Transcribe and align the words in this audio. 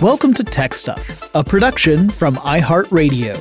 Welcome 0.00 0.32
to 0.34 0.44
Tech 0.44 0.72
Stuff, 0.72 1.30
a 1.34 1.44
production 1.44 2.08
from 2.08 2.36
iHeartRadio. 2.36 3.36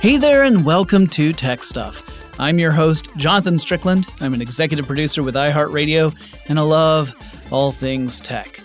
Hey 0.00 0.16
there, 0.16 0.42
and 0.42 0.64
welcome 0.64 1.06
to 1.08 1.34
Tech 1.34 1.62
Stuff. 1.62 2.02
I'm 2.40 2.58
your 2.58 2.72
host, 2.72 3.14
Jonathan 3.18 3.58
Strickland. 3.58 4.06
I'm 4.22 4.32
an 4.32 4.40
executive 4.40 4.86
producer 4.86 5.22
with 5.22 5.34
iHeartRadio, 5.34 6.16
and 6.48 6.58
I 6.58 6.62
love 6.62 7.14
all 7.52 7.72
things 7.72 8.20
tech. 8.20 8.58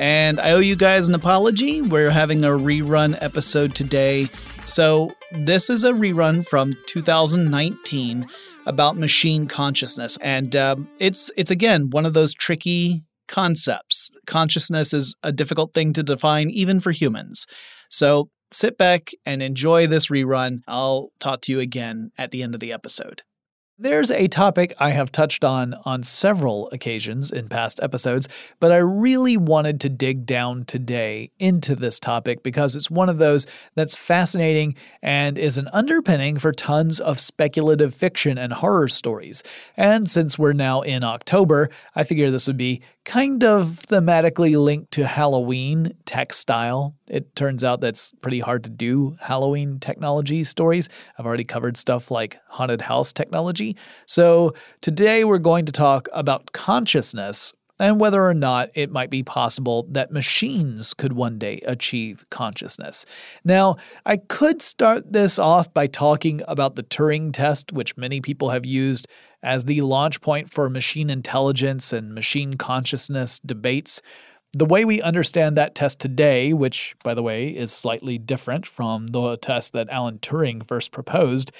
And 0.00 0.40
I 0.40 0.52
owe 0.52 0.60
you 0.60 0.74
guys 0.74 1.06
an 1.06 1.14
apology. 1.14 1.82
We're 1.82 2.10
having 2.10 2.46
a 2.46 2.48
rerun 2.48 3.18
episode 3.20 3.74
today. 3.74 4.30
So, 4.64 5.14
this 5.32 5.68
is 5.68 5.84
a 5.84 5.92
rerun 5.92 6.46
from 6.48 6.72
2019 6.86 8.26
about 8.66 8.96
machine 8.96 9.46
consciousness, 9.46 10.18
and 10.20 10.54
um, 10.56 10.88
it's 10.98 11.30
it's 11.36 11.50
again 11.50 11.90
one 11.90 12.06
of 12.06 12.14
those 12.14 12.34
tricky 12.34 13.02
concepts. 13.28 14.12
Consciousness 14.26 14.92
is 14.92 15.14
a 15.22 15.32
difficult 15.32 15.72
thing 15.72 15.92
to 15.94 16.02
define 16.02 16.50
even 16.50 16.80
for 16.80 16.92
humans. 16.92 17.46
So 17.88 18.28
sit 18.52 18.76
back 18.76 19.10
and 19.24 19.42
enjoy 19.42 19.86
this 19.86 20.08
rerun. 20.08 20.60
I'll 20.68 21.10
talk 21.18 21.40
to 21.42 21.52
you 21.52 21.60
again 21.60 22.10
at 22.18 22.30
the 22.30 22.42
end 22.42 22.54
of 22.54 22.60
the 22.60 22.72
episode. 22.72 23.22
There's 23.82 24.12
a 24.12 24.28
topic 24.28 24.76
I 24.78 24.90
have 24.90 25.10
touched 25.10 25.42
on 25.42 25.74
on 25.84 26.04
several 26.04 26.70
occasions 26.70 27.32
in 27.32 27.48
past 27.48 27.80
episodes, 27.82 28.28
but 28.60 28.70
I 28.70 28.76
really 28.76 29.36
wanted 29.36 29.80
to 29.80 29.88
dig 29.88 30.24
down 30.24 30.66
today 30.66 31.32
into 31.40 31.74
this 31.74 31.98
topic 31.98 32.44
because 32.44 32.76
it's 32.76 32.92
one 32.92 33.08
of 33.08 33.18
those 33.18 33.44
that's 33.74 33.96
fascinating 33.96 34.76
and 35.02 35.36
is 35.36 35.58
an 35.58 35.68
underpinning 35.72 36.38
for 36.38 36.52
tons 36.52 37.00
of 37.00 37.18
speculative 37.18 37.92
fiction 37.92 38.38
and 38.38 38.52
horror 38.52 38.86
stories. 38.86 39.42
And 39.76 40.08
since 40.08 40.38
we're 40.38 40.52
now 40.52 40.82
in 40.82 41.02
October, 41.02 41.68
I 41.96 42.04
figure 42.04 42.30
this 42.30 42.46
would 42.46 42.56
be 42.56 42.82
kind 43.04 43.42
of 43.42 43.80
thematically 43.88 44.56
linked 44.56 44.92
to 44.92 45.06
Halloween 45.06 45.92
textile. 46.06 46.94
It 47.08 47.34
turns 47.34 47.64
out 47.64 47.80
that's 47.80 48.12
pretty 48.22 48.40
hard 48.40 48.64
to 48.64 48.70
do 48.70 49.16
Halloween 49.20 49.80
technology 49.80 50.44
stories. 50.44 50.88
I've 51.18 51.26
already 51.26 51.44
covered 51.44 51.76
stuff 51.76 52.10
like 52.10 52.38
haunted 52.48 52.80
house 52.80 53.12
technology. 53.12 53.76
So 54.06 54.54
today 54.80 55.24
we're 55.24 55.38
going 55.38 55.66
to 55.66 55.72
talk 55.72 56.08
about 56.12 56.52
consciousness 56.52 57.52
and 57.82 57.98
whether 57.98 58.24
or 58.24 58.34
not 58.34 58.70
it 58.74 58.92
might 58.92 59.10
be 59.10 59.24
possible 59.24 59.88
that 59.90 60.12
machines 60.12 60.94
could 60.94 61.14
one 61.14 61.36
day 61.38 61.60
achieve 61.66 62.24
consciousness. 62.30 63.04
Now, 63.44 63.76
I 64.06 64.18
could 64.18 64.62
start 64.62 65.12
this 65.12 65.36
off 65.36 65.72
by 65.74 65.88
talking 65.88 66.42
about 66.46 66.76
the 66.76 66.84
Turing 66.84 67.32
test, 67.32 67.72
which 67.72 67.96
many 67.96 68.20
people 68.20 68.50
have 68.50 68.64
used 68.64 69.08
as 69.42 69.64
the 69.64 69.80
launch 69.82 70.20
point 70.20 70.52
for 70.52 70.68
machine 70.68 71.10
intelligence 71.10 71.92
and 71.92 72.14
machine 72.14 72.54
consciousness 72.54 73.40
debates. 73.40 74.00
The 74.52 74.66
way 74.66 74.84
we 74.84 75.00
understand 75.00 75.56
that 75.56 75.74
test 75.74 75.98
today, 75.98 76.52
which, 76.52 76.94
by 77.02 77.14
the 77.14 77.22
way, 77.22 77.48
is 77.48 77.72
slightly 77.72 78.18
different 78.18 78.66
from 78.66 79.06
the 79.08 79.36
test 79.38 79.72
that 79.72 79.88
Alan 79.88 80.18
Turing 80.18 80.66
first 80.66 80.92
proposed, 80.92 81.52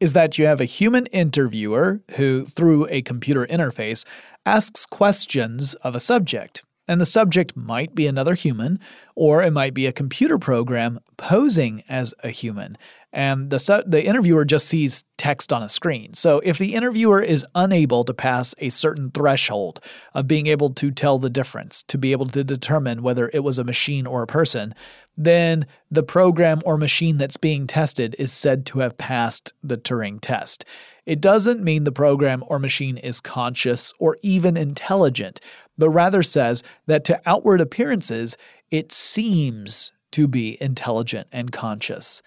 is 0.00 0.12
that 0.12 0.36
you 0.36 0.44
have 0.44 0.60
a 0.60 0.66
human 0.66 1.06
interviewer 1.06 2.02
who, 2.16 2.44
through 2.44 2.86
a 2.90 3.00
computer 3.00 3.46
interface, 3.46 4.04
asks 4.44 4.84
questions 4.84 5.72
of 5.76 5.94
a 5.94 6.00
subject. 6.00 6.62
And 6.88 7.00
the 7.00 7.06
subject 7.06 7.56
might 7.56 7.94
be 7.94 8.06
another 8.06 8.34
human, 8.34 8.78
or 9.14 9.42
it 9.42 9.52
might 9.52 9.74
be 9.74 9.86
a 9.86 9.92
computer 9.92 10.38
program 10.38 11.00
posing 11.16 11.82
as 11.88 12.14
a 12.22 12.30
human. 12.30 12.78
And 13.12 13.50
the, 13.50 13.58
su- 13.58 13.82
the 13.86 14.04
interviewer 14.04 14.44
just 14.44 14.66
sees 14.68 15.04
text 15.16 15.52
on 15.52 15.62
a 15.62 15.68
screen. 15.68 16.12
So 16.14 16.40
if 16.44 16.58
the 16.58 16.74
interviewer 16.74 17.22
is 17.22 17.46
unable 17.54 18.04
to 18.04 18.12
pass 18.12 18.54
a 18.58 18.70
certain 18.70 19.10
threshold 19.10 19.80
of 20.14 20.28
being 20.28 20.46
able 20.46 20.70
to 20.74 20.90
tell 20.90 21.18
the 21.18 21.30
difference, 21.30 21.82
to 21.84 21.98
be 21.98 22.12
able 22.12 22.26
to 22.26 22.44
determine 22.44 23.02
whether 23.02 23.30
it 23.32 23.42
was 23.42 23.58
a 23.58 23.64
machine 23.64 24.06
or 24.06 24.22
a 24.22 24.26
person, 24.26 24.74
then 25.16 25.66
the 25.90 26.02
program 26.02 26.60
or 26.66 26.76
machine 26.76 27.16
that's 27.16 27.38
being 27.38 27.66
tested 27.66 28.14
is 28.18 28.32
said 28.32 28.66
to 28.66 28.80
have 28.80 28.98
passed 28.98 29.54
the 29.62 29.78
Turing 29.78 30.20
test. 30.20 30.66
It 31.06 31.20
doesn't 31.20 31.62
mean 31.62 31.84
the 31.84 31.92
program 31.92 32.44
or 32.48 32.58
machine 32.58 32.98
is 32.98 33.20
conscious 33.20 33.92
or 33.98 34.18
even 34.22 34.56
intelligent, 34.56 35.40
but 35.78 35.90
rather 35.90 36.22
says 36.22 36.62
that 36.86 37.04
to 37.04 37.20
outward 37.26 37.60
appearances, 37.60 38.36
it 38.70 38.92
seems 38.92 39.92
to 40.12 40.26
be 40.26 40.56
intelligent 40.60 41.28
and 41.32 41.52
conscious. 41.52 42.22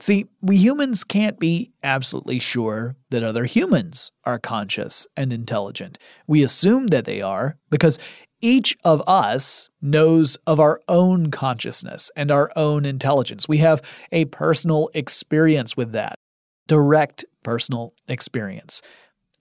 See, 0.00 0.26
we 0.40 0.56
humans 0.56 1.04
can't 1.04 1.38
be 1.38 1.70
absolutely 1.84 2.40
sure 2.40 2.96
that 3.10 3.22
other 3.22 3.44
humans 3.44 4.10
are 4.24 4.38
conscious 4.38 5.06
and 5.16 5.32
intelligent. 5.32 5.98
We 6.26 6.42
assume 6.42 6.88
that 6.88 7.04
they 7.04 7.22
are 7.22 7.56
because 7.70 8.00
each 8.40 8.76
of 8.84 9.00
us 9.06 9.70
knows 9.80 10.36
of 10.48 10.58
our 10.58 10.80
own 10.88 11.30
consciousness 11.30 12.10
and 12.16 12.32
our 12.32 12.50
own 12.56 12.84
intelligence. 12.84 13.48
We 13.48 13.58
have 13.58 13.80
a 14.10 14.24
personal 14.24 14.90
experience 14.94 15.76
with 15.76 15.92
that, 15.92 16.18
direct 16.66 17.24
personal 17.44 17.94
experience 18.08 18.82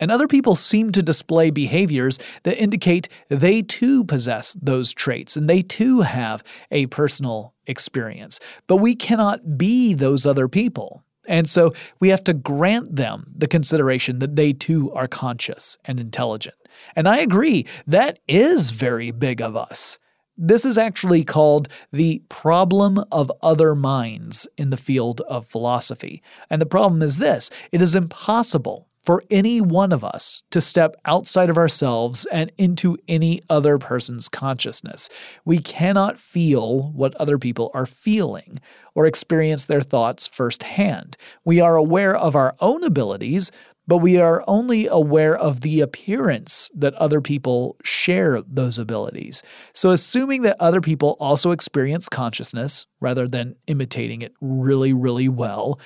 and 0.02 0.12
other 0.12 0.28
people 0.28 0.56
seem 0.56 0.92
to 0.92 1.04
display 1.04 1.52
behaviors 1.52 2.20
that 2.44 2.62
indicate 2.62 3.08
they 3.30 3.62
too 3.62 4.04
possess 4.04 4.58
those 4.62 4.92
traits 4.92 5.38
and 5.38 5.50
they 5.50 5.62
too 5.62 6.02
have 6.02 6.44
a 6.72 6.88
personal 6.88 7.54
experience. 7.68 8.40
But 8.66 8.78
we 8.78 8.96
cannot 8.96 9.58
be 9.58 9.94
those 9.94 10.26
other 10.26 10.48
people. 10.48 11.04
And 11.28 11.48
so 11.48 11.74
we 12.00 12.10
have 12.10 12.24
to 12.26 12.34
grant 12.34 12.96
them 12.96 13.32
the 13.38 13.48
consideration 13.48 14.20
that 14.20 14.36
they 14.36 14.54
too 14.54 14.92
are 14.94 15.08
conscious 15.08 15.78
and 15.86 16.00
intelligent. 16.00 16.56
And 16.96 17.08
I 17.08 17.20
agree, 17.20 17.68
that 17.86 18.20
is 18.28 18.72
very 18.72 19.12
big 19.12 19.40
of 19.40 19.56
us. 19.56 20.00
This 20.36 20.66
is 20.66 20.80
actually 20.80 21.24
called 21.24 21.68
the 21.92 22.24
problem 22.30 23.04
of 23.12 23.32
other 23.44 23.76
minds 23.76 24.48
in 24.58 24.72
the 24.72 24.78
field 24.78 25.22
of 25.22 25.46
philosophy. 25.46 26.24
And 26.50 26.60
the 26.60 26.66
problem 26.66 27.04
is 27.04 27.20
this 27.20 27.52
it 27.72 27.82
is 27.82 27.94
impossible 27.94 28.88
for 29.04 29.24
any 29.32 29.62
one 29.62 29.92
of 29.92 30.04
us 30.04 30.44
to 30.52 30.62
step 30.62 30.96
outside 31.06 31.50
of 31.50 31.58
ourselves 31.58 32.28
and 32.32 32.52
into 32.58 32.98
any 33.08 33.42
other 33.50 33.78
person's 33.78 34.30
consciousness. 34.30 35.10
We 35.46 35.58
cannot 35.58 36.20
feel 36.20 36.92
what 36.92 37.16
other 37.16 37.38
people 37.38 37.72
are 37.74 37.86
feeling 37.86 38.60
or 38.94 39.06
experience 39.06 39.66
their 39.66 39.82
thoughts 39.82 40.28
firsthand. 40.28 41.18
We 41.46 41.60
are 41.62 41.76
aware 41.76 42.16
of 42.16 42.36
our 42.36 42.56
own 42.60 42.84
abilities, 42.84 43.52
but 43.88 43.98
we 43.98 44.20
are 44.20 44.44
only 44.48 44.88
aware 44.88 45.36
of 45.36 45.62
the 45.62 45.82
appearance 45.82 46.70
that 46.76 46.94
other 46.96 47.20
people 47.20 47.78
share 47.84 48.42
those 48.44 48.78
abilities. 48.78 49.42
So, 49.74 49.90
assuming 49.90 50.44
that 50.44 50.58
other 50.60 50.82
people 50.82 51.18
also 51.20 51.52
experience 51.52 52.08
consciousness 52.08 52.86
rather 53.00 53.28
than 53.28 53.56
imitating 53.68 54.22
it 54.22 54.34
really, 54.40 54.94
really 54.94 55.28
well, 55.28 55.80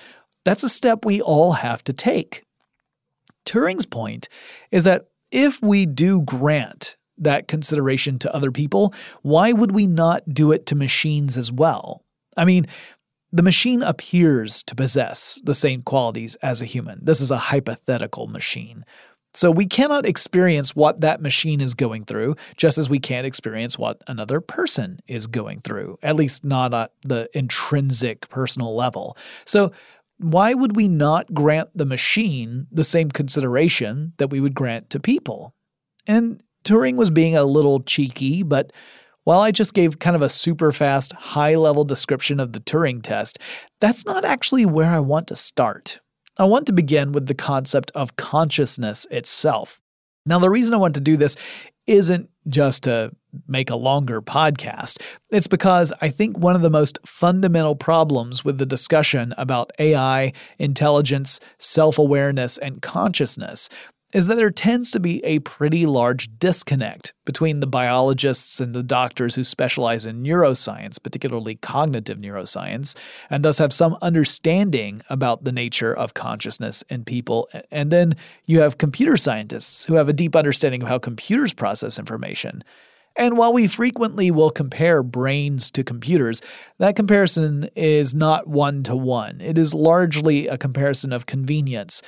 that's 0.43 0.63
a 0.63 0.69
step 0.69 1.05
we 1.05 1.21
all 1.21 1.53
have 1.53 1.83
to 1.85 1.93
take. 1.93 2.43
Turing's 3.45 3.85
point 3.85 4.27
is 4.71 4.83
that 4.83 5.07
if 5.31 5.61
we 5.61 5.85
do 5.85 6.21
grant 6.21 6.95
that 7.17 7.47
consideration 7.47 8.19
to 8.19 8.35
other 8.35 8.51
people, 8.51 8.93
why 9.21 9.51
would 9.51 9.71
we 9.71 9.87
not 9.87 10.23
do 10.33 10.51
it 10.51 10.65
to 10.67 10.75
machines 10.75 11.37
as 11.37 11.51
well? 11.51 12.03
I 12.37 12.45
mean, 12.45 12.67
the 13.31 13.43
machine 13.43 13.81
appears 13.81 14.63
to 14.63 14.75
possess 14.75 15.41
the 15.43 15.55
same 15.55 15.81
qualities 15.81 16.35
as 16.35 16.61
a 16.61 16.65
human. 16.65 16.99
This 17.03 17.21
is 17.21 17.31
a 17.31 17.37
hypothetical 17.37 18.27
machine. 18.27 18.85
So 19.33 19.51
we 19.51 19.65
cannot 19.65 20.05
experience 20.05 20.77
what 20.77 21.01
that 21.01 21.21
machine 21.21 21.59
is 21.59 21.73
going 21.73 22.05
through, 22.05 22.37
just 22.55 22.77
as 22.77 22.89
we 22.89 22.99
can't 22.99 23.27
experience 23.27 23.77
what 23.77 24.01
another 24.07 24.39
person 24.39 25.01
is 25.07 25.27
going 25.27 25.59
through, 25.59 25.99
at 26.01 26.15
least 26.15 26.45
not 26.45 26.73
at 26.73 26.91
the 27.03 27.29
intrinsic 27.33 28.29
personal 28.29 28.73
level. 28.73 29.17
So 29.43 29.73
why 30.17 30.53
would 30.53 30.75
we 30.75 30.87
not 30.87 31.33
grant 31.33 31.69
the 31.75 31.85
machine 31.85 32.67
the 32.71 32.83
same 32.83 33.09
consideration 33.09 34.13
that 34.17 34.29
we 34.29 34.39
would 34.39 34.55
grant 34.55 34.89
to 34.91 34.99
people? 34.99 35.53
And 36.07 36.41
Turing 36.63 36.95
was 36.95 37.09
being 37.09 37.35
a 37.35 37.43
little 37.43 37.81
cheeky, 37.81 38.43
but 38.43 38.71
while 39.23 39.39
I 39.39 39.51
just 39.51 39.73
gave 39.73 39.99
kind 39.99 40.15
of 40.15 40.21
a 40.21 40.29
super 40.29 40.71
fast, 40.71 41.13
high 41.13 41.55
level 41.55 41.83
description 41.83 42.39
of 42.39 42.53
the 42.53 42.59
Turing 42.59 43.01
test, 43.01 43.39
that's 43.81 44.05
not 44.05 44.23
actually 44.23 44.65
where 44.65 44.89
I 44.89 44.99
want 44.99 45.27
to 45.27 45.35
start. 45.35 45.99
I 46.37 46.45
want 46.45 46.65
to 46.67 46.73
begin 46.73 47.11
with 47.11 47.27
the 47.27 47.33
concept 47.33 47.91
of 47.95 48.15
consciousness 48.17 49.07
itself. 49.09 49.81
Now, 50.25 50.39
the 50.39 50.49
reason 50.49 50.73
I 50.73 50.77
want 50.77 50.95
to 50.95 51.01
do 51.01 51.17
this 51.17 51.37
isn't 51.87 52.29
just 52.47 52.83
to 52.83 53.11
make 53.47 53.69
a 53.69 53.75
longer 53.75 54.21
podcast. 54.21 55.01
It's 55.29 55.47
because 55.47 55.91
I 56.01 56.09
think 56.09 56.37
one 56.37 56.55
of 56.55 56.61
the 56.61 56.69
most 56.69 56.99
fundamental 57.05 57.75
problems 57.75 58.45
with 58.45 58.57
the 58.57 58.65
discussion 58.65 59.33
about 59.37 59.71
AI, 59.79 60.31
intelligence, 60.59 61.39
self 61.57 61.97
awareness, 61.97 62.57
and 62.57 62.81
consciousness 62.81 63.69
is 64.15 64.27
that 64.27 64.35
there 64.35 64.49
tends 64.49 64.91
to 64.91 64.99
be 65.01 65.21
a 65.25 65.39
pretty 65.39 65.85
large 65.85 66.29
disconnect 66.39 67.13
between 67.25 67.59
the 67.59 67.67
biologists 67.67 68.61
and 68.61 68.73
the 68.73 68.81
doctors 68.81 69.35
who 69.35 69.43
specialize 69.43 70.05
in 70.05 70.23
neuroscience, 70.23 71.03
particularly 71.03 71.55
cognitive 71.55 72.17
neuroscience, 72.17 72.95
and 73.29 73.43
thus 73.43 73.57
have 73.57 73.73
some 73.73 73.97
understanding 74.01 75.01
about 75.09 75.43
the 75.43 75.51
nature 75.51 75.93
of 75.93 76.13
consciousness 76.13 76.81
in 76.83 77.03
people. 77.03 77.49
And 77.71 77.91
then 77.91 78.15
you 78.45 78.61
have 78.61 78.77
computer 78.77 79.17
scientists 79.17 79.83
who 79.83 79.95
have 79.95 80.07
a 80.07 80.13
deep 80.13 80.33
understanding 80.33 80.81
of 80.81 80.87
how 80.87 80.97
computers 80.97 81.53
process 81.53 81.99
information. 81.99 82.63
And 83.17 83.37
while 83.37 83.53
we 83.53 83.67
frequently 83.67 84.29
will 84.29 84.51
compare 84.51 85.01
brains 85.01 85.71
to 85.71 85.83
computers, 85.85 86.41
that 86.79 86.97
comparison 86.97 87.69
is 87.75 88.13
not 88.13 88.47
one 88.47 88.83
to 88.83 88.95
one. 88.95 89.39
It 89.39 89.57
is 89.57 89.73
largely 89.73 90.47
a 90.47 90.57
comparison 90.57 91.13
of 91.13 91.25
convenience. 91.25 92.01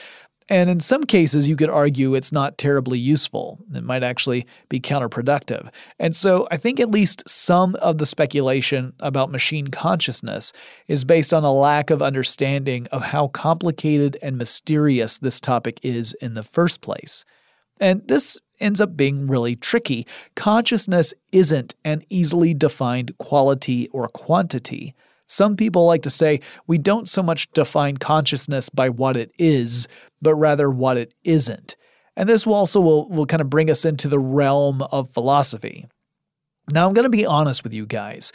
And 0.49 0.69
in 0.69 0.79
some 0.79 1.03
cases, 1.03 1.49
you 1.49 1.57
could 1.57 1.69
argue 1.69 2.15
it's 2.15 2.31
not 2.31 2.57
terribly 2.57 2.97
useful. 2.97 3.59
It 3.73 3.83
might 3.83 4.03
actually 4.03 4.45
be 4.69 4.79
counterproductive. 4.79 5.69
And 5.99 6.15
so 6.15 6.47
I 6.49 6.57
think 6.57 6.79
at 6.79 6.89
least 6.89 7.27
some 7.27 7.75
of 7.75 7.97
the 7.97 8.05
speculation 8.05 8.93
about 8.99 9.29
machine 9.29 9.67
consciousness 9.67 10.53
is 10.87 11.03
based 11.03 11.33
on 11.33 11.43
a 11.43 11.53
lack 11.53 11.89
of 11.89 12.01
understanding 12.01 12.87
of 12.87 13.03
how 13.03 13.27
complicated 13.27 14.17
and 14.21 14.37
mysterious 14.37 15.17
this 15.17 15.41
topic 15.41 15.79
is 15.83 16.13
in 16.21 16.33
the 16.33 16.43
first 16.43 16.79
place. 16.79 17.25
And 17.79 18.07
this 18.07 18.39
ends 18.59 18.81
up 18.81 18.95
being 18.95 19.27
really 19.27 19.55
tricky. 19.55 20.07
Consciousness 20.35 21.13
isn't 21.31 21.75
an 21.83 22.03
easily 22.09 22.53
defined 22.53 23.17
quality 23.17 23.87
or 23.89 24.07
quantity. 24.07 24.95
Some 25.27 25.57
people 25.57 25.85
like 25.85 26.03
to 26.03 26.09
say 26.09 26.39
we 26.67 26.77
don't 26.77 27.09
so 27.09 27.21
much 27.21 27.51
define 27.51 27.97
consciousness 27.97 28.69
by 28.69 28.89
what 28.89 29.17
it 29.17 29.31
is, 29.37 29.87
but 30.21 30.35
rather 30.35 30.69
what 30.69 30.97
it 30.97 31.13
isn't. 31.23 31.75
And 32.15 32.27
this 32.27 32.45
will 32.45 32.55
also 32.55 32.81
will, 32.81 33.09
will 33.09 33.25
kind 33.25 33.41
of 33.41 33.49
bring 33.49 33.69
us 33.69 33.85
into 33.85 34.07
the 34.07 34.19
realm 34.19 34.81
of 34.81 35.11
philosophy. 35.11 35.85
Now, 36.71 36.87
I'm 36.87 36.93
going 36.93 37.03
to 37.03 37.09
be 37.09 37.25
honest 37.25 37.63
with 37.63 37.73
you 37.73 37.85
guys. 37.85 38.33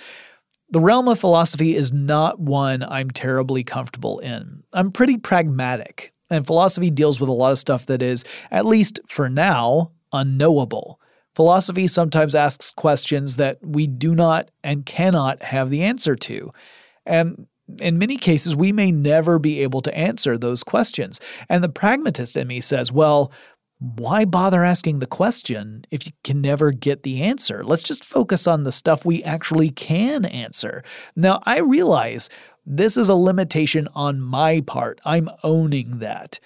The 0.70 0.80
realm 0.80 1.08
of 1.08 1.18
philosophy 1.18 1.76
is 1.76 1.92
not 1.92 2.40
one 2.40 2.82
I'm 2.82 3.10
terribly 3.10 3.62
comfortable 3.62 4.20
in. 4.20 4.62
I'm 4.72 4.90
pretty 4.90 5.18
pragmatic, 5.18 6.14
and 6.30 6.46
philosophy 6.46 6.90
deals 6.90 7.20
with 7.20 7.28
a 7.28 7.32
lot 7.34 7.52
of 7.52 7.58
stuff 7.58 7.86
that 7.86 8.00
is, 8.00 8.24
at 8.50 8.64
least 8.64 9.00
for 9.08 9.28
now, 9.28 9.90
unknowable. 10.12 10.98
Philosophy 11.34 11.88
sometimes 11.88 12.34
asks 12.34 12.72
questions 12.72 13.36
that 13.36 13.58
we 13.62 13.86
do 13.86 14.14
not 14.14 14.50
and 14.62 14.86
cannot 14.86 15.42
have 15.42 15.70
the 15.70 15.82
answer 15.82 16.14
to. 16.16 16.52
And 17.04 17.46
in 17.80 17.98
many 17.98 18.16
cases, 18.16 18.56
we 18.56 18.72
may 18.72 18.90
never 18.90 19.38
be 19.38 19.60
able 19.60 19.80
to 19.82 19.96
answer 19.96 20.36
those 20.36 20.62
questions. 20.62 21.20
And 21.48 21.62
the 21.62 21.68
pragmatist 21.68 22.36
in 22.36 22.48
me 22.48 22.60
says, 22.60 22.92
well, 22.92 23.32
why 23.78 24.24
bother 24.24 24.64
asking 24.64 25.00
the 25.00 25.06
question 25.06 25.84
if 25.90 26.06
you 26.06 26.12
can 26.22 26.40
never 26.40 26.70
get 26.70 27.02
the 27.02 27.22
answer? 27.22 27.64
Let's 27.64 27.82
just 27.82 28.04
focus 28.04 28.46
on 28.46 28.62
the 28.62 28.70
stuff 28.70 29.04
we 29.04 29.24
actually 29.24 29.70
can 29.70 30.24
answer. 30.24 30.84
Now, 31.16 31.42
I 31.44 31.58
realize 31.58 32.28
this 32.64 32.96
is 32.96 33.08
a 33.08 33.14
limitation 33.14 33.88
on 33.94 34.20
my 34.20 34.60
part. 34.60 35.00
I'm 35.04 35.28
owning 35.42 35.98
that. 35.98 36.38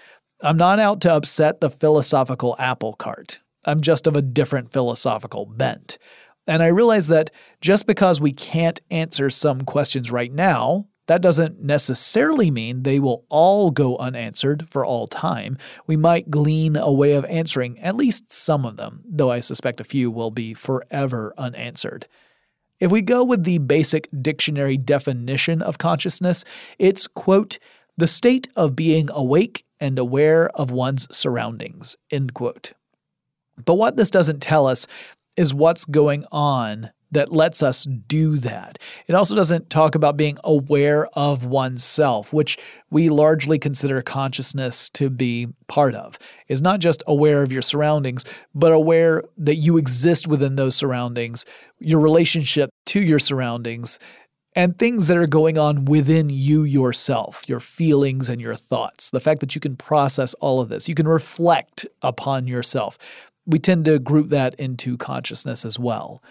I'm 0.42 0.56
not 0.56 0.78
out 0.78 1.02
to 1.02 1.14
upset 1.14 1.60
the 1.60 1.70
philosophical 1.70 2.56
apple 2.58 2.94
cart. 2.94 3.40
I'm 3.66 3.82
just 3.82 4.06
of 4.06 4.16
a 4.16 4.22
different 4.22 4.72
philosophical 4.72 5.44
bent. 5.44 5.98
And 6.46 6.62
I 6.62 6.68
realize 6.68 7.08
that 7.08 7.30
just 7.60 7.86
because 7.86 8.20
we 8.20 8.32
can't 8.32 8.80
answer 8.90 9.28
some 9.28 9.62
questions 9.62 10.10
right 10.10 10.32
now, 10.32 10.86
that 11.06 11.22
doesn't 11.22 11.62
necessarily 11.62 12.50
mean 12.50 12.82
they 12.82 12.98
will 12.98 13.24
all 13.28 13.70
go 13.70 13.96
unanswered 13.96 14.68
for 14.70 14.84
all 14.84 15.06
time. 15.06 15.56
We 15.86 15.96
might 15.96 16.30
glean 16.30 16.76
a 16.76 16.92
way 16.92 17.12
of 17.12 17.24
answering 17.26 17.78
at 17.80 17.96
least 17.96 18.32
some 18.32 18.64
of 18.64 18.76
them, 18.76 19.02
though 19.08 19.30
I 19.30 19.40
suspect 19.40 19.80
a 19.80 19.84
few 19.84 20.10
will 20.10 20.30
be 20.30 20.52
forever 20.54 21.32
unanswered. 21.38 22.06
If 22.80 22.90
we 22.90 23.02
go 23.02 23.24
with 23.24 23.44
the 23.44 23.58
basic 23.58 24.08
dictionary 24.20 24.76
definition 24.76 25.62
of 25.62 25.78
consciousness, 25.78 26.44
it's, 26.78 27.06
quote, 27.06 27.58
the 27.96 28.08
state 28.08 28.48
of 28.56 28.76
being 28.76 29.08
awake 29.12 29.64
and 29.80 29.98
aware 29.98 30.48
of 30.50 30.70
one's 30.70 31.06
surroundings, 31.16 31.96
end 32.10 32.34
quote. 32.34 32.72
But 33.64 33.74
what 33.74 33.96
this 33.96 34.10
doesn't 34.10 34.42
tell 34.42 34.66
us 34.66 34.86
is 35.36 35.54
what's 35.54 35.84
going 35.84 36.26
on 36.30 36.90
that 37.16 37.32
lets 37.32 37.62
us 37.62 37.84
do 37.84 38.36
that. 38.36 38.78
It 39.06 39.14
also 39.14 39.34
doesn't 39.34 39.70
talk 39.70 39.94
about 39.94 40.18
being 40.18 40.36
aware 40.44 41.06
of 41.14 41.46
oneself, 41.46 42.30
which 42.30 42.58
we 42.90 43.08
largely 43.08 43.58
consider 43.58 44.02
consciousness 44.02 44.90
to 44.90 45.08
be 45.08 45.48
part 45.66 45.94
of. 45.94 46.18
Is 46.48 46.60
not 46.60 46.78
just 46.78 47.02
aware 47.06 47.42
of 47.42 47.50
your 47.50 47.62
surroundings, 47.62 48.26
but 48.54 48.70
aware 48.70 49.24
that 49.38 49.54
you 49.54 49.78
exist 49.78 50.28
within 50.28 50.56
those 50.56 50.76
surroundings, 50.76 51.46
your 51.78 52.00
relationship 52.00 52.68
to 52.86 53.00
your 53.00 53.18
surroundings, 53.18 53.98
and 54.54 54.78
things 54.78 55.06
that 55.06 55.16
are 55.16 55.26
going 55.26 55.56
on 55.56 55.86
within 55.86 56.28
you 56.28 56.64
yourself, 56.64 57.44
your 57.48 57.60
feelings 57.60 58.28
and 58.28 58.42
your 58.42 58.56
thoughts. 58.56 59.08
The 59.08 59.20
fact 59.20 59.40
that 59.40 59.54
you 59.54 59.60
can 59.62 59.76
process 59.76 60.34
all 60.34 60.60
of 60.60 60.68
this, 60.68 60.86
you 60.86 60.94
can 60.94 61.08
reflect 61.08 61.86
upon 62.02 62.46
yourself 62.46 62.98
we 63.46 63.60
tend 63.60 63.84
to 63.84 63.98
group 63.98 64.30
that 64.30 64.54
into 64.56 64.96
consciousness 64.96 65.64
as 65.64 65.78
well. 65.78 66.22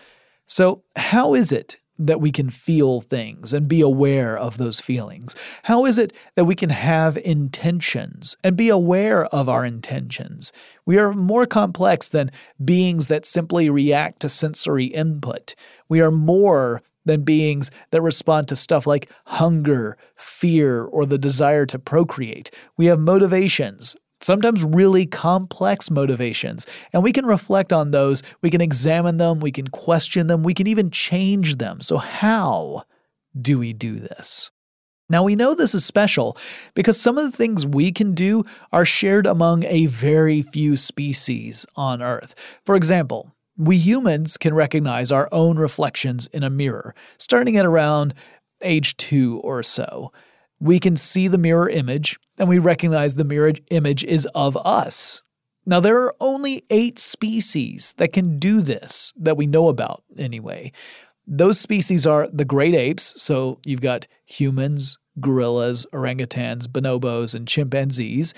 So, 0.47 0.83
how 0.95 1.33
is 1.33 1.51
it 1.51 1.77
that 1.97 2.19
we 2.19 2.31
can 2.31 2.49
feel 2.49 3.01
things 3.01 3.53
and 3.53 3.67
be 3.67 3.81
aware 3.81 4.37
of 4.37 4.57
those 4.57 4.81
feelings? 4.81 5.35
How 5.63 5.85
is 5.85 5.97
it 5.97 6.11
that 6.35 6.45
we 6.45 6.55
can 6.55 6.69
have 6.69 7.17
intentions 7.17 8.35
and 8.43 8.57
be 8.57 8.69
aware 8.69 9.25
of 9.27 9.47
our 9.47 9.65
intentions? 9.65 10.51
We 10.85 10.97
are 10.97 11.13
more 11.13 11.45
complex 11.45 12.09
than 12.09 12.31
beings 12.63 13.07
that 13.07 13.25
simply 13.25 13.69
react 13.69 14.19
to 14.21 14.29
sensory 14.29 14.85
input. 14.85 15.55
We 15.87 16.01
are 16.01 16.11
more 16.11 16.81
than 17.05 17.23
beings 17.23 17.71
that 17.91 18.01
respond 18.01 18.47
to 18.47 18.55
stuff 18.55 18.85
like 18.85 19.09
hunger, 19.25 19.97
fear, 20.15 20.83
or 20.83 21.05
the 21.05 21.17
desire 21.17 21.65
to 21.67 21.79
procreate. 21.79 22.51
We 22.77 22.87
have 22.87 22.99
motivations, 22.99 23.95
sometimes 24.25 24.63
really 24.63 25.05
complex 25.05 25.91
motivations. 25.91 26.65
And 26.91 27.03
we 27.03 27.12
can 27.12 27.25
reflect 27.25 27.72
on 27.72 27.91
those, 27.91 28.24
we 28.41 28.50
can 28.50 28.62
examine 28.62 29.17
them, 29.17 29.39
we 29.39 29.51
can 29.51 29.67
question 29.67 30.27
them, 30.27 30.44
we 30.44 30.53
can 30.53 30.67
even 30.67 30.89
change 30.89 31.58
them. 31.58 31.82
So, 31.82 31.98
how 31.98 32.84
do 33.39 33.60
we 33.60 33.74
do 33.74 34.00
this? 34.00 34.51
Now, 35.08 35.22
we 35.22 35.36
know 35.36 35.53
this 35.53 35.75
is 35.75 35.86
special 35.86 36.36
because 36.74 37.00
some 37.00 37.17
of 37.20 37.25
the 37.29 37.38
things 37.38 37.67
we 37.67 37.91
can 37.91 38.15
do 38.15 38.44
are 38.74 38.86
shared 38.86 39.27
among 39.27 39.63
a 39.65 39.86
very 39.86 40.41
few 40.41 40.77
species 40.77 41.65
on 41.75 42.01
Earth. 42.01 42.34
For 42.65 42.75
example, 42.75 43.32
we 43.55 43.77
humans 43.77 44.36
can 44.38 44.55
recognize 44.55 45.12
our 45.12 45.29
own 45.32 45.58
reflections 45.58 46.27
in 46.27 46.44
a 46.44 46.50
mirror, 46.50 46.96
starting 47.20 47.55
at 47.55 47.65
around 47.65 48.15
age 48.62 48.98
two 48.98 49.39
or 49.44 49.62
so. 49.62 50.12
We 50.59 50.79
can 50.79 50.97
see 50.97 51.27
the 51.27 51.38
mirror 51.38 51.69
image 51.69 52.17
and 52.38 52.50
we 52.50 52.59
recognize 52.59 53.15
the 53.15 53.24
mirror 53.24 53.53
image 53.69 54.03
is 54.03 54.27
of 54.35 54.57
us. 54.65 55.21
Now, 55.65 55.79
there 55.79 55.97
are 56.03 56.15
only 56.19 56.63
eight 56.69 57.00
species 57.00 57.95
that 57.97 58.13
can 58.13 58.38
do 58.38 58.62
this 58.62 59.12
that 59.17 59.38
we 59.38 59.47
know 59.47 59.67
about, 59.67 60.03
anyway. 60.15 60.71
Those 61.25 61.59
species 61.59 62.05
are 62.05 62.27
the 62.31 62.45
great 62.45 62.75
apes, 62.75 63.19
so 63.21 63.59
you've 63.65 63.81
got 63.81 64.05
humans, 64.25 65.00
gorillas, 65.19 65.88
orangutans, 65.91 66.67
bonobos, 66.67 67.33
and 67.33 67.47
chimpanzees, 67.47 68.35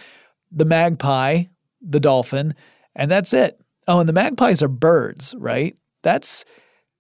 the 0.52 0.64
magpie, 0.64 1.44
the 1.82 2.00
dolphin, 2.00 2.54
and 2.96 3.12
that's 3.12 3.34
it. 3.34 3.60
Oh, 3.90 4.00
and 4.00 4.08
the 4.08 4.14
magpies 4.14 4.64
are 4.64 4.70
birds, 4.70 5.36
right? 5.38 5.76
That's 6.04 6.46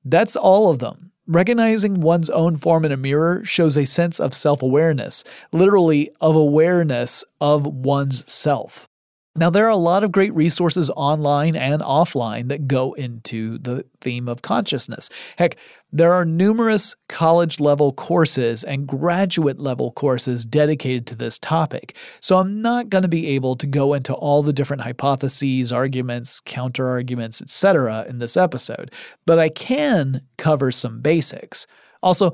that's 0.09 0.35
all 0.35 0.69
of 0.69 0.79
them. 0.79 1.11
Recognizing 1.27 1.99
one's 1.99 2.29
own 2.29 2.55
form 2.55 2.85
in 2.85 2.91
a 2.91 2.97
mirror 2.97 3.43
shows 3.43 3.77
a 3.77 3.85
sense 3.85 4.19
of 4.19 4.33
self-awareness, 4.33 5.25
literally 5.51 6.09
of 6.21 6.35
awareness 6.35 7.25
of 7.41 7.67
one's 7.67 8.31
self. 8.31 8.87
Now, 9.35 9.51
there 9.51 9.67
are 9.67 9.69
a 9.69 9.77
lot 9.77 10.03
of 10.03 10.11
great 10.11 10.33
resources 10.33 10.89
online 10.89 11.55
and 11.55 11.81
offline 11.81 12.47
that 12.47 12.67
go 12.67 12.93
into 12.93 13.59
the 13.59 13.85
theme 14.01 14.27
of 14.27 14.41
consciousness. 14.41 15.09
Heck, 15.37 15.57
there 15.91 16.13
are 16.13 16.25
numerous 16.25 16.95
college 17.07 17.59
level 17.59 17.93
courses 17.93 18.63
and 18.63 18.87
graduate 18.87 19.59
level 19.59 19.91
courses 19.91 20.45
dedicated 20.45 21.07
to 21.07 21.15
this 21.15 21.39
topic. 21.39 21.95
So, 22.19 22.37
I'm 22.37 22.61
not 22.61 22.89
going 22.89 23.03
to 23.03 23.07
be 23.07 23.27
able 23.27 23.55
to 23.55 23.67
go 23.67 23.93
into 23.93 24.13
all 24.13 24.43
the 24.43 24.53
different 24.53 24.83
hypotheses, 24.83 25.71
arguments, 25.71 26.41
counter 26.45 26.87
arguments, 26.87 27.41
etc. 27.41 28.05
in 28.07 28.19
this 28.19 28.35
episode, 28.37 28.91
but 29.25 29.39
I 29.39 29.49
can 29.49 30.21
cover 30.37 30.71
some 30.71 31.01
basics. 31.01 31.67
Also, 32.03 32.33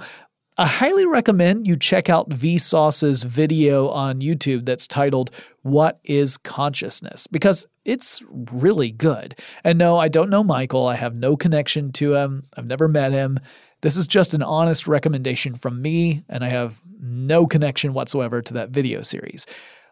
I 0.58 0.68
highly 0.68 1.08
recommend 1.08 1.66
you 1.66 1.76
check 1.76 2.10
out 2.10 2.30
Vsauce's 2.30 3.24
video 3.24 3.90
on 3.90 4.22
YouTube 4.22 4.66
that's 4.66 4.86
titled 4.86 5.32
What 5.64 6.00
is 6.04 6.38
Consciousness? 6.38 7.26
because 7.26 7.66
it's 7.86 8.22
really 8.30 8.92
good. 8.92 9.38
And 9.63 9.78
no, 9.78 9.98
I 9.98 10.08
don't 10.08 10.30
know 10.30 10.44
Michael. 10.44 10.88
I 10.88 10.96
have 10.96 11.16
no 11.16 11.36
connection 11.36 11.92
to 11.94 12.16
him. 12.16 12.44
I've 12.56 12.66
never 12.66 12.88
met 12.88 13.12
him. 13.12 13.40
This 13.82 13.98
is 13.98 14.08
just 14.08 14.34
an 14.34 14.42
honest 14.42 14.88
recommendation 14.88 15.56
from 15.56 15.82
me, 15.82 16.24
and 16.30 16.44
I 16.44 16.50
have 16.50 16.80
no 17.02 17.46
connection 17.46 17.94
whatsoever 17.94 18.42
to 18.42 18.54
that 18.54 18.70
video 18.70 19.02
series. 19.02 19.46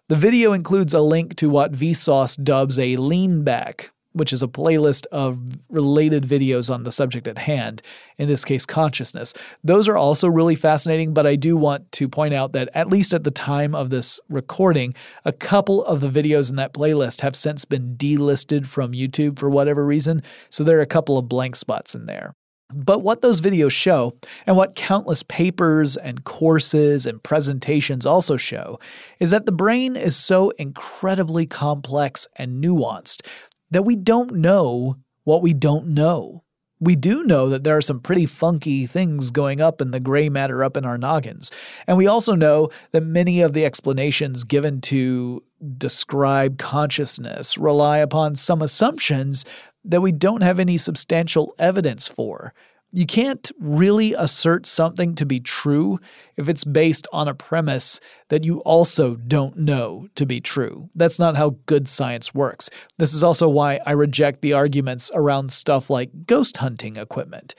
The 0.08 0.16
video 0.16 0.54
includes 0.54 0.94
a 0.94 1.02
link 1.02 1.36
to 1.38 1.50
what 1.50 1.74
Vsauce 1.74 2.42
dubs 2.42 2.80
a 2.80 2.96
lean 2.96 3.44
back, 3.44 3.92
which 4.14 4.34
is 4.34 4.44
a 4.44 4.48
playlist 4.48 5.06
of 5.12 5.40
related 5.70 6.24
videos 6.24 6.74
on 6.74 6.84
the 6.84 6.92
subject 6.92 7.28
at 7.28 7.38
hand, 7.38 7.82
in 8.18 8.28
this 8.28 8.44
case, 8.46 8.66
consciousness. 8.66 9.34
Those 9.64 9.88
are 9.88 9.98
also 9.98 10.28
really 10.28 10.56
fascinating, 10.56 11.14
but 11.14 11.26
I 11.26 11.36
do 11.36 11.56
want 11.58 11.92
to 11.94 12.10
point 12.10 12.34
out 12.34 12.54
that, 12.54 12.70
at 12.74 12.90
least 12.90 13.14
at 13.14 13.24
the 13.24 13.32
time 13.32 13.74
of 13.74 13.90
this 13.90 14.20
recording, 14.30 14.94
a 15.26 15.32
couple 15.32 15.84
of 15.86 16.02
the 16.02 16.10
videos 16.10 16.50
in 16.50 16.56
that 16.58 16.74
playlist 16.74 17.22
have 17.22 17.36
since 17.36 17.66
been 17.66 17.96
delisted 17.96 18.68
from 18.68 18.92
YouTube 18.92 19.40
for 19.40 19.50
whatever 19.50 19.86
reason, 19.86 20.22
so 20.50 20.64
there 20.64 20.78
are 20.78 20.82
a 20.82 20.86
couple 20.86 21.18
of 21.18 21.30
blank 21.30 21.56
spots 21.56 21.96
in 21.96 22.06
there. 22.06 22.34
But 22.74 23.00
what 23.00 23.22
those 23.22 23.42
videos 23.42 23.72
show, 23.72 24.16
and 24.48 24.56
what 24.56 24.76
countless 24.76 25.24
papers 25.24 25.98
and 25.98 26.24
courses 26.24 27.06
and 27.06 27.22
presentations 27.22 28.06
also 28.06 28.38
show, 28.38 28.80
is 29.20 29.32
that 29.32 29.46
the 29.46 29.52
brain 29.52 29.98
is 29.98 30.16
so 30.16 30.52
incredibly 30.52 31.46
complex 31.46 32.28
and 32.38 32.64
nuanced 32.64 33.26
that 33.72 33.84
we 33.84 33.96
don't 33.96 34.34
know 34.34 34.98
what 35.24 35.42
we 35.42 35.54
don't 35.54 35.88
know. 35.88 36.44
We 36.80 36.96
do 36.96 37.24
know 37.24 37.48
that 37.50 37.64
there 37.64 37.78
are 37.78 37.82
some 37.82 38.00
pretty 38.00 38.26
funky 38.26 38.88
things 38.88 39.30
going 39.30 39.62
up 39.62 39.82
in 39.82 39.92
the 39.92 40.00
gray 40.00 40.30
matter 40.30 40.64
up 40.64 40.76
in 40.76 40.84
our 40.84 40.98
noggins. 40.98 41.52
And 41.86 41.96
we 41.96 42.08
also 42.08 42.34
know 42.34 42.70
that 42.92 43.02
many 43.02 43.42
of 43.42 43.54
the 43.54 43.66
explanations 43.66 44.44
given 44.44 44.82
to 44.82 45.44
describe 45.78 46.58
consciousness 46.58 47.56
rely 47.58 48.00
upon 48.00 48.36
some 48.36 48.64
assumptions 48.64 49.46
that 49.86 50.02
we 50.02 50.12
don't 50.12 50.42
have 50.42 50.60
any 50.60 50.78
substantial 50.78 51.54
evidence 51.60 52.08
for. 52.08 52.54
You 52.94 53.06
can't 53.06 53.50
really 53.58 54.14
assert 54.14 54.66
something 54.66 55.16
to 55.16 55.26
be 55.26 55.40
true 55.40 56.00
if 56.36 56.50
it's 56.50 56.66
based 56.66 57.08
on 57.14 57.30
a 57.30 57.34
premise 57.34 58.02
that 58.28 58.44
you 58.44 58.60
also 58.60 59.16
don't 59.16 59.58
know 59.58 60.08
to 60.16 60.26
be 60.26 60.42
true. 60.42 60.90
That's 60.94 61.18
not 61.18 61.38
how 61.38 61.56
good 61.68 61.88
science 61.88 62.34
works. 62.34 62.70
This 62.98 63.14
is 63.14 63.24
also 63.24 63.48
why 63.48 63.80
I 63.86 63.92
reject 63.92 64.42
the 64.42 64.54
arguments 64.54 65.10
around 65.14 65.54
stuff 65.54 65.90
like 65.90 66.26
ghost 66.26 66.58
hunting 66.58 66.98
equipment. 66.98 67.56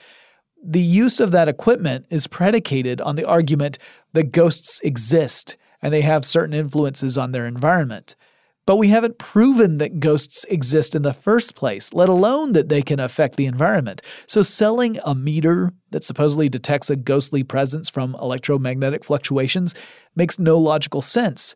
The 0.63 0.81
use 0.81 1.19
of 1.19 1.31
that 1.31 1.49
equipment 1.49 2.05
is 2.11 2.27
predicated 2.27 3.01
on 3.01 3.15
the 3.15 3.27
argument 3.27 3.79
that 4.13 4.31
ghosts 4.31 4.79
exist 4.83 5.57
and 5.81 5.91
they 5.91 6.01
have 6.01 6.23
certain 6.23 6.53
influences 6.53 7.17
on 7.17 7.31
their 7.31 7.47
environment. 7.47 8.15
But 8.65 8.77
we 8.77 8.87
haven't 8.87 9.17
proven 9.17 9.77
that 9.79 9.99
ghosts 9.99 10.45
exist 10.45 10.95
in 10.95 11.01
the 11.01 11.13
first 11.13 11.53
place, 11.53 11.93
let 11.93 12.07
alone 12.07 12.53
that 12.53 12.69
they 12.69 12.81
can 12.81 12.99
affect 12.99 13.35
the 13.35 13.45
environment. 13.45 14.01
So, 14.25 14.41
selling 14.41 14.99
a 15.03 15.13
meter 15.13 15.73
that 15.91 16.05
supposedly 16.05 16.47
detects 16.47 16.89
a 16.89 16.95
ghostly 16.95 17.43
presence 17.43 17.89
from 17.89 18.15
electromagnetic 18.15 19.03
fluctuations 19.03 19.75
makes 20.15 20.39
no 20.39 20.57
logical 20.57 21.01
sense. 21.01 21.55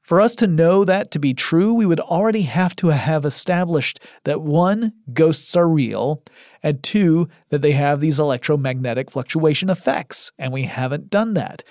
For 0.00 0.20
us 0.20 0.36
to 0.36 0.46
know 0.46 0.84
that 0.84 1.10
to 1.10 1.18
be 1.18 1.34
true, 1.34 1.74
we 1.74 1.84
would 1.84 1.98
already 1.98 2.42
have 2.42 2.76
to 2.76 2.88
have 2.88 3.24
established 3.24 3.98
that 4.24 4.40
one, 4.40 4.92
ghosts 5.12 5.56
are 5.56 5.68
real, 5.68 6.22
and 6.62 6.80
two, 6.82 7.28
that 7.48 7.60
they 7.60 7.72
have 7.72 8.00
these 8.00 8.20
electromagnetic 8.20 9.10
fluctuation 9.10 9.68
effects, 9.68 10.30
and 10.38 10.52
we 10.52 10.62
haven't 10.62 11.10
done 11.10 11.34
that. 11.34 11.64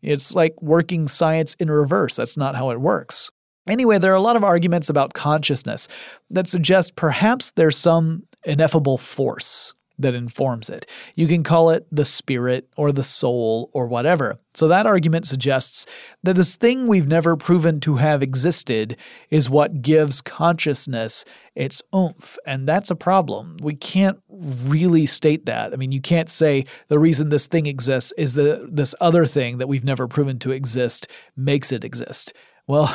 It's 0.00 0.34
like 0.34 0.54
working 0.62 1.06
science 1.06 1.54
in 1.60 1.70
reverse. 1.70 2.16
That's 2.16 2.38
not 2.38 2.56
how 2.56 2.70
it 2.70 2.80
works. 2.80 3.30
Anyway, 3.66 3.98
there 3.98 4.12
are 4.12 4.16
a 4.16 4.20
lot 4.20 4.36
of 4.36 4.44
arguments 4.44 4.88
about 4.88 5.14
consciousness 5.14 5.88
that 6.30 6.48
suggest 6.48 6.96
perhaps 6.96 7.50
there's 7.52 7.76
some 7.76 8.24
ineffable 8.44 8.98
force 8.98 9.74
that 9.98 10.14
informs 10.14 10.68
it. 10.68 10.88
You 11.14 11.26
can 11.26 11.42
call 11.42 11.70
it 11.70 11.86
the 11.90 12.04
spirit 12.04 12.68
or 12.76 12.92
the 12.92 13.02
soul 13.02 13.70
or 13.72 13.86
whatever. 13.86 14.38
So 14.54 14.68
that 14.68 14.86
argument 14.86 15.26
suggests 15.26 15.86
that 16.22 16.36
this 16.36 16.56
thing 16.56 16.86
we've 16.86 17.08
never 17.08 17.36
proven 17.36 17.80
to 17.80 17.96
have 17.96 18.22
existed 18.22 18.96
is 19.30 19.48
what 19.48 19.80
gives 19.82 20.20
consciousness 20.20 21.24
its 21.54 21.82
oomph. 21.94 22.36
And 22.46 22.68
that's 22.68 22.90
a 22.90 22.96
problem. 22.96 23.56
We 23.62 23.74
can't 23.74 24.18
really 24.28 25.06
state 25.06 25.46
that. 25.46 25.72
I 25.72 25.76
mean, 25.76 25.92
you 25.92 26.00
can't 26.00 26.28
say 26.28 26.64
the 26.88 26.98
reason 26.98 27.30
this 27.30 27.46
thing 27.46 27.66
exists 27.66 28.12
is 28.18 28.34
that 28.34 28.76
this 28.76 28.94
other 29.00 29.24
thing 29.24 29.58
that 29.58 29.68
we've 29.68 29.84
never 29.84 30.06
proven 30.06 30.38
to 30.40 30.52
exist 30.52 31.08
makes 31.36 31.72
it 31.72 31.84
exist. 31.84 32.34
Well, 32.66 32.94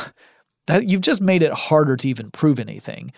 that 0.68 0.90
you've 0.90 1.02
just 1.02 1.22
made 1.22 1.44
it 1.44 1.54
harder 1.54 1.96
to 1.98 2.08
even 2.08 2.30
prove 2.32 2.60
anything. 2.60 3.12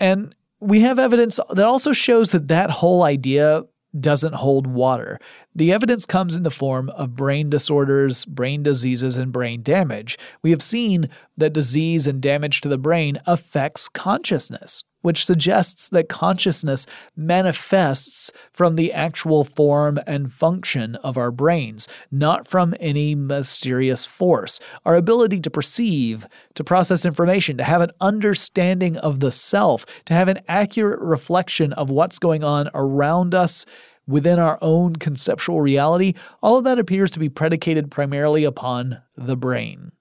And 0.00 0.34
we 0.60 0.80
have 0.80 0.98
evidence 0.98 1.38
that 1.50 1.66
also 1.66 1.92
shows 1.92 2.30
that 2.30 2.48
that 2.48 2.70
whole 2.70 3.02
idea 3.02 3.64
doesn't 3.98 4.34
hold 4.34 4.66
water. 4.66 5.18
The 5.54 5.72
evidence 5.72 6.04
comes 6.04 6.36
in 6.36 6.42
the 6.42 6.50
form 6.50 6.90
of 6.90 7.16
brain 7.16 7.48
disorders, 7.48 8.24
brain 8.24 8.62
diseases, 8.62 9.16
and 9.16 9.32
brain 9.32 9.62
damage. 9.62 10.18
We 10.42 10.50
have 10.50 10.62
seen 10.62 11.08
that 11.36 11.52
disease 11.52 12.06
and 12.06 12.20
damage 12.20 12.60
to 12.60 12.68
the 12.68 12.78
brain 12.78 13.20
affects 13.26 13.88
consciousness, 13.88 14.84
which 15.02 15.24
suggests 15.24 15.88
that 15.90 16.08
consciousness 16.08 16.86
manifests 17.16 18.30
from 18.52 18.76
the 18.76 18.92
actual 18.92 19.44
form 19.44 19.98
and 20.06 20.32
function 20.32 20.96
of 20.96 21.16
our 21.16 21.30
brains, 21.30 21.88
not 22.10 22.48
from 22.48 22.74
any 22.80 23.14
mysterious 23.14 24.06
force. 24.06 24.60
Our 24.84 24.96
ability 24.96 25.40
to 25.40 25.50
perceive, 25.50 26.26
to 26.54 26.64
process 26.64 27.04
information, 27.04 27.56
to 27.58 27.64
have 27.64 27.80
an 27.80 27.92
understanding 28.00 28.96
of 28.98 29.20
the 29.20 29.32
self, 29.32 29.86
to 30.06 30.14
have 30.14 30.28
an 30.28 30.40
accurate 30.48 31.00
reflection 31.00 31.72
of 31.74 31.90
what's 31.90 32.18
going 32.18 32.44
on 32.44 32.68
around 32.74 33.34
us 33.34 33.64
within 34.08 34.38
our 34.38 34.58
own 34.62 34.96
conceptual 34.96 35.60
reality, 35.60 36.14
all 36.42 36.56
of 36.56 36.64
that 36.64 36.78
appears 36.78 37.10
to 37.12 37.18
be 37.18 37.28
predicated 37.28 37.90
primarily 37.90 38.42
upon 38.42 38.98
the 39.16 39.36
brain. 39.36 39.92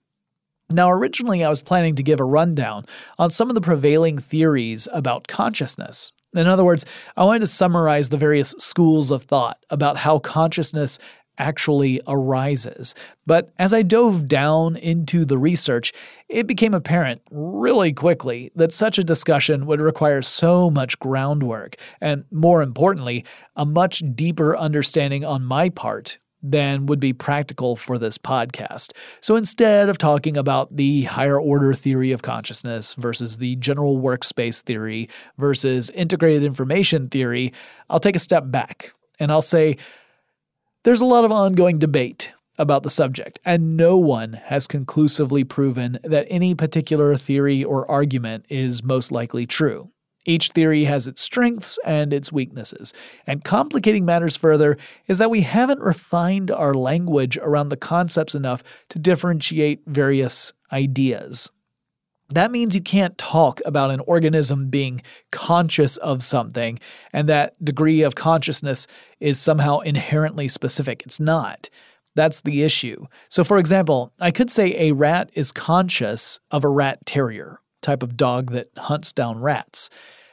Now, 0.72 0.92
originally, 0.92 1.46
I 1.46 1.50
was 1.50 1.62
planning 1.62 1.96
to 1.96 2.04
give 2.04 2.20
a 2.20 2.26
rundown 2.26 2.86
on 3.18 3.32
some 3.32 3.50
of 3.50 3.56
the 3.56 3.62
prevailing 3.62 4.18
theories 4.18 4.88
about 4.92 5.28
consciousness. 5.28 6.12
In 6.36 6.46
other 6.46 6.66
words, 6.66 6.86
I 7.16 7.24
wanted 7.24 7.40
to 7.40 7.48
summarize 7.48 8.10
the 8.10 8.18
various 8.18 8.54
schools 8.58 9.10
of 9.10 9.24
thought 9.24 9.66
about 9.70 9.98
how 9.98 10.20
consciousness 10.20 11.00
actually 11.38 12.02
arises. 12.08 12.96
But 13.26 13.54
as 13.58 13.74
I 13.74 13.82
dove 13.82 14.28
down 14.28 14.76
into 14.76 15.24
the 15.24 15.38
research, 15.38 15.94
it 16.28 16.48
became 16.48 16.74
apparent 16.74 17.22
really 17.32 17.94
quickly 17.94 18.52
that 18.56 18.74
such 18.74 18.98
a 18.98 19.04
discussion 19.04 19.68
would 19.68 19.80
require 19.80 20.22
so 20.22 20.70
much 20.70 21.00
groundwork, 21.00 21.76
and 22.02 22.26
more 22.32 22.62
importantly, 22.62 23.24
a 23.56 23.66
much 23.66 24.04
deeper 24.16 24.58
understanding 24.58 25.24
on 25.24 25.44
my 25.44 25.70
part 25.70 26.18
than 26.42 26.86
would 26.86 27.00
be 27.00 27.14
practical 27.14 27.76
for 27.76 27.98
this 27.98 28.18
podcast. 28.18 28.92
So 29.22 29.36
instead 29.36 29.90
of 29.90 29.98
talking 29.98 30.38
about 30.38 30.76
the 30.76 31.04
higher 31.04 31.40
order 31.40 31.74
theory 31.74 32.12
of 32.12 32.22
consciousness 32.22 32.94
versus 32.94 33.38
the 33.38 33.56
general 33.58 33.98
workspace 34.00 34.62
theory 34.62 35.10
versus 35.38 35.90
integrated 35.92 36.44
information 36.44 37.10
theory, 37.10 37.54
I'll 37.90 38.00
take 38.00 38.16
a 38.16 38.20
step 38.20 38.44
back 38.48 38.94
and 39.20 39.32
I'll 39.32 39.42
say 39.42 39.78
there's 40.84 41.02
a 41.02 41.06
lot 41.06 41.26
of 41.26 41.32
ongoing 41.32 41.80
debate 41.80 42.32
about 42.58 42.84
the 42.84 42.90
subject, 42.90 43.40
and 43.46 43.78
no 43.78 43.98
one 43.98 44.34
has 44.34 44.66
conclusively 44.66 45.44
proven 45.44 46.00
that 46.04 46.26
any 46.30 46.56
particular 46.56 47.16
theory 47.16 47.64
or 47.64 47.90
argument 47.90 48.46
is 48.50 48.84
most 48.84 49.12
likely 49.12 49.46
true. 49.46 49.92
Each 50.28 50.50
theory 50.50 50.84
has 50.84 51.08
its 51.08 51.22
strengths 51.22 51.80
and 51.86 52.14
its 52.14 52.34
weaknesses. 52.34 52.94
And 53.26 53.46
complicating 53.46 54.04
matters 54.04 54.36
further 54.36 54.78
is 55.08 55.18
that 55.20 55.32
we 55.32 55.42
haven't 55.42 55.80
refined 55.80 56.52
our 56.52 56.74
language 56.74 57.38
around 57.38 57.70
the 57.70 57.78
concepts 57.78 58.36
enough 58.36 58.62
to 58.90 59.00
differentiate 59.00 59.84
various 59.88 60.52
ideas. 60.72 61.50
That 62.34 62.52
means 62.52 62.76
you 62.76 62.82
can't 62.82 63.18
talk 63.18 63.62
about 63.66 63.90
an 63.90 64.02
organism 64.02 64.70
being 64.70 65.02
conscious 65.32 65.96
of 65.98 66.22
something 66.22 66.78
and 67.14 67.30
that 67.30 67.64
degree 67.64 68.02
of 68.02 68.16
consciousness 68.16 68.86
is 69.22 69.40
somehow 69.40 69.80
inherently 69.80 70.50
specific. 70.50 71.04
It's 71.06 71.22
not. 71.22 71.70
That's 72.16 72.42
the 72.42 72.64
issue. 72.64 73.06
So, 73.30 73.46
for 73.46 73.60
example, 73.60 74.12
I 74.20 74.32
could 74.32 74.52
say 74.52 74.76
a 74.76 74.92
rat 74.92 75.30
is 75.36 75.54
conscious 75.54 76.40
of 76.52 76.66
a 76.66 76.70
rat 76.70 77.06
terrier, 77.06 77.62
type 77.82 78.04
of 78.04 78.18
dog 78.18 78.52
that 78.52 78.72
hunts 78.76 79.14
down 79.14 79.40
rats. 79.40 79.90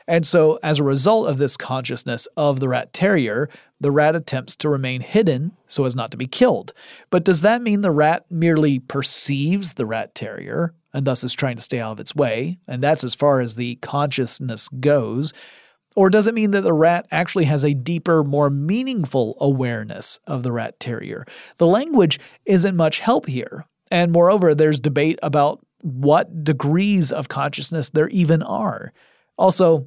And 0.06 0.26
so, 0.26 0.58
as 0.62 0.78
a 0.78 0.84
result 0.84 1.28
of 1.28 1.38
this 1.38 1.56
consciousness 1.56 2.28
of 2.36 2.60
the 2.60 2.68
rat 2.68 2.92
terrier, 2.92 3.48
the 3.80 3.90
rat 3.90 4.14
attempts 4.14 4.54
to 4.56 4.68
remain 4.68 5.00
hidden 5.00 5.52
so 5.66 5.84
as 5.84 5.96
not 5.96 6.10
to 6.10 6.16
be 6.16 6.26
killed. 6.26 6.72
But 7.10 7.24
does 7.24 7.40
that 7.40 7.62
mean 7.62 7.80
the 7.80 7.90
rat 7.90 8.26
merely 8.30 8.78
perceives 8.78 9.74
the 9.74 9.86
rat 9.86 10.14
terrier 10.14 10.74
and 10.92 11.06
thus 11.06 11.24
is 11.24 11.32
trying 11.32 11.56
to 11.56 11.62
stay 11.62 11.80
out 11.80 11.92
of 11.92 12.00
its 12.00 12.14
way? 12.14 12.58
And 12.68 12.82
that's 12.82 13.04
as 13.04 13.14
far 13.14 13.40
as 13.40 13.56
the 13.56 13.76
consciousness 13.76 14.68
goes. 14.68 15.32
Or 15.96 16.10
does 16.10 16.26
it 16.26 16.34
mean 16.34 16.50
that 16.50 16.62
the 16.62 16.72
rat 16.72 17.06
actually 17.10 17.44
has 17.44 17.64
a 17.64 17.74
deeper, 17.74 18.24
more 18.24 18.50
meaningful 18.50 19.36
awareness 19.40 20.18
of 20.26 20.42
the 20.42 20.52
rat 20.52 20.78
terrier? 20.80 21.24
The 21.58 21.66
language 21.66 22.18
isn't 22.44 22.76
much 22.76 23.00
help 23.00 23.26
here. 23.26 23.64
And 23.90 24.12
moreover, 24.12 24.54
there's 24.54 24.80
debate 24.80 25.18
about 25.22 25.64
what 25.82 26.42
degrees 26.42 27.12
of 27.12 27.28
consciousness 27.28 27.90
there 27.90 28.08
even 28.08 28.42
are. 28.42 28.92
Also, 29.36 29.86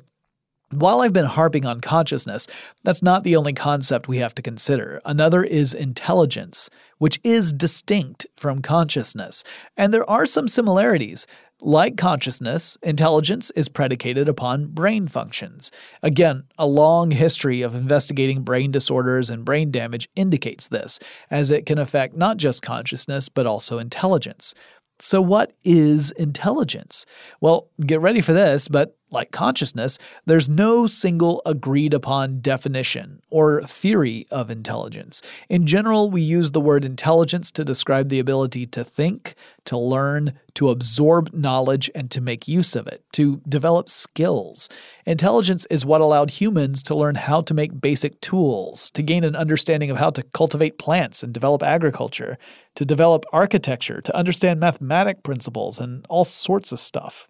while 0.71 1.01
I've 1.01 1.13
been 1.13 1.25
harping 1.25 1.65
on 1.65 1.79
consciousness, 1.79 2.45
that's 2.83 3.01
not 3.01 3.23
the 3.23 3.37
only 3.37 3.53
concept 3.53 4.07
we 4.07 4.17
have 4.17 4.35
to 4.35 4.41
consider. 4.41 5.01
Another 5.05 5.43
is 5.43 5.73
intelligence, 5.73 6.69
which 6.97 7.19
is 7.23 7.53
distinct 7.53 8.25
from 8.35 8.61
consciousness. 8.61 9.43
And 9.77 9.93
there 9.93 10.09
are 10.09 10.25
some 10.25 10.47
similarities. 10.47 11.25
Like 11.59 11.97
consciousness, 11.97 12.77
intelligence 12.83 13.49
is 13.51 13.67
predicated 13.67 14.29
upon 14.29 14.67
brain 14.67 15.07
functions. 15.07 15.71
Again, 16.03 16.43
a 16.59 16.67
long 16.67 17.09
history 17.09 17.63
of 17.63 17.73
investigating 17.73 18.43
brain 18.43 18.69
disorders 18.71 19.31
and 19.31 19.43
brain 19.43 19.71
damage 19.71 20.07
indicates 20.15 20.67
this, 20.67 20.99
as 21.31 21.49
it 21.49 21.65
can 21.65 21.79
affect 21.79 22.15
not 22.15 22.37
just 22.37 22.61
consciousness, 22.61 23.27
but 23.27 23.47
also 23.47 23.79
intelligence. 23.79 24.53
So, 24.99 25.21
what 25.21 25.53
is 25.63 26.11
intelligence? 26.11 27.05
Well, 27.41 27.69
get 27.85 28.01
ready 28.01 28.21
for 28.21 28.33
this, 28.33 28.67
but 28.67 28.97
like 29.09 29.31
consciousness, 29.31 29.97
there's 30.25 30.49
no 30.49 30.85
single 30.85 31.41
agreed 31.45 31.93
upon 31.93 32.41
definition 32.41 33.21
or 33.29 33.61
theory 33.63 34.27
of 34.31 34.49
intelligence. 34.49 35.21
In 35.49 35.65
general, 35.65 36.09
we 36.09 36.21
use 36.21 36.51
the 36.51 36.61
word 36.61 36.83
intelligence 36.83 37.51
to 37.51 37.63
describe 37.63 38.09
the 38.09 38.19
ability 38.19 38.65
to 38.67 38.83
think, 38.83 39.35
to 39.65 39.77
learn, 39.77 40.33
to 40.55 40.69
absorb 40.69 41.33
knowledge, 41.33 41.89
and 41.95 42.11
to 42.11 42.19
make 42.19 42.47
use 42.47 42.75
of 42.75 42.87
it, 42.87 43.03
to 43.13 43.41
develop 43.47 43.89
skills. 43.89 44.69
Intelligence 45.05 45.65
is 45.69 45.85
what 45.85 46.01
allowed 46.01 46.31
humans 46.31 46.83
to 46.83 46.95
learn 46.95 47.15
how 47.15 47.41
to 47.41 47.53
make 47.53 47.79
basic 47.79 48.19
tools, 48.21 48.89
to 48.91 49.01
gain 49.01 49.23
an 49.23 49.35
understanding 49.35 49.89
of 49.89 49.97
how 49.97 50.09
to 50.09 50.23
cultivate 50.33 50.77
plants 50.77 51.23
and 51.23 51.33
develop 51.33 51.63
agriculture, 51.63 52.37
to 52.75 52.85
develop 52.85 53.25
architecture, 53.31 54.01
to 54.01 54.15
understand 54.15 54.59
mathematic 54.59 55.23
principles, 55.23 55.79
and 55.79 56.05
all 56.09 56.25
sorts 56.25 56.71
of 56.71 56.79
stuff. 56.79 57.29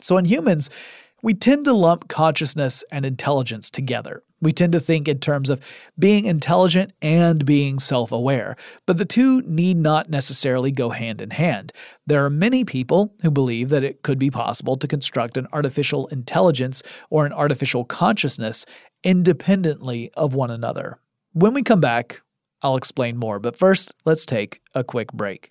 So 0.00 0.16
in 0.16 0.24
humans, 0.24 0.70
we 1.22 1.34
tend 1.34 1.64
to 1.64 1.72
lump 1.72 2.08
consciousness 2.08 2.84
and 2.92 3.04
intelligence 3.04 3.70
together. 3.70 4.22
We 4.40 4.52
tend 4.52 4.72
to 4.72 4.80
think 4.80 5.08
in 5.08 5.18
terms 5.18 5.50
of 5.50 5.60
being 5.98 6.26
intelligent 6.26 6.92
and 7.02 7.44
being 7.44 7.80
self 7.80 8.12
aware, 8.12 8.56
but 8.86 8.98
the 8.98 9.04
two 9.04 9.42
need 9.42 9.76
not 9.76 10.08
necessarily 10.08 10.70
go 10.70 10.90
hand 10.90 11.20
in 11.20 11.30
hand. 11.30 11.72
There 12.06 12.24
are 12.24 12.30
many 12.30 12.64
people 12.64 13.14
who 13.22 13.32
believe 13.32 13.68
that 13.70 13.82
it 13.82 14.02
could 14.02 14.18
be 14.18 14.30
possible 14.30 14.76
to 14.76 14.86
construct 14.86 15.36
an 15.36 15.48
artificial 15.52 16.06
intelligence 16.08 16.84
or 17.10 17.26
an 17.26 17.32
artificial 17.32 17.84
consciousness 17.84 18.64
independently 19.02 20.12
of 20.14 20.34
one 20.34 20.52
another. 20.52 21.00
When 21.32 21.52
we 21.52 21.62
come 21.62 21.80
back, 21.80 22.22
I'll 22.62 22.76
explain 22.76 23.16
more, 23.16 23.40
but 23.40 23.56
first, 23.56 23.94
let's 24.04 24.26
take 24.26 24.60
a 24.74 24.84
quick 24.84 25.12
break. 25.12 25.50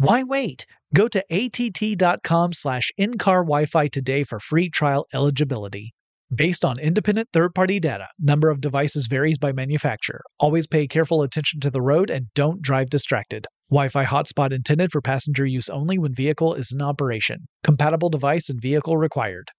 Why 0.00 0.22
wait? 0.22 0.64
Go 0.94 1.08
to 1.08 1.22
att.com 1.30 2.54
slash 2.54 2.90
in-car 2.96 3.44
Wi-Fi 3.44 3.86
today 3.88 4.24
for 4.24 4.40
free 4.40 4.70
trial 4.70 5.04
eligibility. 5.12 5.92
Based 6.34 6.64
on 6.64 6.78
independent 6.78 7.28
third-party 7.34 7.80
data, 7.80 8.06
number 8.18 8.48
of 8.48 8.62
devices 8.62 9.08
varies 9.08 9.36
by 9.36 9.52
manufacturer. 9.52 10.22
Always 10.38 10.66
pay 10.66 10.86
careful 10.86 11.20
attention 11.20 11.60
to 11.60 11.70
the 11.70 11.82
road 11.82 12.08
and 12.08 12.28
don't 12.34 12.62
drive 12.62 12.88
distracted. 12.88 13.46
Wi-Fi 13.70 14.06
hotspot 14.06 14.54
intended 14.54 14.90
for 14.90 15.02
passenger 15.02 15.44
use 15.44 15.68
only 15.68 15.98
when 15.98 16.14
vehicle 16.14 16.54
is 16.54 16.72
in 16.72 16.80
operation. 16.80 17.46
Compatible 17.62 18.08
device 18.08 18.48
and 18.48 18.58
vehicle 18.58 18.96
required. 18.96 19.50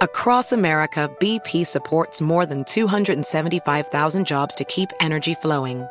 Across 0.00 0.52
America, 0.52 1.10
BP 1.18 1.66
supports 1.66 2.20
more 2.20 2.46
than 2.46 2.62
275,000 2.62 4.24
jobs 4.24 4.54
to 4.54 4.64
keep 4.66 4.90
energy 5.00 5.34
flowing 5.34 5.84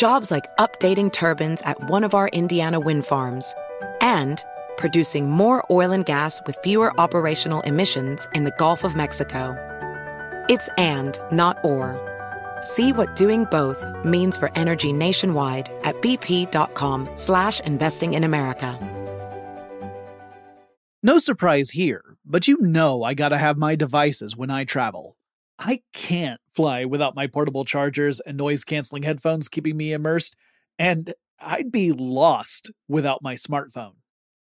Jobs 0.00 0.30
like 0.30 0.56
updating 0.56 1.12
turbines 1.12 1.60
at 1.66 1.90
one 1.90 2.04
of 2.04 2.14
our 2.14 2.28
Indiana 2.28 2.80
wind 2.80 3.04
farms 3.04 3.54
and 4.00 4.42
producing 4.78 5.30
more 5.30 5.62
oil 5.70 5.92
and 5.92 6.06
gas 6.06 6.40
with 6.46 6.56
fewer 6.62 6.98
operational 6.98 7.60
emissions 7.72 8.26
in 8.34 8.44
the 8.44 8.50
Gulf 8.52 8.82
of 8.82 8.96
Mexico. 8.96 9.54
It's 10.48 10.70
and, 10.78 11.18
not 11.30 11.62
or. 11.62 12.00
See 12.62 12.94
what 12.94 13.14
doing 13.14 13.44
both 13.50 13.84
means 14.02 14.38
for 14.38 14.50
energy 14.54 14.90
nationwide 14.90 15.70
at 15.84 16.00
bp.com 16.00 17.10
slash 17.14 17.60
investing 17.60 18.14
in 18.14 18.24
America. 18.24 18.78
No 21.02 21.18
surprise 21.18 21.68
here, 21.68 22.16
but 22.24 22.48
you 22.48 22.56
know 22.62 23.02
I 23.02 23.12
gotta 23.12 23.36
have 23.36 23.58
my 23.58 23.74
devices 23.74 24.34
when 24.34 24.48
I 24.48 24.64
travel. 24.64 25.18
I 25.62 25.82
can't 25.92 26.40
fly 26.54 26.86
without 26.86 27.14
my 27.14 27.26
portable 27.26 27.66
chargers 27.66 28.18
and 28.20 28.38
noise 28.38 28.64
canceling 28.64 29.02
headphones 29.02 29.48
keeping 29.48 29.76
me 29.76 29.92
immersed, 29.92 30.34
and 30.78 31.12
I'd 31.38 31.70
be 31.70 31.92
lost 31.92 32.70
without 32.88 33.22
my 33.22 33.34
smartphone. 33.34 33.96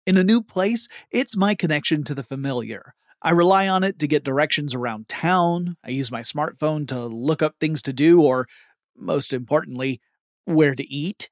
In 0.08 0.16
a 0.16 0.24
new 0.24 0.42
place, 0.42 0.88
it's 1.12 1.36
my 1.36 1.56
connection 1.56 2.06
to 2.06 2.16
the 2.16 2.24
familiar. 2.24 2.94
I 3.22 3.32
rely 3.32 3.68
on 3.68 3.84
it 3.84 4.00
to 4.00 4.08
get 4.08 4.24
directions 4.24 4.74
around 4.74 5.10
town. 5.10 5.76
I 5.84 5.90
use 5.90 6.10
my 6.10 6.22
smartphone 6.22 6.88
to 6.88 7.08
look 7.08 7.42
up 7.42 7.56
things 7.60 7.82
to 7.82 7.92
do, 7.92 8.22
or 8.22 8.48
most 8.96 9.34
importantly, 9.34 10.00
where 10.46 10.74
to 10.74 10.90
eat. 10.90 11.30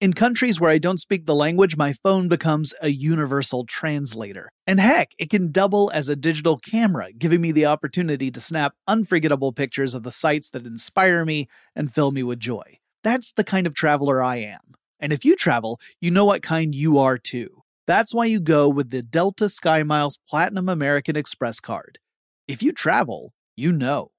In 0.00 0.12
countries 0.12 0.60
where 0.60 0.70
I 0.70 0.78
don't 0.78 1.00
speak 1.00 1.26
the 1.26 1.34
language, 1.34 1.76
my 1.76 1.92
phone 1.92 2.28
becomes 2.28 2.72
a 2.80 2.88
universal 2.88 3.66
translator. 3.66 4.52
And 4.64 4.78
heck, 4.78 5.10
it 5.18 5.28
can 5.28 5.50
double 5.50 5.90
as 5.92 6.08
a 6.08 6.14
digital 6.14 6.56
camera, 6.56 7.12
giving 7.12 7.40
me 7.40 7.50
the 7.50 7.66
opportunity 7.66 8.30
to 8.30 8.40
snap 8.40 8.74
unforgettable 8.86 9.52
pictures 9.52 9.94
of 9.94 10.04
the 10.04 10.12
sights 10.12 10.50
that 10.50 10.66
inspire 10.66 11.24
me 11.24 11.48
and 11.74 11.92
fill 11.92 12.12
me 12.12 12.22
with 12.22 12.38
joy. 12.38 12.78
That's 13.02 13.32
the 13.32 13.42
kind 13.42 13.66
of 13.66 13.74
traveler 13.74 14.22
I 14.22 14.36
am. 14.36 14.76
And 15.00 15.12
if 15.12 15.24
you 15.24 15.34
travel, 15.34 15.80
you 16.00 16.12
know 16.12 16.24
what 16.24 16.42
kind 16.42 16.76
you 16.76 16.98
are 16.98 17.18
too. 17.18 17.62
That's 17.88 18.14
why 18.14 18.26
you 18.26 18.38
go 18.38 18.68
with 18.68 18.90
the 18.90 19.02
Delta 19.02 19.46
SkyMiles 19.46 20.18
Platinum 20.28 20.68
American 20.68 21.16
Express 21.16 21.58
card. 21.58 21.98
If 22.46 22.62
you 22.62 22.70
travel, 22.70 23.32
you 23.56 23.72
know. 23.72 24.12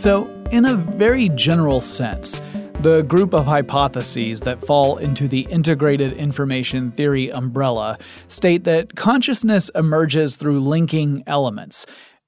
So, 0.00 0.30
in 0.50 0.64
a 0.64 0.76
very 0.76 1.28
general 1.28 1.82
sense, 1.82 2.40
the 2.80 3.02
group 3.02 3.34
of 3.34 3.44
hypotheses 3.44 4.40
that 4.40 4.64
fall 4.64 4.96
into 4.96 5.28
the 5.28 5.42
integrated 5.50 6.14
information 6.14 6.90
theory 6.90 7.30
umbrella 7.30 7.98
state 8.26 8.64
that 8.64 8.96
consciousness 8.96 9.70
emerges 9.74 10.36
through 10.36 10.60
linking 10.60 11.22
elements. 11.26 11.84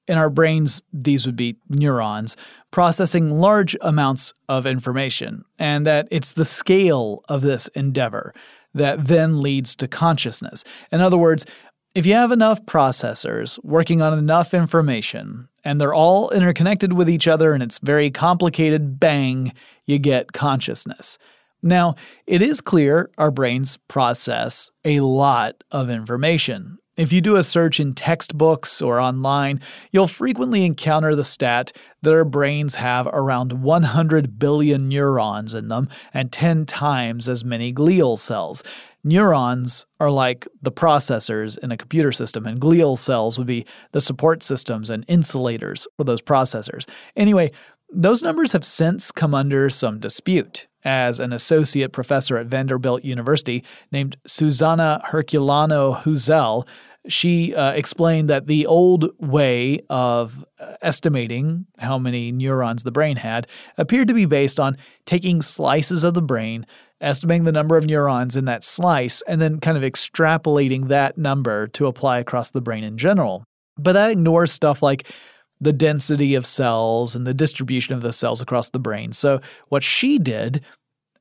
In 0.07 0.19
our 0.19 0.29
brains, 0.29 0.83
these 0.93 1.25
would 1.25 1.35
be 1.35 1.57
neurons, 1.71 2.37
processing 2.73 3.41
large 3.41 3.75
amounts 3.81 4.35
of 4.51 4.67
information, 4.67 5.47
and 5.59 5.87
that 5.87 6.09
it's 6.11 6.33
the 6.33 6.45
scale 6.45 7.25
of 7.27 7.41
this 7.41 7.69
endeavor 7.69 8.35
that 8.75 9.07
then 9.07 9.41
leads 9.41 9.75
to 9.77 9.89
consciousness. 9.89 10.63
In 10.91 11.01
other 11.01 11.17
words, 11.17 11.47
if 11.95 12.07
you 12.07 12.15
have 12.15 12.33
enough 12.33 12.65
processors 12.65 13.63
working 13.63 14.01
on 14.01 14.19
enough 14.19 14.55
information, 14.55 15.49
and 15.65 15.81
they're 15.81 15.95
all 15.95 16.31
interconnected 16.31 16.93
with 16.95 17.09
each 17.09 17.29
other 17.29 17.53
and 17.53 17.63
it's 17.63 17.79
very 17.79 18.11
complicated, 18.11 18.99
bang, 18.99 19.53
you 19.87 19.99
get 19.99 20.33
consciousness. 20.33 21.19
Now, 21.63 21.95
it 22.27 22.43
is 22.43 22.61
clear 22.61 23.11
our 23.19 23.31
brains 23.31 23.79
process 23.89 24.71
a 24.85 25.01
lot 25.01 25.63
of 25.71 25.91
information. 25.91 26.79
If 26.97 27.13
you 27.13 27.21
do 27.21 27.37
a 27.37 27.43
search 27.43 27.81
in 27.81 27.95
textbooks 27.95 28.83
or 28.83 29.01
online, 29.01 29.61
you'll 29.93 30.09
frequently 30.09 30.65
encounter 30.65 31.15
the 31.15 31.25
stat 31.25 31.73
that 32.03 32.13
our 32.13 32.25
brains 32.25 32.75
have 32.75 33.07
around 33.07 33.63
100 33.63 34.39
billion 34.39 34.89
neurons 34.89 35.55
in 35.55 35.69
them 35.69 35.89
and 36.13 36.31
10 36.31 36.67
times 36.67 37.29
as 37.29 37.45
many 37.45 37.73
glial 37.73 38.19
cells. 38.19 38.63
Neurons 39.05 39.85
are 39.99 40.11
like 40.11 40.47
the 40.61 40.71
processors 40.71 41.59
in 41.59 41.73
a 41.73 41.77
computer 41.77 42.13
system, 42.13 42.47
and 42.47 42.61
glial 42.61 42.97
cells 42.97 43.37
would 43.37 43.47
be 43.47 43.67
the 43.91 44.01
support 44.01 44.43
systems 44.43 44.91
and 44.91 45.05
insulators 45.09 45.87
for 45.97 46.05
those 46.05 46.23
processors. 46.23 46.89
Anyway, 47.17 47.51
those 47.91 48.23
numbers 48.23 48.53
have 48.53 48.65
since 48.65 49.11
come 49.11 49.35
under 49.35 49.69
some 49.69 49.99
dispute, 49.99 50.69
as 50.85 51.21
an 51.21 51.33
associate 51.33 51.93
professor 51.93 52.37
at 52.37 52.47
Vanderbilt 52.47 53.05
University 53.05 53.65
named 53.91 54.17
Suzana 54.27 55.05
Herculano 55.11 56.03
Houzel 56.03 56.67
she 57.09 57.55
uh, 57.55 57.73
explained 57.73 58.31
that 58.31 58.47
the 58.47 58.67
old 58.67 59.11
way 59.19 59.81
of 59.91 60.45
uh, 60.59 60.75
estimating 60.83 61.67
how 61.79 61.99
many 61.99 62.31
neurons 62.31 62.85
the 62.85 62.93
brain 62.93 63.17
had 63.17 63.47
appeared 63.77 64.09
to 64.09 64.15
be 64.15 64.25
based 64.25 64.61
on 64.61 64.77
taking 65.05 65.43
slices 65.43 66.05
of 66.05 66.15
the 66.15 66.23
brain 66.23 66.65
estimating 67.03 67.45
the 67.45 67.53
number 67.53 67.77
of 67.77 67.85
neurons 67.85 68.37
in 68.37 68.47
that 68.47 68.65
slice, 68.65 69.23
and 69.23 69.41
then 69.41 69.61
kind 69.61 69.77
of 69.77 69.83
extrapolating 69.83 70.89
that 70.89 71.19
number 71.19 71.67
to 71.69 71.87
apply 71.87 72.19
across 72.19 72.51
the 72.51 72.61
brain 72.61 72.85
in 72.85 72.97
general. 72.97 73.45
But 73.77 73.93
that 73.93 74.11
ignores 74.11 74.53
stuff 74.53 74.83
like 74.83 75.13
the 75.61 75.73
density 75.73 76.35
of 76.35 76.47
cells 76.47 77.15
and 77.15 77.27
the 77.27 77.35
distribution 77.35 77.95
of 77.95 78.03
the 78.03 78.13
cells 78.13 78.41
across 78.41 78.71
the 78.71 78.79
brain. 78.79 79.13
So, 79.13 79.41
what 79.69 79.83
she 79.83 80.19
did, 80.19 80.63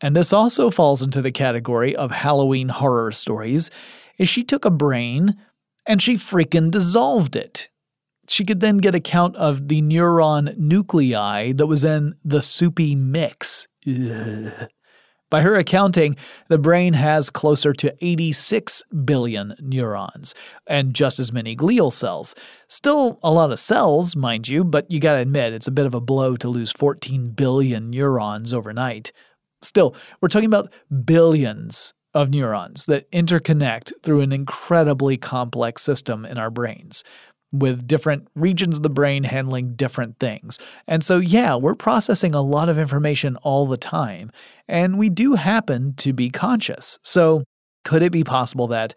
and 0.01 0.15
this 0.15 0.33
also 0.33 0.69
falls 0.69 1.01
into 1.01 1.21
the 1.21 1.31
category 1.31 1.95
of 1.95 2.11
Halloween 2.11 2.69
horror 2.69 3.11
stories, 3.11 3.69
is 4.17 4.29
she 4.29 4.43
took 4.43 4.65
a 4.65 4.71
brain 4.71 5.35
and 5.85 6.01
she 6.01 6.15
freaking 6.15 6.71
dissolved 6.71 7.35
it. 7.35 7.69
She 8.27 8.45
could 8.45 8.59
then 8.59 8.77
get 8.77 8.95
a 8.95 8.99
count 8.99 9.35
of 9.35 9.67
the 9.67 9.81
neuron 9.81 10.57
nuclei 10.57 11.53
that 11.53 11.67
was 11.67 11.83
in 11.83 12.15
the 12.23 12.41
soupy 12.41 12.95
mix. 12.95 13.67
Ugh. 13.87 14.69
By 15.31 15.41
her 15.43 15.55
accounting, 15.55 16.17
the 16.49 16.57
brain 16.57 16.91
has 16.91 17.29
closer 17.29 17.71
to 17.73 17.95
86 18.01 18.83
billion 19.05 19.55
neurons 19.61 20.35
and 20.67 20.93
just 20.93 21.19
as 21.19 21.31
many 21.31 21.55
glial 21.55 21.91
cells. 21.91 22.35
Still 22.67 23.17
a 23.23 23.31
lot 23.31 23.53
of 23.53 23.59
cells, 23.59 24.13
mind 24.13 24.49
you, 24.49 24.65
but 24.65 24.91
you 24.91 24.99
gotta 24.99 25.19
admit 25.19 25.53
it's 25.53 25.69
a 25.69 25.71
bit 25.71 25.85
of 25.85 25.93
a 25.93 26.01
blow 26.01 26.35
to 26.35 26.49
lose 26.49 26.73
14 26.73 27.29
billion 27.29 27.89
neurons 27.89 28.53
overnight. 28.53 29.13
Still, 29.61 29.95
we're 30.19 30.27
talking 30.27 30.47
about 30.47 30.73
billions 31.05 31.93
of 32.13 32.29
neurons 32.29 32.85
that 32.87 33.09
interconnect 33.11 33.93
through 34.03 34.19
an 34.19 34.33
incredibly 34.33 35.15
complex 35.15 35.81
system 35.81 36.25
in 36.25 36.37
our 36.37 36.49
brains 36.49 37.05
with 37.51 37.87
different 37.87 38.27
regions 38.35 38.77
of 38.77 38.83
the 38.83 38.89
brain 38.89 39.23
handling 39.23 39.75
different 39.75 40.19
things. 40.19 40.57
And 40.87 41.03
so, 41.03 41.17
yeah, 41.17 41.55
we're 41.55 41.75
processing 41.75 42.33
a 42.33 42.41
lot 42.41 42.69
of 42.69 42.79
information 42.79 43.35
all 43.37 43.65
the 43.65 43.77
time, 43.77 44.31
and 44.67 44.97
we 44.97 45.09
do 45.09 45.35
happen 45.35 45.93
to 45.97 46.13
be 46.13 46.29
conscious. 46.29 46.97
So, 47.03 47.43
could 47.83 48.03
it 48.03 48.11
be 48.11 48.23
possible 48.23 48.67
that 48.67 48.93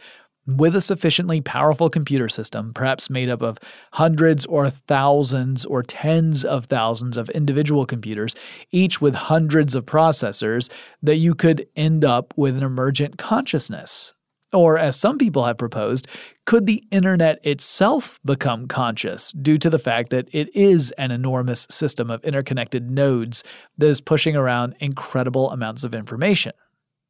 with 0.46 0.76
a 0.76 0.80
sufficiently 0.80 1.40
powerful 1.40 1.88
computer 1.88 2.28
system, 2.28 2.72
perhaps 2.74 3.08
made 3.08 3.30
up 3.30 3.42
of 3.42 3.58
hundreds 3.92 4.44
or 4.46 4.68
thousands 4.68 5.64
or 5.64 5.82
tens 5.82 6.44
of 6.44 6.66
thousands 6.66 7.16
of 7.16 7.30
individual 7.30 7.86
computers, 7.86 8.34
each 8.70 9.00
with 9.00 9.14
hundreds 9.14 9.74
of 9.74 9.86
processors, 9.86 10.70
that 11.02 11.16
you 11.16 11.34
could 11.34 11.66
end 11.76 12.04
up 12.04 12.34
with 12.36 12.56
an 12.56 12.62
emergent 12.62 13.16
consciousness? 13.16 14.12
Or, 14.54 14.78
as 14.78 14.94
some 14.96 15.18
people 15.18 15.44
have 15.44 15.58
proposed, 15.58 16.06
could 16.46 16.66
the 16.66 16.84
internet 16.92 17.44
itself 17.44 18.20
become 18.24 18.68
conscious 18.68 19.32
due 19.32 19.58
to 19.58 19.68
the 19.68 19.80
fact 19.80 20.10
that 20.10 20.28
it 20.32 20.54
is 20.54 20.92
an 20.92 21.10
enormous 21.10 21.66
system 21.70 22.08
of 22.08 22.22
interconnected 22.24 22.88
nodes 22.88 23.42
that 23.78 23.88
is 23.88 24.00
pushing 24.00 24.36
around 24.36 24.76
incredible 24.78 25.50
amounts 25.50 25.82
of 25.82 25.92
information? 25.92 26.52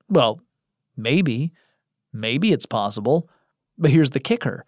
Well, 0.09 0.41
maybe. 0.97 1.53
Maybe 2.15 2.51
it's 2.51 2.65
possible. 2.65 3.29
But 3.77 3.91
here's 3.91 4.11
the 4.11 4.21
kicker 4.21 4.65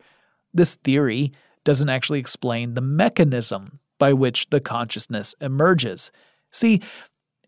this 0.53 0.75
theory 0.77 1.33
doesn't 1.65 1.89
actually 1.89 2.21
explain 2.21 2.75
the 2.75 2.81
mechanism 2.83 3.81
by 3.99 4.13
which 4.13 4.51
the 4.51 4.61
consciousness 4.61 5.35
emerges. 5.41 6.13
See, 6.51 6.83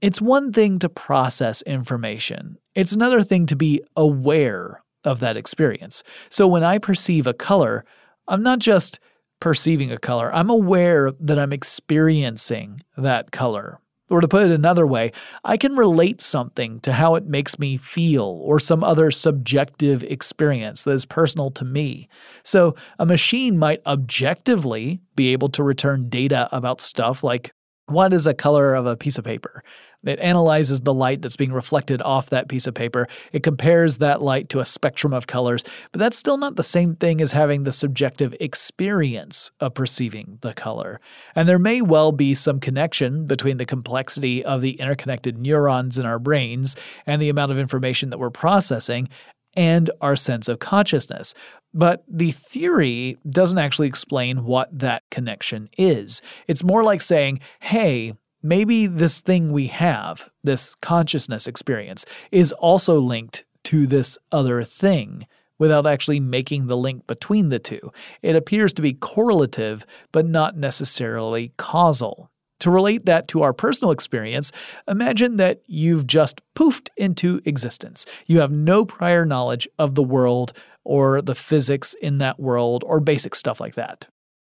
it's 0.01 0.21
one 0.21 0.53
thing 0.53 0.79
to 0.79 0.89
process 0.89 1.61
information, 1.63 2.57
it's 2.75 2.93
another 2.93 3.23
thing 3.23 3.45
to 3.47 3.57
be 3.57 3.83
aware 3.95 4.83
of 5.09 5.21
that 5.21 5.37
experience. 5.37 6.03
So 6.31 6.47
when 6.47 6.63
I 6.63 6.79
perceive 6.79 7.27
a 7.27 7.35
color, 7.35 7.85
I'm 8.29 8.43
not 8.43 8.59
just 8.59 9.01
perceiving 9.41 9.91
a 9.91 9.99
color, 9.99 10.33
I'm 10.35 10.51
aware 10.51 11.13
that 11.21 11.39
I'm 11.39 11.53
experiencing 11.53 12.83
that 12.97 13.31
color. 13.31 13.81
Or 14.11 14.23
to 14.23 14.29
put 14.29 14.47
it 14.47 14.53
another 14.53 14.87
way, 14.87 15.13
I 15.45 15.59
can 15.59 15.77
relate 15.77 16.23
something 16.23 16.81
to 16.81 16.93
how 16.93 17.15
it 17.15 17.27
makes 17.27 17.59
me 17.59 17.77
feel 17.77 18.41
or 18.43 18.59
some 18.59 18.83
other 18.83 19.11
subjective 19.11 20.03
experience 20.05 20.85
that 20.85 20.93
is 20.93 21.05
personal 21.05 21.51
to 21.53 21.65
me. 21.65 22.09
So 22.43 22.75
a 22.99 23.05
machine 23.05 23.59
might 23.59 23.83
objectively 23.85 25.01
be 25.15 25.29
able 25.33 25.51
to 25.51 25.63
return 25.63 26.09
data 26.09 26.49
about 26.53 26.81
stuff 26.81 27.23
like 27.23 27.53
what 27.85 28.13
is 28.13 28.27
a 28.27 28.35
color 28.35 28.75
of 28.75 28.87
a 28.87 28.97
piece 28.97 29.19
of 29.19 29.25
paper? 29.25 29.63
It 30.05 30.21
analyzes 30.21 30.81
the 30.81 30.95
light 30.95 31.23
that's 31.23 31.37
being 31.37 31.53
reflected 31.53 32.01
off 32.03 32.31
that 32.31 32.49
piece 32.49 32.67
of 32.67 32.75
paper. 32.75 33.09
It 33.33 33.43
compares 33.43 33.99
that 33.99 34.23
light 34.23 34.49
to 34.51 34.61
a 34.61 34.65
spectrum 34.65 35.13
of 35.13 35.27
colors, 35.27 35.65
but 35.91 35.99
that's 35.99 36.17
still 36.17 36.39
not 36.39 36.57
the 36.57 36.63
same 36.63 36.95
thing 36.95 37.21
as 37.21 37.33
having 37.33 37.65
the 37.65 37.73
subjective 37.73 38.35
experience 38.39 39.51
of 39.59 39.75
perceiving 39.75 40.39
the 40.41 40.55
color. 40.55 41.01
And 41.35 41.49
there 41.49 41.59
may 41.59 41.83
well 41.83 42.13
be 42.13 42.35
some 42.35 42.61
connection 42.61 43.27
between 43.27 43.57
the 43.57 43.67
complexity 43.67 44.45
of 44.45 44.61
the 44.61 44.73
interconnected 44.73 45.37
neurons 45.37 45.99
in 45.99 46.07
our 46.07 46.21
brains 46.21 46.77
and 47.05 47.21
the 47.21 47.29
amount 47.29 47.51
of 47.51 47.59
information 47.59 48.11
that 48.11 48.19
we're 48.19 48.31
processing 48.31 49.09
and 49.57 49.91
our 50.01 50.15
sense 50.15 50.47
of 50.47 50.61
consciousness. 50.61 51.35
But 51.75 52.05
the 52.09 52.33
theory 52.33 53.19
doesn't 53.29 53.59
actually 53.59 53.89
explain 53.89 54.45
what 54.45 54.77
that 54.79 55.03
connection 55.11 55.69
is. 55.77 56.23
It's 56.47 56.63
more 56.63 56.85
like 56.85 57.01
saying, 57.01 57.41
hey, 57.61 58.15
maybe 58.43 58.87
this 58.87 59.21
thing 59.21 59.53
we 59.53 59.69
have, 59.69 60.31
this 60.43 60.75
consciousness 60.77 61.47
experience, 61.47 62.05
is 62.31 62.53
also 62.53 62.99
linked 63.01 63.45
to 63.65 63.87
this 63.87 64.19
other 64.33 64.65
thing 64.65 65.27
without 65.59 65.87
actually 65.87 66.21
making 66.21 66.67
the 66.67 66.77
link 66.77 67.07
between 67.07 67.49
the 67.49 67.59
two. 67.59 67.91
It 68.23 68.37
appears 68.37 68.73
to 68.75 68.83
be 68.83 68.95
correlative, 68.95 69.85
but 70.13 70.27
not 70.27 70.57
necessarily 70.57 71.53
causal. 71.57 72.31
To 72.61 72.71
relate 72.71 73.07
that 73.07 73.29
to 73.29 73.43
our 73.43 73.53
personal 73.53 73.93
experience, 73.93 74.51
imagine 74.89 75.37
that 75.37 75.63
you've 75.67 76.07
just 76.07 76.41
poofed 76.57 76.89
into 76.97 77.41
existence. 77.45 78.05
You 78.27 78.41
have 78.41 78.51
no 78.51 78.85
prior 78.85 79.25
knowledge 79.25 79.69
of 79.79 79.95
the 79.95 80.03
world 80.03 80.53
or 80.85 81.21
the 81.21 81.37
physics 81.37 81.95
in 82.01 82.19
that 82.19 82.41
world 82.41 82.83
or 82.87 82.99
basic 83.01 83.35
stuff 83.35 83.61
like 83.61 83.75
that. 83.77 84.09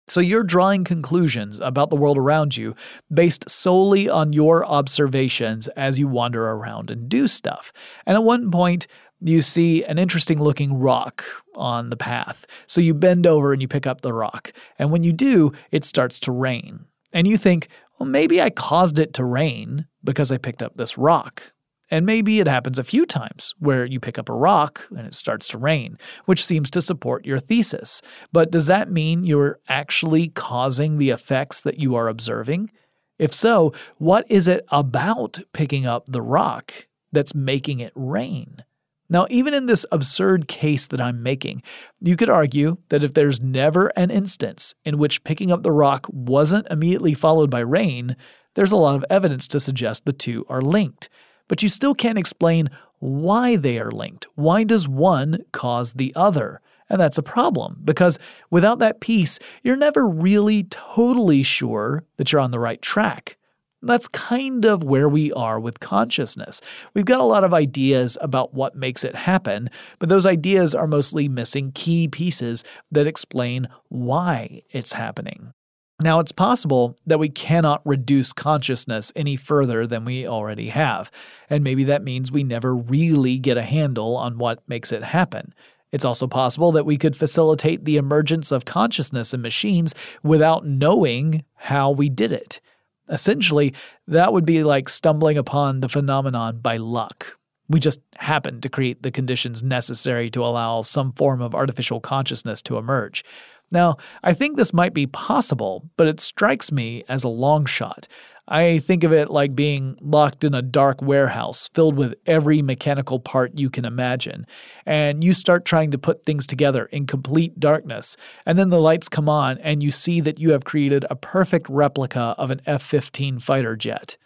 So 0.08 0.20
you're 0.20 0.44
drawing 0.44 0.84
conclusions 0.84 1.60
about 1.60 1.90
the 1.90 1.96
world 1.96 2.16
around 2.16 2.56
you 2.56 2.74
based 3.12 3.48
solely 3.48 4.08
on 4.08 4.32
your 4.32 4.64
observations 4.64 5.68
as 5.68 5.98
you 5.98 6.08
wander 6.08 6.48
around 6.48 6.90
and 6.90 7.08
do 7.08 7.28
stuff. 7.28 7.72
And 8.06 8.16
at 8.16 8.24
one 8.24 8.50
point, 8.50 8.86
you 9.20 9.42
see 9.42 9.84
an 9.84 9.98
interesting 9.98 10.40
looking 10.40 10.78
rock 10.78 11.24
on 11.54 11.90
the 11.90 11.96
path. 11.96 12.46
So 12.66 12.80
you 12.80 12.94
bend 12.94 13.26
over 13.26 13.52
and 13.52 13.60
you 13.60 13.68
pick 13.68 13.86
up 13.86 14.00
the 14.00 14.12
rock. 14.12 14.52
And 14.78 14.90
when 14.90 15.04
you 15.04 15.12
do, 15.12 15.52
it 15.70 15.84
starts 15.84 16.20
to 16.20 16.32
rain. 16.32 16.84
And 17.12 17.26
you 17.26 17.36
think, 17.36 17.68
well, 17.98 18.08
maybe 18.08 18.40
I 18.40 18.50
caused 18.50 18.98
it 18.98 19.14
to 19.14 19.24
rain 19.24 19.86
because 20.04 20.30
I 20.30 20.38
picked 20.38 20.62
up 20.62 20.76
this 20.76 20.96
rock. 20.96 21.52
And 21.90 22.04
maybe 22.04 22.38
it 22.38 22.46
happens 22.46 22.78
a 22.78 22.84
few 22.84 23.06
times 23.06 23.54
where 23.58 23.84
you 23.84 23.98
pick 23.98 24.18
up 24.18 24.28
a 24.28 24.34
rock 24.34 24.86
and 24.90 25.06
it 25.06 25.14
starts 25.14 25.48
to 25.48 25.58
rain, 25.58 25.98
which 26.26 26.44
seems 26.44 26.70
to 26.70 26.82
support 26.82 27.24
your 27.24 27.38
thesis. 27.38 28.02
But 28.32 28.50
does 28.50 28.66
that 28.66 28.90
mean 28.90 29.24
you're 29.24 29.58
actually 29.68 30.28
causing 30.28 30.98
the 30.98 31.10
effects 31.10 31.62
that 31.62 31.78
you 31.78 31.94
are 31.94 32.08
observing? 32.08 32.70
If 33.18 33.32
so, 33.32 33.72
what 33.96 34.30
is 34.30 34.46
it 34.46 34.64
about 34.68 35.40
picking 35.52 35.86
up 35.86 36.06
the 36.06 36.22
rock 36.22 36.86
that's 37.10 37.34
making 37.34 37.80
it 37.80 37.92
rain? 37.94 38.64
Now, 39.10 39.26
even 39.30 39.54
in 39.54 39.66
this 39.66 39.86
absurd 39.90 40.48
case 40.48 40.86
that 40.88 41.00
I'm 41.00 41.22
making, 41.22 41.62
you 42.00 42.14
could 42.14 42.28
argue 42.28 42.76
that 42.90 43.02
if 43.02 43.14
there's 43.14 43.40
never 43.40 43.86
an 43.96 44.10
instance 44.10 44.74
in 44.84 44.98
which 44.98 45.24
picking 45.24 45.50
up 45.50 45.62
the 45.62 45.72
rock 45.72 46.06
wasn't 46.10 46.66
immediately 46.70 47.14
followed 47.14 47.48
by 47.48 47.60
rain, 47.60 48.16
there's 48.54 48.72
a 48.72 48.76
lot 48.76 48.96
of 48.96 49.04
evidence 49.08 49.48
to 49.48 49.60
suggest 49.60 50.04
the 50.04 50.12
two 50.12 50.44
are 50.50 50.60
linked. 50.60 51.08
But 51.48 51.62
you 51.62 51.68
still 51.68 51.94
can't 51.94 52.18
explain 52.18 52.70
why 53.00 53.56
they 53.56 53.78
are 53.78 53.90
linked. 53.90 54.26
Why 54.34 54.64
does 54.64 54.88
one 54.88 55.44
cause 55.52 55.94
the 55.94 56.12
other? 56.14 56.60
And 56.90 57.00
that's 57.00 57.18
a 57.18 57.22
problem 57.22 57.80
because 57.84 58.18
without 58.50 58.78
that 58.78 59.00
piece, 59.00 59.38
you're 59.62 59.76
never 59.76 60.06
really 60.06 60.64
totally 60.64 61.42
sure 61.42 62.04
that 62.16 62.32
you're 62.32 62.40
on 62.40 62.50
the 62.50 62.58
right 62.58 62.80
track. 62.80 63.36
That's 63.80 64.08
kind 64.08 64.64
of 64.64 64.82
where 64.82 65.08
we 65.08 65.32
are 65.34 65.60
with 65.60 65.78
consciousness. 65.78 66.60
We've 66.94 67.04
got 67.04 67.20
a 67.20 67.24
lot 67.24 67.44
of 67.44 67.54
ideas 67.54 68.18
about 68.20 68.52
what 68.52 68.74
makes 68.74 69.04
it 69.04 69.14
happen, 69.14 69.70
but 70.00 70.08
those 70.08 70.26
ideas 70.26 70.74
are 70.74 70.88
mostly 70.88 71.28
missing 71.28 71.70
key 71.72 72.08
pieces 72.08 72.64
that 72.90 73.06
explain 73.06 73.68
why 73.88 74.62
it's 74.70 74.94
happening. 74.94 75.52
Now, 76.00 76.20
it's 76.20 76.30
possible 76.30 76.96
that 77.06 77.18
we 77.18 77.28
cannot 77.28 77.82
reduce 77.84 78.32
consciousness 78.32 79.12
any 79.16 79.34
further 79.34 79.84
than 79.84 80.04
we 80.04 80.28
already 80.28 80.68
have, 80.68 81.10
and 81.50 81.64
maybe 81.64 81.82
that 81.84 82.04
means 82.04 82.30
we 82.30 82.44
never 82.44 82.74
really 82.74 83.36
get 83.38 83.56
a 83.56 83.62
handle 83.62 84.16
on 84.16 84.38
what 84.38 84.62
makes 84.68 84.92
it 84.92 85.02
happen. 85.02 85.52
It's 85.90 86.04
also 86.04 86.28
possible 86.28 86.70
that 86.72 86.86
we 86.86 86.98
could 86.98 87.16
facilitate 87.16 87.84
the 87.84 87.96
emergence 87.96 88.52
of 88.52 88.64
consciousness 88.64 89.34
in 89.34 89.42
machines 89.42 89.92
without 90.22 90.64
knowing 90.64 91.44
how 91.54 91.90
we 91.90 92.08
did 92.08 92.30
it. 92.30 92.60
Essentially, 93.08 93.74
that 94.06 94.32
would 94.32 94.44
be 94.44 94.62
like 94.62 94.88
stumbling 94.88 95.38
upon 95.38 95.80
the 95.80 95.88
phenomenon 95.88 96.58
by 96.58 96.76
luck. 96.76 97.38
We 97.68 97.80
just 97.80 98.00
happened 98.16 98.62
to 98.62 98.68
create 98.68 99.02
the 99.02 99.10
conditions 99.10 99.62
necessary 99.62 100.30
to 100.30 100.44
allow 100.44 100.82
some 100.82 101.12
form 101.12 101.42
of 101.42 101.54
artificial 101.54 102.00
consciousness 102.00 102.62
to 102.62 102.76
emerge. 102.76 103.24
Now, 103.70 103.96
I 104.22 104.32
think 104.34 104.56
this 104.56 104.72
might 104.72 104.94
be 104.94 105.06
possible, 105.06 105.88
but 105.96 106.06
it 106.06 106.20
strikes 106.20 106.72
me 106.72 107.04
as 107.08 107.24
a 107.24 107.28
long 107.28 107.66
shot. 107.66 108.08
I 108.50 108.78
think 108.78 109.04
of 109.04 109.12
it 109.12 109.28
like 109.28 109.54
being 109.54 109.98
locked 110.00 110.42
in 110.42 110.54
a 110.54 110.62
dark 110.62 111.02
warehouse 111.02 111.68
filled 111.74 111.96
with 111.96 112.14
every 112.24 112.62
mechanical 112.62 113.20
part 113.20 113.58
you 113.58 113.68
can 113.68 113.84
imagine. 113.84 114.46
And 114.86 115.22
you 115.22 115.34
start 115.34 115.66
trying 115.66 115.90
to 115.90 115.98
put 115.98 116.24
things 116.24 116.46
together 116.46 116.86
in 116.86 117.06
complete 117.06 117.60
darkness. 117.60 118.16
And 118.46 118.58
then 118.58 118.70
the 118.70 118.80
lights 118.80 119.10
come 119.10 119.28
on, 119.28 119.58
and 119.58 119.82
you 119.82 119.90
see 119.90 120.22
that 120.22 120.38
you 120.38 120.52
have 120.52 120.64
created 120.64 121.04
a 121.10 121.16
perfect 121.16 121.68
replica 121.68 122.34
of 122.38 122.50
an 122.50 122.62
F 122.64 122.82
15 122.82 123.38
fighter 123.38 123.76
jet. 123.76 124.16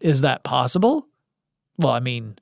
Is 0.00 0.20
that 0.20 0.44
possible? 0.44 1.06
Well, 1.78 1.92
I 1.92 2.00
mean, 2.00 2.36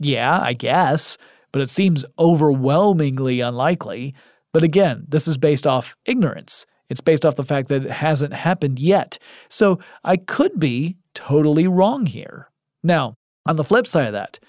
yeah, 0.00 0.38
I 0.38 0.52
guess, 0.52 1.16
but 1.50 1.62
it 1.62 1.70
seems 1.70 2.04
overwhelmingly 2.18 3.40
unlikely. 3.40 4.14
But 4.58 4.64
again, 4.64 5.04
this 5.06 5.28
is 5.28 5.38
based 5.38 5.68
off 5.68 5.94
ignorance. 6.04 6.66
It's 6.88 7.00
based 7.00 7.24
off 7.24 7.36
the 7.36 7.44
fact 7.44 7.68
that 7.68 7.84
it 7.84 7.92
hasn't 7.92 8.34
happened 8.34 8.80
yet. 8.80 9.16
So 9.48 9.78
I 10.02 10.16
could 10.16 10.58
be 10.58 10.96
totally 11.14 11.68
wrong 11.68 12.06
here. 12.06 12.50
Now, 12.82 13.14
on 13.46 13.54
the 13.54 13.62
flip 13.62 13.86
side 13.86 14.08
of 14.08 14.14
that, 14.14 14.40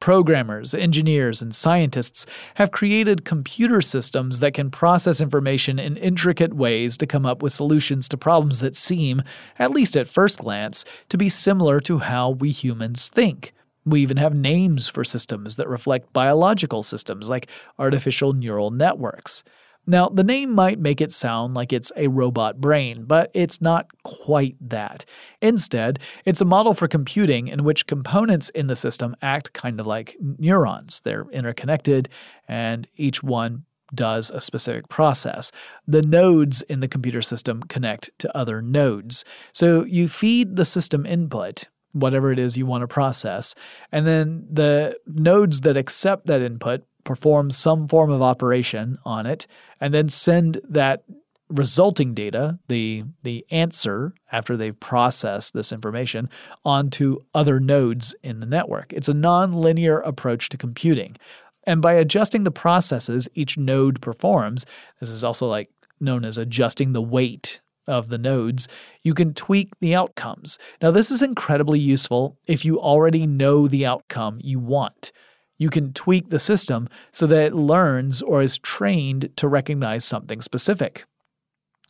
programmers, 0.00 0.72
engineers, 0.72 1.42
and 1.42 1.54
scientists 1.54 2.24
have 2.54 2.70
created 2.70 3.26
computer 3.26 3.82
systems 3.82 4.40
that 4.40 4.54
can 4.54 4.70
process 4.70 5.20
information 5.20 5.78
in 5.78 5.98
intricate 5.98 6.54
ways 6.54 6.96
to 6.96 7.06
come 7.06 7.26
up 7.26 7.42
with 7.42 7.52
solutions 7.52 8.08
to 8.08 8.16
problems 8.16 8.60
that 8.60 8.74
seem, 8.74 9.22
at 9.58 9.70
least 9.70 9.98
at 9.98 10.08
first 10.08 10.38
glance, 10.38 10.86
to 11.10 11.18
be 11.18 11.28
similar 11.28 11.78
to 11.78 11.98
how 11.98 12.30
we 12.30 12.52
humans 12.52 13.10
think. 13.10 13.52
We 13.88 14.02
even 14.02 14.16
have 14.16 14.34
names 14.34 14.88
for 14.88 15.04
systems 15.04 15.56
that 15.56 15.68
reflect 15.68 16.12
biological 16.12 16.82
systems 16.82 17.28
like 17.28 17.50
artificial 17.78 18.32
neural 18.32 18.70
networks. 18.70 19.44
Now, 19.86 20.10
the 20.10 20.22
name 20.22 20.54
might 20.54 20.78
make 20.78 21.00
it 21.00 21.12
sound 21.12 21.54
like 21.54 21.72
it's 21.72 21.90
a 21.96 22.08
robot 22.08 22.60
brain, 22.60 23.04
but 23.06 23.30
it's 23.32 23.62
not 23.62 23.86
quite 24.02 24.54
that. 24.60 25.06
Instead, 25.40 25.98
it's 26.26 26.42
a 26.42 26.44
model 26.44 26.74
for 26.74 26.86
computing 26.88 27.48
in 27.48 27.64
which 27.64 27.86
components 27.86 28.50
in 28.50 28.66
the 28.66 28.76
system 28.76 29.16
act 29.22 29.54
kind 29.54 29.80
of 29.80 29.86
like 29.86 30.14
neurons. 30.20 31.00
They're 31.00 31.24
interconnected, 31.32 32.10
and 32.46 32.86
each 32.96 33.22
one 33.22 33.64
does 33.94 34.30
a 34.30 34.42
specific 34.42 34.90
process. 34.90 35.50
The 35.86 36.02
nodes 36.02 36.60
in 36.60 36.80
the 36.80 36.88
computer 36.88 37.22
system 37.22 37.62
connect 37.62 38.10
to 38.18 38.36
other 38.36 38.60
nodes. 38.60 39.24
So 39.52 39.84
you 39.84 40.06
feed 40.06 40.56
the 40.56 40.66
system 40.66 41.06
input, 41.06 41.64
whatever 41.92 42.32
it 42.32 42.38
is 42.38 42.56
you 42.56 42.66
want 42.66 42.82
to 42.82 42.88
process, 42.88 43.54
and 43.92 44.06
then 44.06 44.46
the 44.50 44.98
nodes 45.06 45.62
that 45.62 45.76
accept 45.76 46.26
that 46.26 46.42
input 46.42 46.84
perform 47.04 47.50
some 47.50 47.88
form 47.88 48.10
of 48.10 48.22
operation 48.22 48.98
on 49.04 49.26
it, 49.26 49.46
and 49.80 49.94
then 49.94 50.08
send 50.08 50.60
that 50.68 51.04
resulting 51.48 52.12
data, 52.14 52.58
the 52.68 53.04
the 53.22 53.46
answer 53.50 54.12
after 54.32 54.56
they've 54.56 54.78
processed 54.78 55.54
this 55.54 55.72
information, 55.72 56.28
onto 56.64 57.18
other 57.34 57.58
nodes 57.60 58.14
in 58.22 58.40
the 58.40 58.46
network. 58.46 58.92
It's 58.92 59.08
a 59.08 59.14
nonlinear 59.14 60.06
approach 60.06 60.48
to 60.50 60.58
computing. 60.58 61.16
And 61.64 61.82
by 61.82 61.94
adjusting 61.94 62.44
the 62.44 62.50
processes 62.50 63.28
each 63.34 63.58
node 63.58 64.00
performs, 64.00 64.64
this 65.00 65.10
is 65.10 65.24
also 65.24 65.46
like 65.46 65.70
known 66.00 66.24
as 66.24 66.38
adjusting 66.38 66.92
the 66.92 67.02
weight 67.02 67.60
of 67.88 68.08
the 68.08 68.18
nodes, 68.18 68.68
you 69.02 69.14
can 69.14 69.34
tweak 69.34 69.70
the 69.80 69.94
outcomes. 69.94 70.58
Now, 70.80 70.90
this 70.90 71.10
is 71.10 71.22
incredibly 71.22 71.80
useful 71.80 72.38
if 72.46 72.64
you 72.64 72.78
already 72.78 73.26
know 73.26 73.66
the 73.66 73.86
outcome 73.86 74.38
you 74.42 74.58
want 74.58 75.10
you 75.58 75.70
can 75.70 75.92
tweak 75.92 76.30
the 76.30 76.38
system 76.38 76.88
so 77.12 77.26
that 77.26 77.46
it 77.46 77.54
learns 77.54 78.22
or 78.22 78.40
is 78.40 78.58
trained 78.58 79.30
to 79.36 79.48
recognize 79.48 80.04
something 80.04 80.40
specific. 80.40 81.04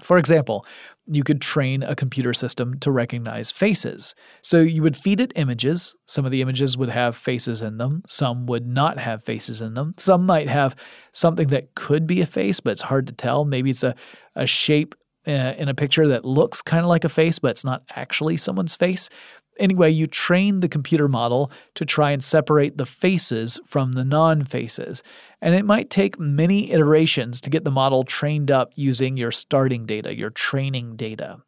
For 0.02 0.16
example, 0.16 0.64
you 1.06 1.24
could 1.24 1.40
train 1.40 1.82
a 1.82 1.96
computer 1.96 2.32
system 2.32 2.78
to 2.80 2.90
recognize 2.90 3.50
faces. 3.50 4.14
So 4.42 4.60
you 4.60 4.82
would 4.82 4.96
feed 4.96 5.20
it 5.20 5.32
images. 5.34 5.96
Some 6.06 6.24
of 6.24 6.30
the 6.30 6.40
images 6.40 6.78
would 6.78 6.88
have 6.88 7.16
faces 7.16 7.62
in 7.62 7.78
them, 7.78 8.02
some 8.06 8.46
would 8.46 8.66
not 8.66 8.98
have 8.98 9.24
faces 9.24 9.60
in 9.60 9.74
them. 9.74 9.94
Some 9.98 10.24
might 10.24 10.48
have 10.48 10.76
something 11.12 11.48
that 11.48 11.74
could 11.74 12.06
be 12.06 12.20
a 12.20 12.26
face, 12.26 12.60
but 12.60 12.70
it's 12.70 12.82
hard 12.82 13.08
to 13.08 13.12
tell. 13.12 13.44
Maybe 13.44 13.70
it's 13.70 13.82
a, 13.82 13.96
a 14.36 14.46
shape 14.46 14.94
Uh, 15.26 15.52
in 15.58 15.68
a 15.68 15.74
picture 15.74 16.08
that 16.08 16.24
looks 16.24 16.62
kind 16.62 16.82
of 16.82 16.88
like 16.88 17.04
a 17.04 17.08
face, 17.08 17.38
but 17.38 17.50
it's 17.50 17.64
not 17.64 17.82
actually 17.94 18.36
someone's 18.36 18.76
face. 18.76 19.10
Anyway, 19.58 19.90
you 19.90 20.06
train 20.06 20.60
the 20.60 20.68
computer 20.68 21.08
model 21.08 21.50
to 21.74 21.84
try 21.84 22.12
and 22.12 22.22
separate 22.22 22.78
the 22.78 22.86
faces 22.86 23.60
from 23.66 23.92
the 23.92 24.04
non 24.04 24.44
faces. 24.44 25.02
And 25.42 25.54
it 25.54 25.64
might 25.64 25.90
take 25.90 26.18
many 26.18 26.70
iterations 26.70 27.40
to 27.42 27.50
get 27.50 27.64
the 27.64 27.70
model 27.70 28.04
trained 28.04 28.50
up 28.50 28.72
using 28.74 29.16
your 29.16 29.32
starting 29.32 29.84
data, 29.84 30.16
your 30.16 30.30
training 30.30 30.96
data. 30.96 31.42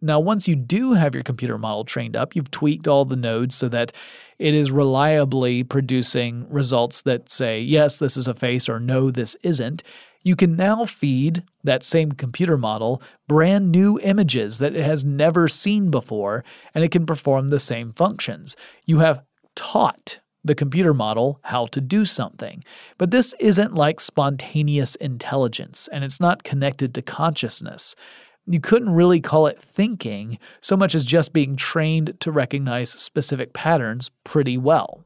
Now, 0.00 0.20
once 0.20 0.46
you 0.46 0.54
do 0.54 0.92
have 0.92 1.14
your 1.14 1.22
computer 1.22 1.56
model 1.56 1.84
trained 1.84 2.14
up, 2.14 2.36
you've 2.36 2.50
tweaked 2.50 2.86
all 2.86 3.06
the 3.06 3.16
nodes 3.16 3.54
so 3.54 3.68
that 3.70 3.92
it 4.38 4.52
is 4.52 4.70
reliably 4.70 5.64
producing 5.64 6.46
results 6.50 7.02
that 7.02 7.30
say, 7.30 7.60
yes, 7.60 7.98
this 7.98 8.16
is 8.16 8.28
a 8.28 8.34
face, 8.34 8.68
or 8.68 8.78
no, 8.78 9.10
this 9.10 9.34
isn't 9.42 9.82
you 10.24 10.34
can 10.34 10.56
now 10.56 10.84
feed 10.84 11.44
that 11.62 11.84
same 11.84 12.10
computer 12.10 12.56
model 12.56 13.00
brand 13.28 13.70
new 13.70 14.00
images 14.00 14.58
that 14.58 14.74
it 14.74 14.84
has 14.84 15.04
never 15.04 15.48
seen 15.48 15.90
before, 15.90 16.42
and 16.74 16.82
it 16.82 16.90
can 16.90 17.06
perform 17.06 17.48
the 17.48 17.60
same 17.60 17.92
functions. 17.92 18.56
You 18.86 18.98
have 18.98 19.22
taught 19.54 20.18
the 20.42 20.54
computer 20.54 20.92
model 20.92 21.40
how 21.44 21.66
to 21.66 21.80
do 21.80 22.04
something. 22.04 22.64
But 22.98 23.10
this 23.10 23.34
isn't 23.38 23.74
like 23.74 24.00
spontaneous 24.00 24.94
intelligence, 24.96 25.88
and 25.92 26.04
it's 26.04 26.20
not 26.20 26.42
connected 26.42 26.94
to 26.94 27.02
consciousness. 27.02 27.94
You 28.46 28.60
couldn't 28.60 28.90
really 28.90 29.20
call 29.20 29.46
it 29.46 29.60
thinking 29.60 30.38
so 30.60 30.76
much 30.76 30.94
as 30.94 31.04
just 31.04 31.32
being 31.32 31.56
trained 31.56 32.18
to 32.20 32.30
recognize 32.30 32.90
specific 32.90 33.54
patterns 33.54 34.10
pretty 34.22 34.58
well. 34.58 35.04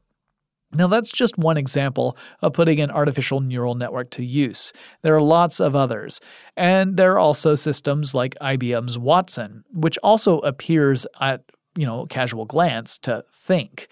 Now, 0.71 0.87
that's 0.87 1.11
just 1.11 1.37
one 1.37 1.57
example 1.57 2.15
of 2.41 2.53
putting 2.53 2.79
an 2.79 2.91
artificial 2.91 3.41
neural 3.41 3.73
network 3.73 4.11
to 4.11 4.23
use. 4.23 4.71
There 5.01 5.15
are 5.15 5.21
lots 5.21 5.59
of 5.59 5.75
others. 5.75 6.21
And 6.55 6.95
there 6.95 7.13
are 7.13 7.19
also 7.19 7.55
systems 7.55 8.13
like 8.13 8.35
IBM's 8.39 8.97
Watson, 8.97 9.63
which 9.73 9.97
also 10.03 10.39
appears 10.39 11.07
at, 11.19 11.41
you 11.75 11.87
know, 11.87 12.05
casual 12.05 12.45
glance 12.45 12.99
to 12.99 13.23
think. 13.31 13.87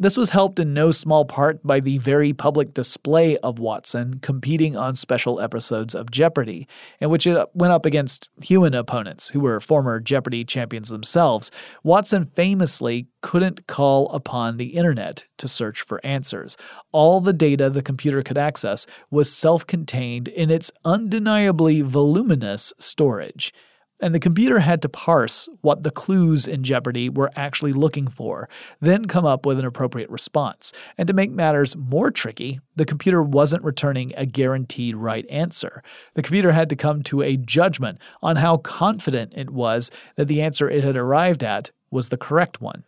This 0.00 0.16
was 0.16 0.30
helped 0.30 0.60
in 0.60 0.72
no 0.72 0.92
small 0.92 1.24
part 1.24 1.60
by 1.66 1.80
the 1.80 1.98
very 1.98 2.32
public 2.32 2.72
display 2.72 3.36
of 3.38 3.58
Watson 3.58 4.20
competing 4.20 4.76
on 4.76 4.94
special 4.94 5.40
episodes 5.40 5.92
of 5.92 6.12
Jeopardy, 6.12 6.68
in 7.00 7.10
which 7.10 7.26
it 7.26 7.48
went 7.52 7.72
up 7.72 7.84
against 7.84 8.28
human 8.40 8.74
opponents 8.74 9.30
who 9.30 9.40
were 9.40 9.58
former 9.58 9.98
Jeopardy 9.98 10.44
champions 10.44 10.90
themselves. 10.90 11.50
Watson 11.82 12.26
famously 12.26 13.08
couldn't 13.22 13.66
call 13.66 14.08
upon 14.10 14.56
the 14.56 14.76
internet 14.76 15.24
to 15.38 15.48
search 15.48 15.82
for 15.82 16.00
answers. 16.06 16.56
All 16.92 17.20
the 17.20 17.32
data 17.32 17.68
the 17.68 17.82
computer 17.82 18.22
could 18.22 18.38
access 18.38 18.86
was 19.10 19.34
self 19.34 19.66
contained 19.66 20.28
in 20.28 20.48
its 20.48 20.70
undeniably 20.84 21.80
voluminous 21.80 22.72
storage 22.78 23.52
and 24.00 24.14
the 24.14 24.20
computer 24.20 24.60
had 24.60 24.82
to 24.82 24.88
parse 24.88 25.48
what 25.60 25.82
the 25.82 25.90
clues 25.90 26.46
in 26.46 26.62
Jeopardy 26.62 27.08
were 27.08 27.30
actually 27.34 27.72
looking 27.72 28.08
for, 28.08 28.48
then 28.80 29.06
come 29.06 29.26
up 29.26 29.44
with 29.44 29.58
an 29.58 29.64
appropriate 29.64 30.10
response. 30.10 30.72
And 30.96 31.06
to 31.08 31.14
make 31.14 31.30
matters 31.30 31.76
more 31.76 32.10
tricky, 32.10 32.60
the 32.76 32.84
computer 32.84 33.22
wasn't 33.22 33.64
returning 33.64 34.12
a 34.16 34.26
guaranteed 34.26 34.96
right 34.96 35.26
answer. 35.28 35.82
The 36.14 36.22
computer 36.22 36.52
had 36.52 36.70
to 36.70 36.76
come 36.76 37.02
to 37.04 37.22
a 37.22 37.36
judgment 37.36 37.98
on 38.22 38.36
how 38.36 38.58
confident 38.58 39.34
it 39.36 39.50
was 39.50 39.90
that 40.16 40.28
the 40.28 40.42
answer 40.42 40.70
it 40.70 40.84
had 40.84 40.96
arrived 40.96 41.42
at 41.42 41.70
was 41.90 42.08
the 42.08 42.16
correct 42.16 42.60
one. 42.60 42.84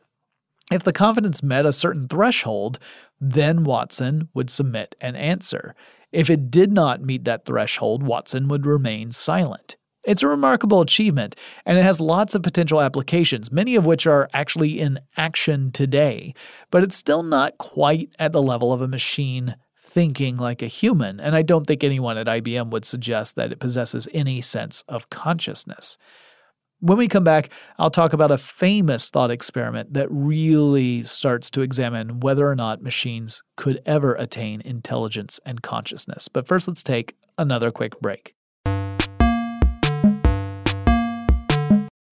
If 0.71 0.85
the 0.85 0.93
confidence 0.93 1.43
met 1.43 1.67
a 1.67 1.73
certain 1.73 2.07
threshold, 2.07 2.79
then 3.21 3.65
Watson 3.65 4.29
would 4.35 4.51
submit 4.51 4.95
an 5.01 5.17
answer. 5.17 5.75
If 6.13 6.31
it 6.31 6.51
did 6.51 6.73
not 6.73 7.03
meet 7.03 7.25
that 7.25 7.45
threshold, 7.45 8.05
Watson 8.05 8.47
would 8.49 8.67
remain 8.67 9.11
silent. 9.11 9.77
It's 10.05 10.23
a 10.23 10.29
remarkable 10.29 10.81
achievement, 10.81 11.37
and 11.67 11.77
it 11.77 11.83
has 11.83 12.01
lots 12.01 12.35
of 12.35 12.43
potential 12.43 12.81
applications, 12.81 13.53
many 13.53 13.75
of 13.77 13.85
which 13.85 14.07
are 14.07 14.31
actually 14.33 14.81
in 14.81 14.99
action 15.17 15.73
today, 15.73 16.35
but 16.71 16.83
it's 16.83 16.97
still 16.97 17.23
not 17.23 17.59
quite 17.59 18.11
at 18.19 18.33
the 18.33 18.41
level 18.41 18.73
of 18.73 18.81
a 18.81 18.89
machine 18.89 19.57
thinking 19.79 20.39
like 20.39 20.63
a 20.63 20.69
human, 20.69 21.21
and 21.21 21.37
I 21.37 21.43
don't 21.43 21.67
think 21.67 21.85
anyone 21.85 22.17
at 22.17 22.29
IBM 22.29 22.71
would 22.71 22.87
suggest 22.87 23.37
that 23.37 23.53
it 23.53 23.61
possesses 23.61 24.09
any 24.15 24.41
sense 24.41 24.85
of 24.89 25.11
consciousness. 25.11 25.99
When 26.79 26.97
we 26.97 27.09
come 27.09 27.25
back, 27.25 27.51
I'll 27.79 27.91
talk 27.91 28.15
about 28.15 28.31
a 28.31 28.39
famous 28.39 29.11
thought 29.11 29.31
experiment 29.31 29.93
that 29.93 30.09
really 30.11 31.03
starts 31.03 31.51
to 31.51 31.61
examine 31.61 32.21
whether 32.21 32.49
or 32.49 32.57
not 32.57 32.83
machines 32.83 33.43
could 33.57 33.83
ever 33.85 34.15
attain 34.15 34.63
intelligence 34.63 35.41
and 35.45 35.61
consciousness. 35.61 36.29
But 36.29 36.47
first, 36.47 36.69
let's 36.69 36.83
take 36.83 37.17
another 37.37 37.71
quick 37.71 38.01
break. 38.01 38.35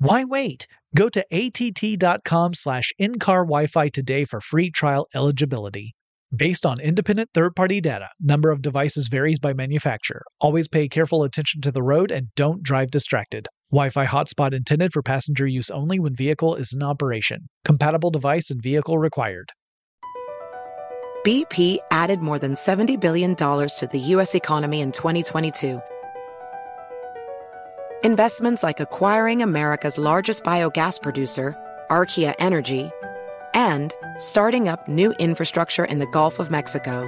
Why 0.00 0.24
wait? 0.24 0.66
Go 0.96 1.10
to 1.10 1.22
att.com 1.30 2.54
slash 2.54 2.90
in-car 2.98 3.44
Wi-Fi 3.44 3.88
today 3.88 4.24
for 4.24 4.40
free 4.40 4.70
trial 4.70 5.06
eligibility. 5.14 5.94
Based 6.34 6.64
on 6.64 6.80
independent 6.80 7.28
third-party 7.34 7.82
data, 7.82 8.08
number 8.18 8.50
of 8.50 8.62
devices 8.62 9.08
varies 9.08 9.38
by 9.38 9.52
manufacturer. 9.52 10.22
Always 10.40 10.68
pay 10.68 10.88
careful 10.88 11.22
attention 11.22 11.60
to 11.60 11.70
the 11.70 11.82
road 11.82 12.10
and 12.10 12.28
don't 12.34 12.62
drive 12.62 12.90
distracted. 12.90 13.46
Wi-Fi 13.70 14.06
hotspot 14.06 14.54
intended 14.54 14.94
for 14.94 15.02
passenger 15.02 15.46
use 15.46 15.68
only 15.68 15.98
when 15.98 16.14
vehicle 16.14 16.54
is 16.54 16.72
in 16.72 16.82
operation. 16.82 17.50
Compatible 17.66 18.08
device 18.08 18.48
and 18.50 18.62
vehicle 18.62 18.96
required. 18.96 19.52
BP 21.26 21.76
added 21.90 22.22
more 22.22 22.38
than 22.38 22.54
$70 22.54 22.98
billion 22.98 23.36
to 23.36 23.88
the 23.92 23.98
U.S. 23.98 24.34
economy 24.34 24.80
in 24.80 24.92
2022 24.92 25.82
Investments 28.02 28.62
like 28.62 28.80
acquiring 28.80 29.42
America's 29.42 29.98
largest 29.98 30.42
biogas 30.42 31.02
producer, 31.02 31.54
Archaea 31.90 32.34
Energy, 32.38 32.90
and 33.52 33.92
starting 34.16 34.70
up 34.70 34.88
new 34.88 35.12
infrastructure 35.18 35.84
in 35.84 35.98
the 35.98 36.06
Gulf 36.06 36.38
of 36.38 36.50
Mexico. 36.50 37.04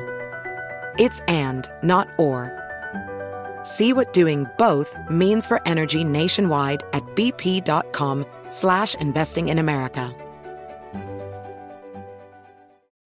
It's 0.99 1.21
and, 1.29 1.67
not 1.83 2.09
or. 2.19 2.53
See 3.63 3.95
what 3.95 4.13
doing 4.13 4.47
both 4.59 4.95
means 5.09 5.47
for 5.47 5.67
energy 5.67 6.05
nationwide 6.05 6.83
at 6.93 7.03
bp.com 7.17 8.27
slash 8.51 8.95
investing 8.97 9.49
in 9.49 9.59
America. 9.59 10.15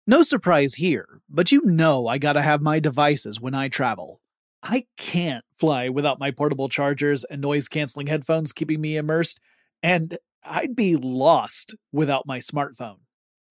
No 0.07 0.23
surprise 0.23 0.75
here, 0.75 1.19
but 1.29 1.51
you 1.51 1.61
know 1.65 2.07
I 2.07 2.17
gotta 2.17 2.41
have 2.41 2.61
my 2.61 2.79
devices 2.79 3.41
when 3.41 3.53
I 3.53 3.67
travel. 3.67 4.21
I 4.65 4.85
can't 4.97 5.43
fly 5.57 5.89
without 5.89 6.19
my 6.19 6.31
portable 6.31 6.69
chargers 6.69 7.25
and 7.25 7.41
noise 7.41 7.67
canceling 7.67 8.07
headphones 8.07 8.53
keeping 8.53 8.79
me 8.79 8.95
immersed, 8.95 9.41
and 9.83 10.17
I'd 10.41 10.73
be 10.73 10.95
lost 10.95 11.75
without 11.91 12.25
my 12.25 12.39
smartphone. 12.39 12.99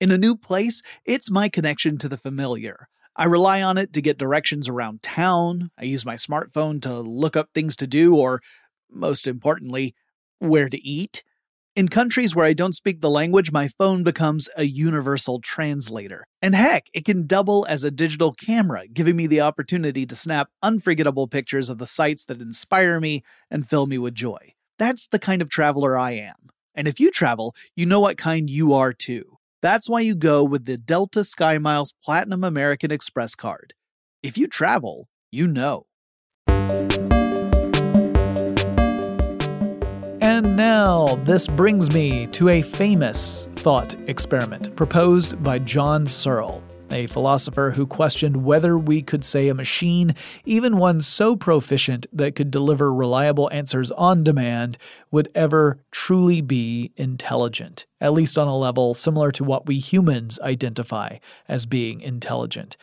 In 0.01 0.11
a 0.11 0.17
new 0.17 0.35
place, 0.35 0.81
it's 1.05 1.31
my 1.31 1.51
connection 1.51 1.99
to 1.99 2.09
the 2.09 2.17
familiar. 2.17 2.89
I 3.15 3.27
rely 3.27 3.61
on 3.61 3.77
it 3.77 3.93
to 3.93 4.01
get 4.01 4.17
directions 4.17 4.71
around 4.71 5.03
town. 5.03 5.71
I 5.77 5.85
use 5.85 6.07
my 6.07 6.17
smartphone 6.17 6.81
to 6.83 7.01
look 7.01 7.37
up 7.37 7.51
things 7.53 7.77
to 7.77 7.87
do, 7.87 8.17
or, 8.17 8.41
most 8.91 9.27
importantly, 9.27 9.95
where 10.39 10.71
to 10.71 10.83
eat. 10.83 11.23
In 11.75 11.89
countries 11.89 12.37
where 12.37 12.45
I 12.45 12.53
don't 12.53 12.75
speak 12.75 13.01
the 13.01 13.09
language, 13.09 13.51
my 13.51 13.69
phone 13.69 14.03
becomes 14.03 14.47
a 14.59 14.65
universal 14.65 15.41
translator. 15.41 16.27
And 16.43 16.55
heck, 16.55 16.89
it 16.93 17.07
can 17.07 17.27
double 17.27 17.65
as 17.67 17.83
a 17.83 17.91
digital 17.91 18.33
camera, 18.33 18.87
giving 18.87 19.17
me 19.17 19.27
the 19.27 19.41
opportunity 19.41 20.05
to 20.05 20.15
snap 20.15 20.51
unforgettable 20.63 21.29
pictures 21.29 21.71
of 21.71 21.79
the 21.79 21.87
sights 21.87 22.27
that 22.27 22.43
inspire 22.43 23.01
me 23.01 23.23
and 23.51 23.67
fill 23.67 23.87
me 23.87 23.97
with 23.97 24.15
joy. 24.15 24.53
That's 24.79 25.07
the 25.07 25.19
kind 25.19 25.41
of 25.41 25.49
traveler 25.49 25.97
I 25.97 26.11
am. 26.11 26.51
And 26.75 26.87
if 26.87 27.01
you 27.01 27.11
travel, 27.11 27.55
you 27.75 27.87
know 27.87 28.01
what 28.01 28.19
kind 28.19 28.51
you 28.51 28.75
are 28.75 28.93
too. 28.93 29.39
That's 29.63 29.89
why 29.89 30.01
you 30.01 30.15
go 30.15 30.45
with 30.45 30.67
the 30.67 30.77
Delta 30.77 31.21
SkyMiles 31.21 31.95
Platinum 32.05 32.45
American 32.45 32.91
Express 32.91 33.35
card. 33.35 33.73
If 34.23 34.37
you 34.37 34.47
travel, 34.47 35.09
you 35.31 35.47
know. 35.47 35.87
And 40.33 40.57
now, 40.57 41.17
this 41.25 41.47
brings 41.47 41.93
me 41.93 42.27
to 42.29 42.49
a 42.49 42.63
famous 42.63 43.49
thought 43.57 43.95
experiment 44.09 44.75
proposed 44.77 45.43
by 45.43 45.59
John 45.59 46.07
Searle, 46.07 46.63
a 46.91 47.07
philosopher 47.07 47.71
who 47.77 47.87
questioned 47.87 48.43
whether 48.43 48.79
we 48.79 49.03
could 49.03 49.27
say 49.27 49.49
a 49.51 49.55
machine, 49.55 50.15
even 50.47 50.79
one 50.79 51.03
so 51.03 51.37
proficient 51.37 52.07
that 52.15 52.35
could 52.35 52.51
deliver 52.51 52.95
reliable 52.95 53.51
answers 53.53 53.91
on 53.91 54.25
demand, 54.25 54.79
would 55.11 55.29
ever 55.35 55.85
truly 55.91 56.41
be 56.41 56.93
intelligent, 56.97 57.85
at 58.01 58.15
least 58.15 58.39
on 58.39 58.49
a 58.49 58.57
level 58.57 58.95
similar 58.95 59.33
to 59.33 59.45
what 59.45 59.67
we 59.67 59.79
humans 59.79 60.41
identify 60.41 61.19
as 61.47 61.67
being 61.67 62.01
intelligent. 62.01 62.79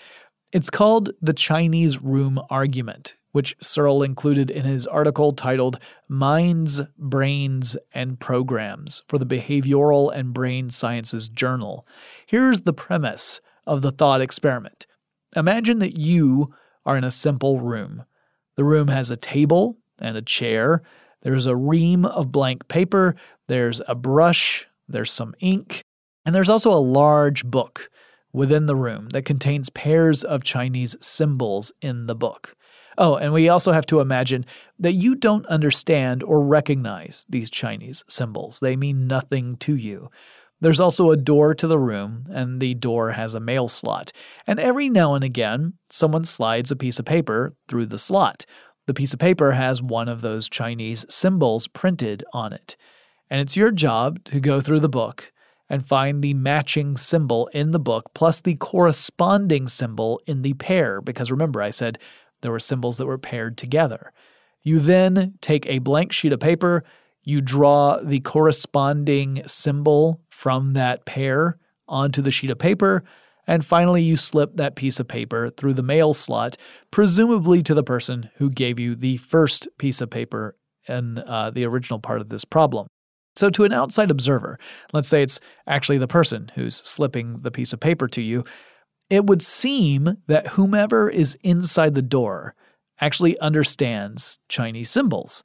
It's 0.53 0.69
called 0.69 1.13
the 1.19 1.33
Chinese 1.33 1.99
room 1.99 2.39
argument, 2.51 3.15
which 3.31 3.55
Searle 3.61 4.03
included 4.03 4.49
in 4.49 4.65
his 4.65 4.87
article 4.87 5.33
titled 5.33 5.79
Minds, 6.07 6.81
Brains, 6.97 7.77
and 7.93 8.19
Programs 8.19 9.03
for 9.07 9.17
the 9.17 9.25
Behavioral 9.25 10.13
and 10.13 10.33
Brain 10.33 10.69
Sciences 10.69 11.29
Journal. 11.29 11.85
Here's 12.25 12.61
the 12.61 12.73
premise 12.73 13.41
of 13.67 13.81
the 13.81 13.91
thought 13.91 14.21
experiment 14.21 14.87
Imagine 15.35 15.79
that 15.79 15.97
you 15.97 16.53
are 16.85 16.97
in 16.97 17.03
a 17.03 17.11
simple 17.11 17.59
room. 17.59 18.03
The 18.55 18.63
room 18.63 18.87
has 18.87 19.11
a 19.11 19.17
table 19.17 19.77
and 19.99 20.17
a 20.17 20.21
chair, 20.21 20.81
there's 21.21 21.45
a 21.45 21.55
ream 21.55 22.05
of 22.05 22.31
blank 22.31 22.67
paper, 22.67 23.15
there's 23.47 23.81
a 23.87 23.95
brush, 23.95 24.67
there's 24.87 25.11
some 25.11 25.35
ink, 25.39 25.83
and 26.25 26.33
there's 26.33 26.49
also 26.49 26.71
a 26.71 26.79
large 26.79 27.45
book 27.45 27.89
within 28.31 28.65
the 28.65 28.75
room 28.75 29.09
that 29.09 29.25
contains 29.25 29.69
pairs 29.69 30.23
of 30.23 30.43
Chinese 30.43 30.95
symbols 31.01 31.71
in 31.81 32.07
the 32.07 32.15
book. 32.15 32.55
Oh, 33.01 33.15
and 33.15 33.31
we 33.31 33.47
also 33.47 33.71
have 33.71 33.85
to 33.87 34.01
imagine 34.01 34.45
that 34.77 34.91
you 34.91 35.15
don't 35.15 35.45
understand 35.45 36.21
or 36.21 36.43
recognize 36.43 37.25
these 37.29 37.49
Chinese 37.49 38.03
symbols. 38.09 38.59
They 38.59 38.75
mean 38.75 39.07
nothing 39.07 39.55
to 39.57 39.73
you. 39.73 40.09
There's 40.59 40.81
also 40.81 41.09
a 41.09 41.15
door 41.17 41.55
to 41.55 41.67
the 41.67 41.79
room, 41.79 42.25
and 42.29 42.59
the 42.59 42.73
door 42.73 43.11
has 43.11 43.33
a 43.33 43.39
mail 43.39 43.69
slot. 43.69 44.11
And 44.45 44.59
every 44.59 44.89
now 44.89 45.13
and 45.13 45.23
again, 45.23 45.75
someone 45.89 46.25
slides 46.25 46.71
a 46.71 46.75
piece 46.75 46.99
of 46.99 47.05
paper 47.05 47.53
through 47.69 47.85
the 47.85 47.97
slot. 47.97 48.45
The 48.85 48.93
piece 48.93 49.13
of 49.13 49.19
paper 49.19 49.53
has 49.53 49.81
one 49.81 50.09
of 50.09 50.19
those 50.19 50.49
Chinese 50.49 51.05
symbols 51.09 51.69
printed 51.69 52.25
on 52.33 52.51
it. 52.51 52.75
And 53.29 53.39
it's 53.39 53.55
your 53.55 53.71
job 53.71 54.25
to 54.25 54.41
go 54.41 54.59
through 54.59 54.81
the 54.81 54.89
book 54.89 55.31
and 55.69 55.85
find 55.85 56.21
the 56.21 56.33
matching 56.33 56.97
symbol 56.97 57.47
in 57.53 57.71
the 57.71 57.79
book 57.79 58.11
plus 58.13 58.41
the 58.41 58.55
corresponding 58.55 59.67
symbol 59.67 60.19
in 60.25 60.41
the 60.41 60.55
pair, 60.55 60.99
because 60.99 61.31
remember, 61.31 61.61
I 61.61 61.69
said 61.69 61.99
there 62.41 62.51
were 62.51 62.59
symbols 62.59 62.97
that 62.97 63.05
were 63.05 63.17
paired 63.17 63.57
together. 63.57 64.11
You 64.61 64.79
then 64.79 65.35
take 65.41 65.65
a 65.65 65.79
blank 65.79 66.11
sheet 66.11 66.33
of 66.33 66.39
paper, 66.39 66.83
you 67.23 67.41
draw 67.41 67.99
the 68.01 68.19
corresponding 68.21 69.43
symbol 69.45 70.21
from 70.29 70.73
that 70.73 71.05
pair 71.05 71.57
onto 71.87 72.21
the 72.21 72.31
sheet 72.31 72.49
of 72.49 72.59
paper, 72.59 73.03
and 73.47 73.65
finally 73.65 74.01
you 74.03 74.15
slip 74.15 74.55
that 74.55 74.75
piece 74.75 74.99
of 74.99 75.07
paper 75.07 75.49
through 75.49 75.73
the 75.73 75.83
mail 75.83 76.13
slot, 76.13 76.55
presumably 76.91 77.63
to 77.63 77.73
the 77.73 77.83
person 77.83 78.29
who 78.35 78.49
gave 78.49 78.79
you 78.79 78.95
the 78.95 79.17
first 79.17 79.67
piece 79.77 80.01
of 80.01 80.09
paper 80.09 80.55
in 80.87 81.19
uh, 81.19 81.49
the 81.49 81.65
original 81.65 81.99
part 81.99 82.21
of 82.21 82.29
this 82.29 82.45
problem. 82.45 82.87
So, 83.35 83.49
to 83.51 83.63
an 83.63 83.71
outside 83.71 84.11
observer, 84.11 84.59
let's 84.91 85.07
say 85.07 85.23
it's 85.23 85.39
actually 85.65 85.97
the 85.97 86.07
person 86.07 86.51
who's 86.55 86.75
slipping 86.77 87.39
the 87.41 87.51
piece 87.51 87.73
of 87.73 87.79
paper 87.79 88.07
to 88.09 88.21
you, 88.21 88.43
it 89.09 89.25
would 89.25 89.41
seem 89.41 90.17
that 90.27 90.47
whomever 90.47 91.09
is 91.09 91.37
inside 91.43 91.95
the 91.95 92.01
door 92.01 92.55
actually 93.01 93.39
understands 93.39 94.39
Chinese 94.47 94.89
symbols. 94.89 95.43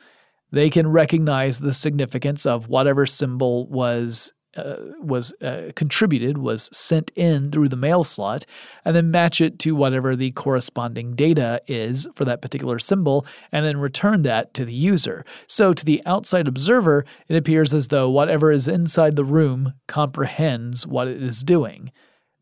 They 0.51 0.71
can 0.71 0.91
recognize 0.91 1.61
the 1.61 1.75
significance 1.75 2.47
of 2.47 2.69
whatever 2.69 3.07
symbol 3.07 3.67
was 3.69 4.33
uh, 4.57 4.77
was 5.01 5.33
uh, 5.43 5.73
contributed, 5.75 6.39
was 6.39 6.69
sent 6.73 7.11
in 7.17 7.51
through 7.51 7.69
the 7.69 7.77
mail 7.77 8.05
slot, 8.05 8.47
and 8.85 8.95
then 8.95 9.11
match 9.11 9.41
it 9.41 9.59
to 9.59 9.75
whatever 9.75 10.15
the 10.15 10.31
corresponding 10.31 11.17
data 11.17 11.61
is 11.67 12.07
for 12.15 12.25
that 12.25 12.41
particular 12.41 12.79
symbol, 12.79 13.27
and 13.51 13.67
then 13.67 13.81
return 13.81 14.23
that 14.23 14.55
to 14.55 14.65
the 14.65 14.73
user. 14.73 15.25
So, 15.49 15.73
to 15.73 15.85
the 15.85 16.01
outside 16.07 16.47
observer, 16.47 17.05
it 17.27 17.35
appears 17.35 17.75
as 17.75 17.89
though 17.89 18.09
whatever 18.09 18.53
is 18.53 18.69
inside 18.69 19.17
the 19.17 19.25
room 19.25 19.75
comprehends 19.89 20.87
what 20.87 21.09
it 21.09 21.21
is 21.21 21.43
doing. 21.43 21.91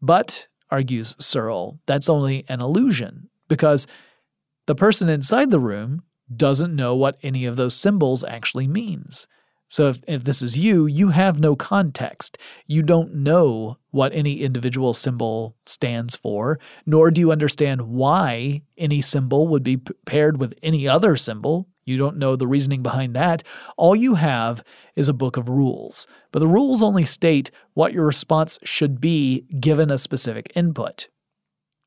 But, 0.02 0.48
argues 0.72 1.14
Searle, 1.20 1.78
that's 1.86 2.08
only 2.08 2.44
an 2.48 2.60
illusion, 2.60 3.28
because 3.48 3.86
the 4.66 4.74
person 4.74 5.08
inside 5.08 5.50
the 5.50 5.60
room 5.60 6.02
doesn't 6.34 6.74
know 6.74 6.96
what 6.96 7.18
any 7.22 7.44
of 7.44 7.56
those 7.56 7.76
symbols 7.76 8.24
actually 8.24 8.66
means. 8.66 9.28
So 9.68 9.88
if, 9.88 10.00
if 10.06 10.24
this 10.24 10.42
is 10.42 10.58
you, 10.58 10.86
you 10.86 11.08
have 11.08 11.40
no 11.40 11.56
context. 11.56 12.36
You 12.66 12.82
don't 12.82 13.14
know 13.14 13.78
what 13.90 14.12
any 14.12 14.42
individual 14.42 14.92
symbol 14.92 15.56
stands 15.66 16.14
for, 16.16 16.58
nor 16.84 17.10
do 17.10 17.20
you 17.20 17.32
understand 17.32 17.82
why 17.82 18.62
any 18.76 19.00
symbol 19.00 19.48
would 19.48 19.62
be 19.62 19.78
paired 20.04 20.38
with 20.38 20.54
any 20.62 20.86
other 20.86 21.16
symbol. 21.16 21.68
You 21.84 21.96
don't 21.96 22.16
know 22.16 22.36
the 22.36 22.46
reasoning 22.46 22.82
behind 22.82 23.14
that. 23.16 23.42
All 23.76 23.96
you 23.96 24.14
have 24.14 24.62
is 24.96 25.08
a 25.08 25.14
book 25.14 25.36
of 25.36 25.48
rules. 25.48 26.06
But 26.30 26.38
the 26.40 26.46
rules 26.46 26.82
only 26.82 27.04
state 27.04 27.50
what 27.74 27.92
your 27.92 28.06
response 28.06 28.58
should 28.64 29.00
be 29.00 29.44
given 29.60 29.90
a 29.90 29.98
specific 29.98 30.52
input. 30.54 31.08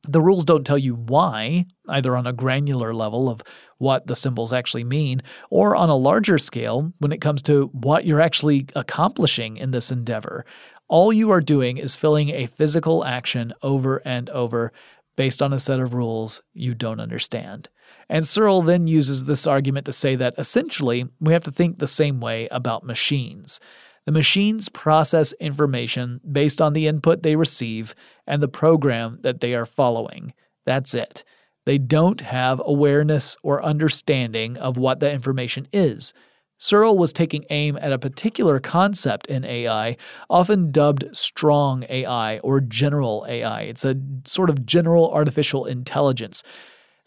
The 0.07 0.21
rules 0.21 0.45
don't 0.45 0.65
tell 0.65 0.77
you 0.77 0.95
why, 0.95 1.65
either 1.87 2.15
on 2.15 2.27
a 2.27 2.33
granular 2.33 2.93
level 2.93 3.27
of 3.29 3.41
what 3.77 4.05
the 4.05 4.15
symbols 4.15 4.53
actually 4.53 4.83
mean, 4.83 5.21
or 5.49 5.75
on 5.75 5.89
a 5.89 5.95
larger 5.95 6.37
scale 6.37 6.93
when 6.99 7.11
it 7.11 7.21
comes 7.21 7.41
to 7.43 7.69
what 7.73 8.05
you're 8.05 8.21
actually 8.21 8.67
accomplishing 8.75 9.57
in 9.57 9.71
this 9.71 9.91
endeavor. 9.91 10.45
All 10.87 11.11
you 11.11 11.31
are 11.31 11.41
doing 11.41 11.77
is 11.77 11.95
filling 11.95 12.29
a 12.29 12.45
physical 12.45 13.03
action 13.03 13.53
over 13.63 13.97
and 14.05 14.29
over 14.29 14.71
based 15.15 15.41
on 15.41 15.53
a 15.53 15.59
set 15.59 15.79
of 15.79 15.93
rules 15.93 16.41
you 16.53 16.75
don't 16.75 16.99
understand. 16.99 17.69
And 18.09 18.27
Searle 18.27 18.61
then 18.61 18.87
uses 18.87 19.23
this 19.23 19.47
argument 19.47 19.85
to 19.87 19.93
say 19.93 20.15
that 20.15 20.35
essentially 20.37 21.07
we 21.19 21.33
have 21.33 21.43
to 21.43 21.51
think 21.51 21.79
the 21.79 21.87
same 21.87 22.19
way 22.19 22.47
about 22.49 22.83
machines. 22.83 23.59
The 24.05 24.11
machines 24.11 24.69
process 24.69 25.33
information 25.39 26.21
based 26.31 26.61
on 26.61 26.73
the 26.73 26.87
input 26.87 27.23
they 27.23 27.35
receive 27.35 27.95
and 28.27 28.41
the 28.41 28.47
program 28.47 29.17
that 29.21 29.41
they 29.41 29.55
are 29.55 29.65
following. 29.65 30.33
That's 30.65 30.93
it. 30.93 31.23
They 31.65 31.79
don't 31.79 32.21
have 32.21 32.61
awareness 32.63 33.35
or 33.41 33.63
understanding 33.63 34.57
of 34.57 34.77
what 34.77 34.99
the 34.99 35.11
information 35.11 35.67
is. 35.73 36.13
Searle 36.57 36.97
was 36.97 37.11
taking 37.11 37.45
aim 37.49 37.77
at 37.81 37.91
a 37.91 37.99
particular 37.99 38.59
concept 38.59 39.27
in 39.27 39.43
AI, 39.43 39.97
often 40.29 40.71
dubbed 40.71 41.05
strong 41.11 41.83
AI 41.89 42.37
or 42.39 42.61
general 42.61 43.25
AI. 43.27 43.61
It's 43.63 43.83
a 43.83 43.95
sort 44.25 44.49
of 44.49 44.65
general 44.65 45.11
artificial 45.11 45.65
intelligence. 45.65 46.43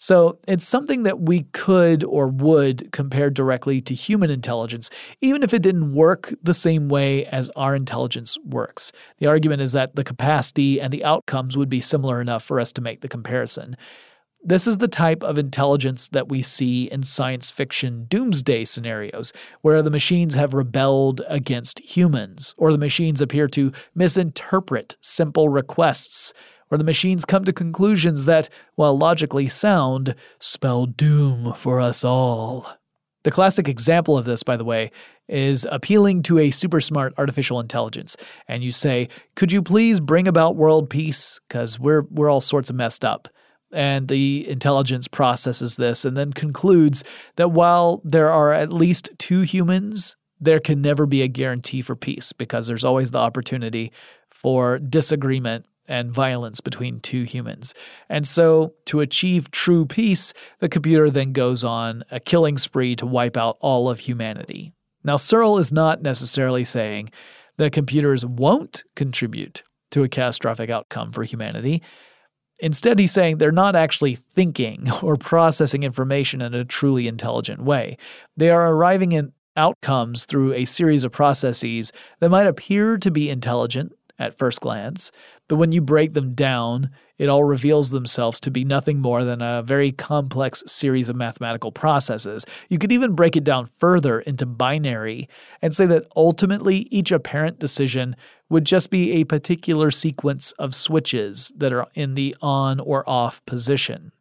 So 0.01 0.38
it's 0.46 0.66
something 0.66 1.03
that 1.03 1.20
we 1.20 1.42
could 1.53 2.05
or 2.05 2.28
would 2.28 2.92
compare 2.92 3.30
directly 3.30 3.80
to 3.82 3.94
human 3.94 4.30
intelligence, 4.30 4.90
even 5.20 5.42
if 5.42 5.53
it 5.53 5.61
didn't 5.61 5.92
work 5.92 6.32
the 6.40 6.55
same 6.55 6.88
way 6.88 7.26
as 7.26 7.51
our 7.57 7.74
intelligence 7.74 8.38
works. 8.44 8.92
The 9.18 9.26
argument 9.26 9.61
is 9.61 9.72
that 9.72 9.96
the 9.96 10.05
capacity 10.05 10.80
and 10.80 10.92
the 10.92 11.05
outcomes 11.05 11.57
would 11.57 11.68
be 11.68 11.80
similar 11.80 12.20
enough 12.20 12.44
for 12.44 12.61
us 12.61 12.70
to 12.72 12.80
make 12.80 13.01
the 13.01 13.09
comparison. 13.09 13.76
This 14.44 14.68
is 14.68 14.78
the 14.78 14.86
type 14.86 15.24
of 15.24 15.36
intelligence 15.36 16.09
that 16.11 16.28
we 16.28 16.42
see 16.42 16.84
in 16.84 17.03
science 17.03 17.51
fiction 17.51 18.07
doomsday 18.09 18.66
scenarios, 18.66 19.32
where 19.62 19.82
the 19.82 19.90
machines 19.90 20.36
have 20.36 20.55
rebelled 20.55 21.22
against 21.28 21.80
humans, 21.80 22.55
or 22.57 22.70
the 22.70 22.78
machines 22.78 23.20
appear 23.20 23.49
to 23.49 23.72
misinterpret 23.96 24.94
simple 25.01 25.49
requests 25.49 26.32
where 26.69 26.79
the 26.79 26.85
machines 26.85 27.25
come 27.25 27.45
to 27.45 27.53
conclusions 27.53 28.25
that, 28.27 28.49
while 28.77 28.97
logically 28.97 29.49
sound, 29.49 30.14
spell 30.39 30.87
doom 30.87 31.53
for 31.55 31.81
us 31.81 32.05
all. 32.05 32.73
The 33.25 33.31
classic 33.31 33.69
example 33.69 34.16
of 34.16 34.25
this, 34.25 34.43
by 34.43 34.57
the 34.57 34.64
way, 34.64 34.91
is 35.29 35.66
appealing 35.71 36.23
to 36.23 36.39
a 36.39 36.51
super 36.51 36.81
smart 36.81 37.12
artificial 37.19 37.61
intelligence, 37.61 38.16
and 38.47 38.62
you 38.62 38.73
say, 38.73 39.09
"Could 39.35 39.53
you 39.53 39.61
please 39.61 40.01
bring 40.01 40.27
about 40.27 40.57
world 40.57 40.89
peace? 40.89 41.41
Because 41.49 41.79
we're 41.79 42.03
we're 42.11 42.31
all 42.31 42.41
sorts 42.41 42.71
of 42.71 42.77
messed 42.77 43.05
up." 43.05 43.29
And 43.71 44.09
the 44.09 44.49
intelligence 44.49 45.09
processes 45.09 45.77
this 45.77 46.07
and 46.07 46.16
then 46.16 46.33
concludes 46.33 47.05
that 47.37 47.51
while 47.51 48.01
there 48.05 48.31
are 48.31 48.53
at 48.53 48.73
least 48.73 49.11
two 49.19 49.43
humans, 49.43 50.16
there 50.41 50.61
can 50.61 50.81
never 50.81 51.05
be 51.05 51.21
a 51.21 51.29
guarantee 51.29 51.83
for 51.83 51.95
peace 51.95 52.33
because 52.33 52.66
there's 52.66 52.85
always 52.85 53.11
the 53.11 53.19
opportunity 53.19 53.93
for 54.31 54.79
disagreement 54.79 55.66
and 55.89 56.12
violence 56.12 56.61
between 56.61 57.01
two 57.01 57.22
humans. 57.24 57.74
And 58.09 58.26
so, 58.26 58.74
to 58.86 59.01
achieve 59.01 59.51
true 59.51 59.86
peace, 59.86 60.32
the 60.61 60.68
computer 60.68 61.11
then 61.11 61.32
goes 61.32 61.64
on 61.64 62.05
a 62.11 62.20
killing 62.20 62.59
spree 62.59 62.95
to 62.97 63.07
wipe 63.07 63.36
out 63.36 63.57
all 63.61 63.89
of 63.89 64.01
humanity. 64.01 64.72
Now, 65.05 65.16
Searle 65.16 65.59
is 65.59 65.72
not 65.72 66.03
necessarily 66.03 66.64
saying 66.64 67.11
that 67.57 67.72
computers 67.72 68.24
won't 68.24 68.84
contribute 68.95 69.62
to 69.91 70.03
a 70.03 70.09
catastrophic 70.09 70.70
outcome 70.70 71.12
for 71.12 71.24
humanity. 71.24 71.82
Instead, 72.61 72.99
he's 72.99 73.12
saying 73.12 73.39
they're 73.39 73.53
not 73.53 73.76
actually 73.76 74.16
thinking 74.16 74.91
or 75.03 75.16
processing 75.16 75.82
information 75.82 76.43
in 76.43 76.55
a 76.55 76.64
truly 76.64 77.09
intelligent 77.09 77.62
way. 77.62 77.97
They 78.36 78.51
are 78.51 78.72
arriving 78.72 79.14
at 79.14 79.26
outcomes 79.57 80.24
through 80.24 80.53
a 80.53 80.64
series 80.64 81.05
of 81.05 81.12
processes 81.12 81.93
that 82.20 82.30
might 82.30 82.47
appear 82.47 82.97
to 82.97 83.11
be 83.11 83.28
intelligent 83.28 83.93
at 84.19 84.37
first 84.39 84.61
glance, 84.61 85.12
but 85.49 85.57
when 85.57 85.73
you 85.73 85.81
break 85.81 86.12
them 86.12 86.35
down, 86.35 86.91
it 87.19 87.29
all 87.29 87.45
reveals 87.45 87.91
themselves 87.91 88.39
to 88.41 88.51
be 88.51 88.64
nothing 88.64 89.01
more 89.01 89.25
than 89.25 89.43
a 89.43 89.62
very 89.62 89.93
complex 89.93 90.62
series 90.66 91.09
of 91.09 91.16
mathematical 91.16 91.73
processes. 91.73 92.45
You 92.69 92.79
could 92.79 92.93
even 92.93 93.14
break 93.14 93.37
it 93.37 93.45
down 93.45 93.69
further 93.79 94.21
into 94.21 94.47
binary 94.47 95.29
and 95.62 95.75
say 95.75 95.87
that 95.87 96.07
ultimately 96.14 96.87
each 96.91 97.11
apparent 97.11 97.59
decision 97.59 98.14
would 98.51 98.64
just 98.64 98.91
be 98.91 99.12
a 99.12 99.25
particular 99.25 99.91
sequence 99.91 100.53
of 100.53 100.75
switches 100.75 101.53
that 101.57 101.73
are 101.73 101.89
in 101.95 102.14
the 102.14 102.37
on 102.41 102.81
or 102.81 103.09
off 103.09 103.45
position. 103.47 104.12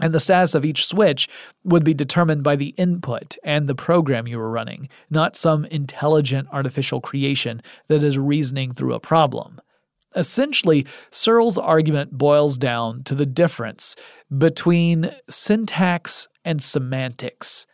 And 0.00 0.12
the 0.12 0.20
status 0.20 0.54
of 0.54 0.64
each 0.64 0.86
switch 0.86 1.28
would 1.62 1.84
be 1.84 1.94
determined 1.94 2.42
by 2.42 2.56
the 2.56 2.74
input 2.76 3.36
and 3.44 3.68
the 3.68 3.76
program 3.76 4.26
you 4.26 4.38
were 4.38 4.50
running, 4.50 4.88
not 5.08 5.36
some 5.36 5.64
intelligent 5.66 6.48
artificial 6.50 7.00
creation 7.00 7.62
that 7.86 8.02
is 8.02 8.18
reasoning 8.18 8.72
through 8.72 8.94
a 8.94 9.00
problem. 9.00 9.60
Essentially, 10.16 10.86
Searle's 11.10 11.58
argument 11.58 12.12
boils 12.12 12.56
down 12.56 13.02
to 13.04 13.14
the 13.14 13.26
difference 13.26 13.96
between 14.36 15.12
syntax 15.28 16.28
and 16.44 16.62
semantics. 16.62 17.66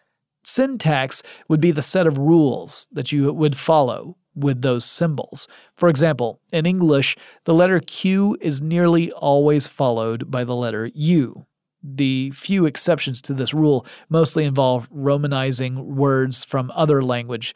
Syntax 0.42 1.22
would 1.48 1.60
be 1.60 1.70
the 1.70 1.82
set 1.82 2.06
of 2.06 2.18
rules 2.18 2.88
that 2.92 3.12
you 3.12 3.32
would 3.32 3.56
follow 3.56 4.16
with 4.34 4.62
those 4.62 4.84
symbols. 4.84 5.48
For 5.76 5.88
example, 5.88 6.40
in 6.52 6.64
English, 6.64 7.16
the 7.44 7.54
letter 7.54 7.80
Q 7.80 8.36
is 8.40 8.62
nearly 8.62 9.12
always 9.12 9.68
followed 9.68 10.30
by 10.30 10.44
the 10.44 10.54
letter 10.54 10.90
U. 10.94 11.46
The 11.82 12.30
few 12.32 12.66
exceptions 12.66 13.22
to 13.22 13.34
this 13.34 13.54
rule 13.54 13.86
mostly 14.08 14.44
involve 14.44 14.88
romanizing 14.90 15.76
words 15.76 16.44
from 16.44 16.70
other 16.74 17.02
language 17.02 17.54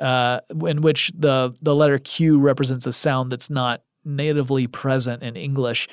uh, 0.00 0.40
in 0.66 0.82
which 0.82 1.12
the 1.16 1.54
the 1.62 1.74
letter 1.74 1.98
Q 1.98 2.38
represents 2.38 2.86
a 2.86 2.92
sound 2.92 3.32
that's 3.32 3.50
not 3.50 3.82
natively 4.04 4.66
present 4.66 5.22
in 5.22 5.36
English. 5.36 5.88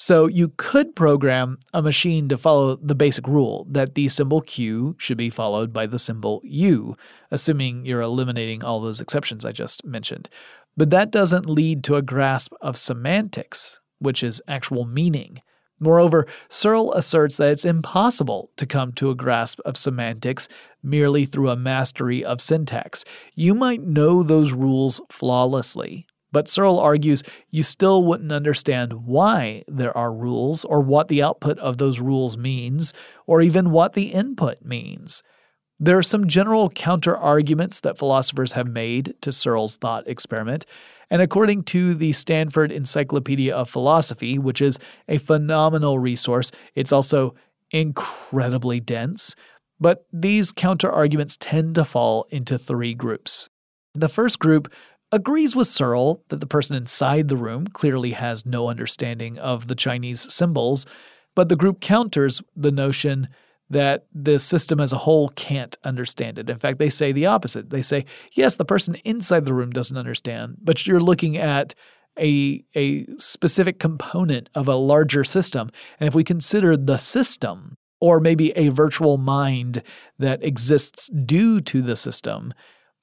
So 0.00 0.28
you 0.28 0.52
could 0.56 0.94
program 0.94 1.58
a 1.74 1.82
machine 1.82 2.28
to 2.28 2.38
follow 2.38 2.76
the 2.76 2.94
basic 2.94 3.26
rule 3.26 3.66
that 3.68 3.96
the 3.96 4.08
symbol 4.08 4.40
Q 4.40 4.94
should 4.96 5.18
be 5.18 5.28
followed 5.28 5.72
by 5.72 5.86
the 5.86 5.98
symbol 5.98 6.40
U, 6.44 6.96
assuming 7.32 7.84
you're 7.84 8.00
eliminating 8.00 8.62
all 8.62 8.80
those 8.80 9.00
exceptions 9.00 9.44
I 9.44 9.50
just 9.50 9.84
mentioned. 9.84 10.28
But 10.76 10.90
that 10.90 11.10
doesn't 11.10 11.50
lead 11.50 11.82
to 11.84 11.96
a 11.96 12.02
grasp 12.02 12.52
of 12.60 12.76
semantics, 12.76 13.80
which 13.98 14.22
is 14.22 14.40
actual 14.46 14.84
meaning. 14.84 15.42
Moreover, 15.80 16.26
Searle 16.48 16.92
asserts 16.92 17.36
that 17.36 17.50
it's 17.50 17.64
impossible 17.64 18.50
to 18.56 18.66
come 18.66 18.92
to 18.92 19.10
a 19.10 19.14
grasp 19.14 19.60
of 19.64 19.76
semantics 19.76 20.48
merely 20.82 21.24
through 21.24 21.50
a 21.50 21.56
mastery 21.56 22.24
of 22.24 22.40
syntax. 22.40 23.04
You 23.34 23.54
might 23.54 23.82
know 23.82 24.22
those 24.22 24.52
rules 24.52 25.00
flawlessly, 25.10 26.06
but 26.32 26.48
Searle 26.48 26.80
argues 26.80 27.22
you 27.50 27.62
still 27.62 28.04
wouldn't 28.04 28.32
understand 28.32 29.06
why 29.06 29.64
there 29.66 29.96
are 29.96 30.12
rules, 30.12 30.64
or 30.64 30.80
what 30.80 31.08
the 31.08 31.22
output 31.22 31.58
of 31.58 31.78
those 31.78 32.00
rules 32.00 32.36
means, 32.36 32.92
or 33.26 33.40
even 33.40 33.70
what 33.70 33.92
the 33.92 34.08
input 34.12 34.62
means. 34.62 35.22
There 35.80 35.96
are 35.96 36.02
some 36.02 36.26
general 36.26 36.70
counter 36.70 37.16
arguments 37.16 37.80
that 37.80 37.98
philosophers 37.98 38.52
have 38.52 38.66
made 38.66 39.14
to 39.20 39.30
Searle's 39.30 39.76
thought 39.76 40.08
experiment, 40.08 40.66
and 41.10 41.22
according 41.22 41.64
to 41.64 41.94
the 41.94 42.12
Stanford 42.12 42.70
Encyclopedia 42.70 43.54
of 43.54 43.70
Philosophy, 43.70 44.38
which 44.38 44.60
is 44.60 44.78
a 45.08 45.18
phenomenal 45.18 45.98
resource, 45.98 46.50
it's 46.74 46.92
also 46.92 47.34
incredibly 47.70 48.80
dense. 48.80 49.34
But 49.80 50.06
these 50.12 50.52
counter 50.52 50.90
arguments 50.90 51.36
tend 51.38 51.76
to 51.76 51.84
fall 51.84 52.26
into 52.30 52.58
three 52.58 52.94
groups. 52.94 53.48
The 53.94 54.08
first 54.08 54.38
group 54.38 54.72
agrees 55.12 55.56
with 55.56 55.66
Searle 55.66 56.22
that 56.28 56.40
the 56.40 56.46
person 56.46 56.76
inside 56.76 57.28
the 57.28 57.36
room 57.36 57.66
clearly 57.66 58.12
has 58.12 58.44
no 58.44 58.68
understanding 58.68 59.38
of 59.38 59.68
the 59.68 59.74
Chinese 59.74 60.32
symbols, 60.32 60.84
but 61.34 61.48
the 61.48 61.56
group 61.56 61.80
counters 61.80 62.42
the 62.56 62.72
notion 62.72 63.28
that 63.70 64.06
the 64.14 64.38
system 64.38 64.80
as 64.80 64.92
a 64.92 64.98
whole 64.98 65.28
can't 65.30 65.76
understand 65.84 66.38
it. 66.38 66.48
In 66.48 66.56
fact, 66.56 66.78
they 66.78 66.88
say 66.88 67.12
the 67.12 67.26
opposite. 67.26 67.70
They 67.70 67.82
say, 67.82 68.06
yes, 68.32 68.56
the 68.56 68.64
person 68.64 68.94
inside 69.04 69.44
the 69.44 69.54
room 69.54 69.70
doesn't 69.70 69.96
understand, 69.96 70.56
but 70.62 70.86
you're 70.86 71.00
looking 71.00 71.36
at 71.36 71.74
a, 72.18 72.64
a 72.74 73.06
specific 73.18 73.78
component 73.78 74.48
of 74.54 74.68
a 74.68 74.74
larger 74.74 75.22
system. 75.22 75.70
And 76.00 76.08
if 76.08 76.14
we 76.14 76.24
consider 76.24 76.76
the 76.76 76.98
system, 76.98 77.76
or 78.00 78.20
maybe 78.20 78.52
a 78.52 78.68
virtual 78.68 79.18
mind 79.18 79.82
that 80.18 80.42
exists 80.42 81.08
due 81.08 81.60
to 81.60 81.82
the 81.82 81.96
system, 81.96 82.54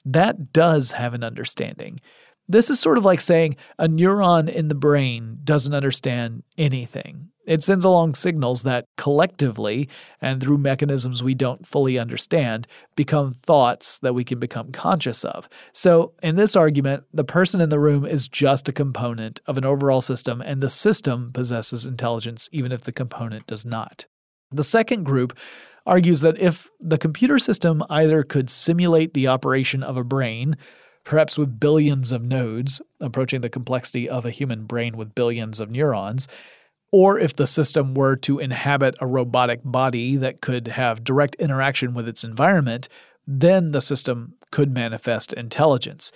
that 0.06 0.54
does 0.54 0.92
have 0.92 1.14
an 1.14 1.24
understanding. 1.24 2.00
This 2.48 2.70
is 2.70 2.80
sort 2.80 2.98
of 2.98 3.04
like 3.04 3.22
saying 3.22 3.58
a 3.80 3.88
neuron 3.88 4.48
in 4.48 4.68
the 4.68 4.76
brain 4.76 5.40
doesn't 5.44 5.74
understand 5.74 6.44
anything. 6.58 7.30
It 7.46 7.64
sends 7.64 7.86
along 7.86 8.16
signals 8.16 8.64
that 8.64 8.86
collectively, 8.98 9.88
and 10.22 10.42
through 10.42 10.58
mechanisms 10.58 11.24
we 11.24 11.36
don't 11.36 11.66
fully 11.66 12.00
understand, 12.00 12.68
become 12.96 13.34
thoughts 13.34 14.00
that 14.00 14.14
we 14.16 14.24
can 14.24 14.40
become 14.40 14.72
conscious 14.72 15.24
of. 15.24 15.48
So, 15.74 16.14
in 16.24 16.36
this 16.36 16.56
argument, 16.56 17.04
the 17.14 17.24
person 17.24 17.62
in 17.62 17.70
the 17.70 17.80
room 17.80 18.06
is 18.06 18.28
just 18.28 18.68
a 18.70 18.74
component 18.74 19.42
of 19.46 19.58
an 19.58 19.66
overall 19.66 20.02
system, 20.02 20.42
and 20.42 20.62
the 20.62 20.70
system 20.70 21.32
possesses 21.34 21.86
intelligence 21.86 22.50
even 22.52 22.72
if 22.72 22.82
the 22.82 22.92
component 22.92 23.48
does 23.48 23.66
not. 23.66 24.06
The 24.52 24.64
second 24.64 25.04
group 25.04 25.38
argues 25.86 26.22
that 26.22 26.40
if 26.40 26.70
the 26.80 26.98
computer 26.98 27.38
system 27.40 27.84
either 27.90 28.24
could 28.24 28.50
simulate 28.50 29.14
the 29.14 29.28
operation 29.28 29.84
of 29.84 29.98
a 29.98 30.04
brain, 30.04 30.58
perhaps 31.04 31.38
with 31.38 31.60
billions 31.60 32.12
of 32.12 32.24
nodes, 32.24 32.82
approaching 33.00 33.42
the 33.42 33.50
complexity 33.50 34.10
of 34.10 34.26
a 34.26 34.32
human 34.32 34.66
brain 34.66 34.98
with 34.98 35.16
billions 35.16 35.60
of 35.60 35.70
neurons, 35.70 36.28
or 36.96 37.20
if 37.20 37.36
the 37.36 37.46
system 37.46 37.94
were 37.94 38.16
to 38.16 38.40
inhabit 38.40 38.96
a 39.02 39.06
robotic 39.06 39.60
body 39.66 40.16
that 40.16 40.40
could 40.40 40.66
have 40.70 41.04
direct 41.04 41.36
interaction 41.36 41.94
with 41.94 42.08
its 42.08 42.24
environment, 42.24 42.88
then 43.28 43.72
the 43.72 43.82
system 43.82 44.34
could 44.50 44.74
manifest 44.74 45.34
intelligence. 45.34 46.14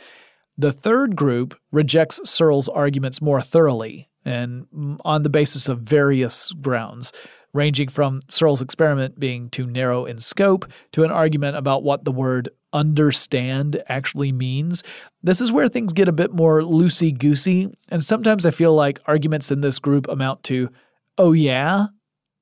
The 0.57 0.71
third 0.71 1.17
group 1.17 1.53
rejects 1.73 2.21
Searle's 2.23 2.69
arguments 2.69 3.21
more 3.21 3.41
thoroughly 3.41 4.07
and 4.23 4.67
mm, 4.73 4.97
on 5.03 5.23
the 5.23 5.30
basis 5.30 5.67
of 5.67 5.82
various 5.82 6.53
grounds 6.53 7.11
ranging 7.51 7.89
from 7.89 8.21
Searle's 8.30 8.61
experiment 8.61 9.19
being 9.19 9.49
too 9.49 9.67
narrow 9.67 10.05
in 10.05 10.19
scope 10.19 10.65
to 10.93 11.03
an 11.03 11.11
argument 11.11 11.57
about 11.57 11.84
what 11.84 12.05
the 12.05 12.11
word 12.13 12.47
understand 12.74 13.82
actually 13.88 14.32
means. 14.32 14.84
This 15.24 15.41
is 15.41 15.51
where 15.51 15.67
things 15.67 15.93
get 15.93 16.07
a 16.07 16.13
bit 16.13 16.34
more 16.34 16.61
loosey 16.61 17.17
goosey, 17.17 17.70
and 17.89 18.03
sometimes 18.03 18.45
I 18.45 18.51
feel 18.51 18.74
like 18.74 18.99
arguments 19.05 19.51
in 19.51 19.61
this 19.61 19.80
group 19.80 20.07
amount 20.07 20.43
to, 20.43 20.70
oh 21.17 21.34
yeah? 21.34 21.88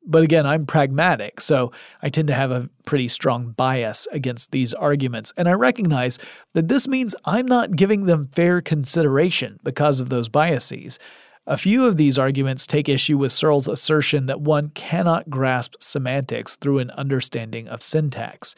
But 0.10 0.24
again, 0.24 0.46
I'm 0.46 0.66
pragmatic, 0.66 1.42
so 1.42 1.72
I 2.02 2.10
tend 2.10 2.30
to 2.30 2.34
have 2.34 2.52
a 2.52 2.70
pretty 2.86 3.10
strong 3.10 3.52
bias 3.52 4.08
against 4.12 4.52
these 4.52 4.74
arguments, 4.74 5.34
and 5.36 5.50
I 5.50 5.54
recognize 5.54 6.18
that 6.54 6.70
this 6.70 6.88
means 6.88 7.16
I'm 7.26 7.46
not 7.46 7.76
giving 7.76 8.06
them 8.06 8.30
fair 8.32 8.62
consideration 8.62 9.60
because 9.64 10.00
of 10.00 10.10
those 10.10 10.30
biases. 10.30 10.98
A 11.46 11.58
few 11.58 11.86
of 11.86 11.96
these 11.96 12.18
arguments 12.18 12.68
take 12.68 12.90
issue 12.90 13.18
with 13.18 13.32
Searle's 13.32 13.70
assertion 13.70 14.26
that 14.26 14.42
one 14.42 14.70
cannot 14.70 15.30
grasp 15.30 15.76
semantics 15.80 16.58
through 16.58 16.80
an 16.80 16.92
understanding 16.92 17.70
of 17.70 17.82
syntax. 17.82 18.54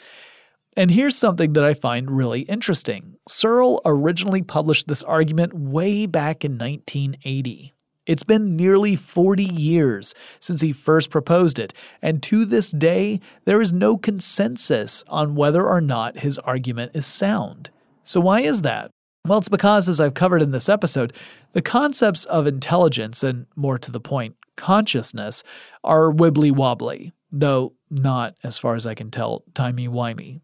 And 0.80 0.92
here's 0.92 1.18
something 1.18 1.52
that 1.54 1.66
I 1.66 1.74
find 1.74 2.10
really 2.10 2.44
interesting. 2.44 3.18
Searle 3.28 3.82
originally 3.84 4.42
published 4.42 4.88
this 4.88 5.04
argument 5.04 5.54
way 5.54 6.06
back 6.06 6.46
in 6.46 6.54
1980. 6.54 7.74
It's 8.06 8.24
been 8.24 8.56
nearly 8.56 8.96
40 8.96 9.44
years 9.44 10.16
since 10.40 10.62
he 10.62 10.72
first 10.72 11.10
proposed 11.10 11.60
it, 11.60 11.74
and 12.02 12.24
to 12.24 12.46
this 12.46 12.72
day, 12.72 13.20
there 13.44 13.62
is 13.62 13.74
no 13.74 13.98
consensus 13.98 15.04
on 15.10 15.36
whether 15.36 15.68
or 15.68 15.82
not 15.82 16.20
his 16.20 16.38
argument 16.38 16.94
is 16.94 17.06
sound. 17.06 17.72
So, 18.06 18.22
why 18.22 18.40
is 18.40 18.62
that? 18.62 18.90
Well, 19.28 19.40
it's 19.40 19.50
because, 19.50 19.90
as 19.90 20.00
I've 20.00 20.14
covered 20.14 20.42
in 20.42 20.52
this 20.52 20.70
episode, 20.70 21.12
the 21.52 21.62
concepts 21.62 22.24
of 22.24 22.48
intelligence 22.48 23.22
and, 23.22 23.48
more 23.58 23.78
to 23.80 23.92
the 23.92 24.00
point, 24.00 24.38
consciousness 24.56 25.44
are 25.84 26.10
wibbly 26.10 26.54
wobbly, 26.54 27.12
though 27.34 27.74
not, 27.90 28.36
as 28.46 28.58
far 28.58 28.76
as 28.76 28.88
I 28.88 28.96
can 28.96 29.12
tell, 29.12 29.44
timey 29.54 29.90
wimey. 29.90 30.40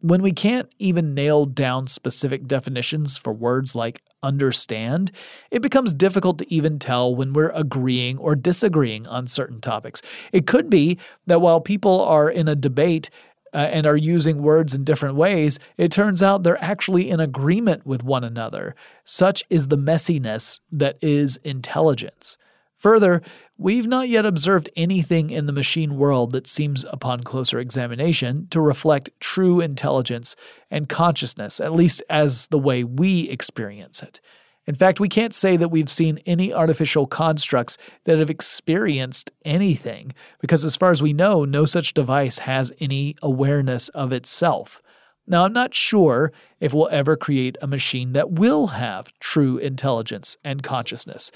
When 0.00 0.22
we 0.22 0.32
can't 0.32 0.72
even 0.78 1.14
nail 1.14 1.44
down 1.44 1.86
specific 1.86 2.46
definitions 2.46 3.18
for 3.18 3.32
words 3.32 3.76
like 3.76 4.02
understand, 4.22 5.12
it 5.50 5.60
becomes 5.60 5.92
difficult 5.92 6.38
to 6.38 6.52
even 6.52 6.78
tell 6.78 7.14
when 7.14 7.32
we're 7.32 7.50
agreeing 7.50 8.18
or 8.18 8.34
disagreeing 8.34 9.06
on 9.06 9.28
certain 9.28 9.60
topics. 9.60 10.00
It 10.32 10.46
could 10.46 10.70
be 10.70 10.98
that 11.26 11.40
while 11.40 11.60
people 11.60 12.00
are 12.02 12.30
in 12.30 12.48
a 12.48 12.54
debate, 12.54 13.10
uh, 13.52 13.68
and 13.72 13.86
are 13.86 13.96
using 13.96 14.42
words 14.42 14.74
in 14.74 14.84
different 14.84 15.16
ways, 15.16 15.58
it 15.76 15.90
turns 15.90 16.22
out 16.22 16.42
they're 16.42 16.62
actually 16.62 17.10
in 17.10 17.18
agreement 17.18 17.84
with 17.84 18.02
one 18.02 18.22
another. 18.22 18.74
Such 19.04 19.42
is 19.50 19.68
the 19.68 19.78
messiness 19.78 20.60
that 20.70 20.96
is 21.02 21.36
intelligence. 21.38 22.36
Further, 22.76 23.22
we've 23.60 23.86
not 23.86 24.08
yet 24.08 24.24
observed 24.24 24.70
anything 24.74 25.28
in 25.28 25.44
the 25.44 25.52
machine 25.52 25.98
world 25.98 26.32
that 26.32 26.46
seems, 26.46 26.86
upon 26.86 27.20
closer 27.20 27.58
examination, 27.58 28.48
to 28.48 28.58
reflect 28.58 29.10
true 29.20 29.60
intelligence 29.60 30.34
and 30.70 30.88
consciousness, 30.88 31.60
at 31.60 31.74
least 31.74 32.02
as 32.08 32.46
the 32.46 32.58
way 32.58 32.82
we 32.82 33.28
experience 33.28 34.02
it. 34.02 34.18
In 34.66 34.74
fact, 34.74 34.98
we 34.98 35.10
can't 35.10 35.34
say 35.34 35.58
that 35.58 35.68
we've 35.68 35.90
seen 35.90 36.20
any 36.24 36.54
artificial 36.54 37.06
constructs 37.06 37.76
that 38.04 38.18
have 38.18 38.30
experienced 38.30 39.30
anything, 39.44 40.14
because 40.40 40.64
as 40.64 40.76
far 40.76 40.90
as 40.90 41.02
we 41.02 41.12
know, 41.12 41.44
no 41.44 41.66
such 41.66 41.92
device 41.92 42.38
has 42.38 42.72
any 42.80 43.14
awareness 43.20 43.90
of 43.90 44.10
itself. 44.10 44.80
Now, 45.26 45.44
I'm 45.44 45.52
not 45.52 45.74
sure 45.74 46.32
if 46.60 46.72
we'll 46.72 46.88
ever 46.90 47.14
create 47.14 47.58
a 47.60 47.66
machine 47.66 48.14
that 48.14 48.32
will 48.32 48.68
have 48.68 49.12
true 49.20 49.58
intelligence 49.58 50.38
and 50.44 50.62
consciousness, 50.62 51.30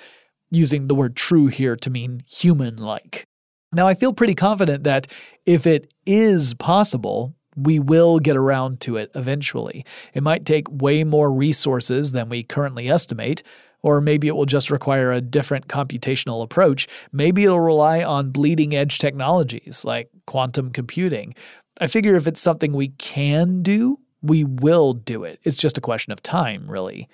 using 0.50 0.88
the 0.88 0.94
word 0.94 1.16
true 1.16 1.46
here 1.46 1.76
to 1.76 1.90
mean 1.90 2.22
human 2.28 2.76
like. 2.76 3.24
Now, 3.72 3.88
I 3.88 3.94
feel 3.94 4.12
pretty 4.12 4.34
confident 4.34 4.84
that 4.84 5.08
if 5.46 5.66
it 5.66 5.92
is 6.06 6.54
possible, 6.54 7.34
we 7.56 7.78
will 7.78 8.18
get 8.18 8.36
around 8.36 8.80
to 8.80 8.96
it 8.96 9.10
eventually. 9.14 9.84
It 10.12 10.22
might 10.22 10.44
take 10.44 10.66
way 10.70 11.04
more 11.04 11.32
resources 11.32 12.12
than 12.12 12.28
we 12.28 12.42
currently 12.42 12.88
estimate, 12.88 13.42
or 13.82 14.00
maybe 14.00 14.28
it 14.28 14.36
will 14.36 14.46
just 14.46 14.70
require 14.70 15.12
a 15.12 15.20
different 15.20 15.68
computational 15.68 16.42
approach. 16.42 16.88
Maybe 17.12 17.44
it'll 17.44 17.60
rely 17.60 18.02
on 18.02 18.30
bleeding 18.30 18.74
edge 18.74 18.98
technologies 18.98 19.84
like 19.84 20.08
quantum 20.26 20.70
computing. 20.70 21.34
I 21.80 21.88
figure 21.88 22.14
if 22.14 22.26
it's 22.26 22.40
something 22.40 22.72
we 22.72 22.88
can 22.88 23.62
do, 23.62 23.98
we 24.22 24.44
will 24.44 24.94
do 24.94 25.24
it. 25.24 25.38
It's 25.42 25.58
just 25.58 25.76
a 25.76 25.82
question 25.82 26.12
of 26.12 26.22
time, 26.22 26.70
really. 26.70 27.08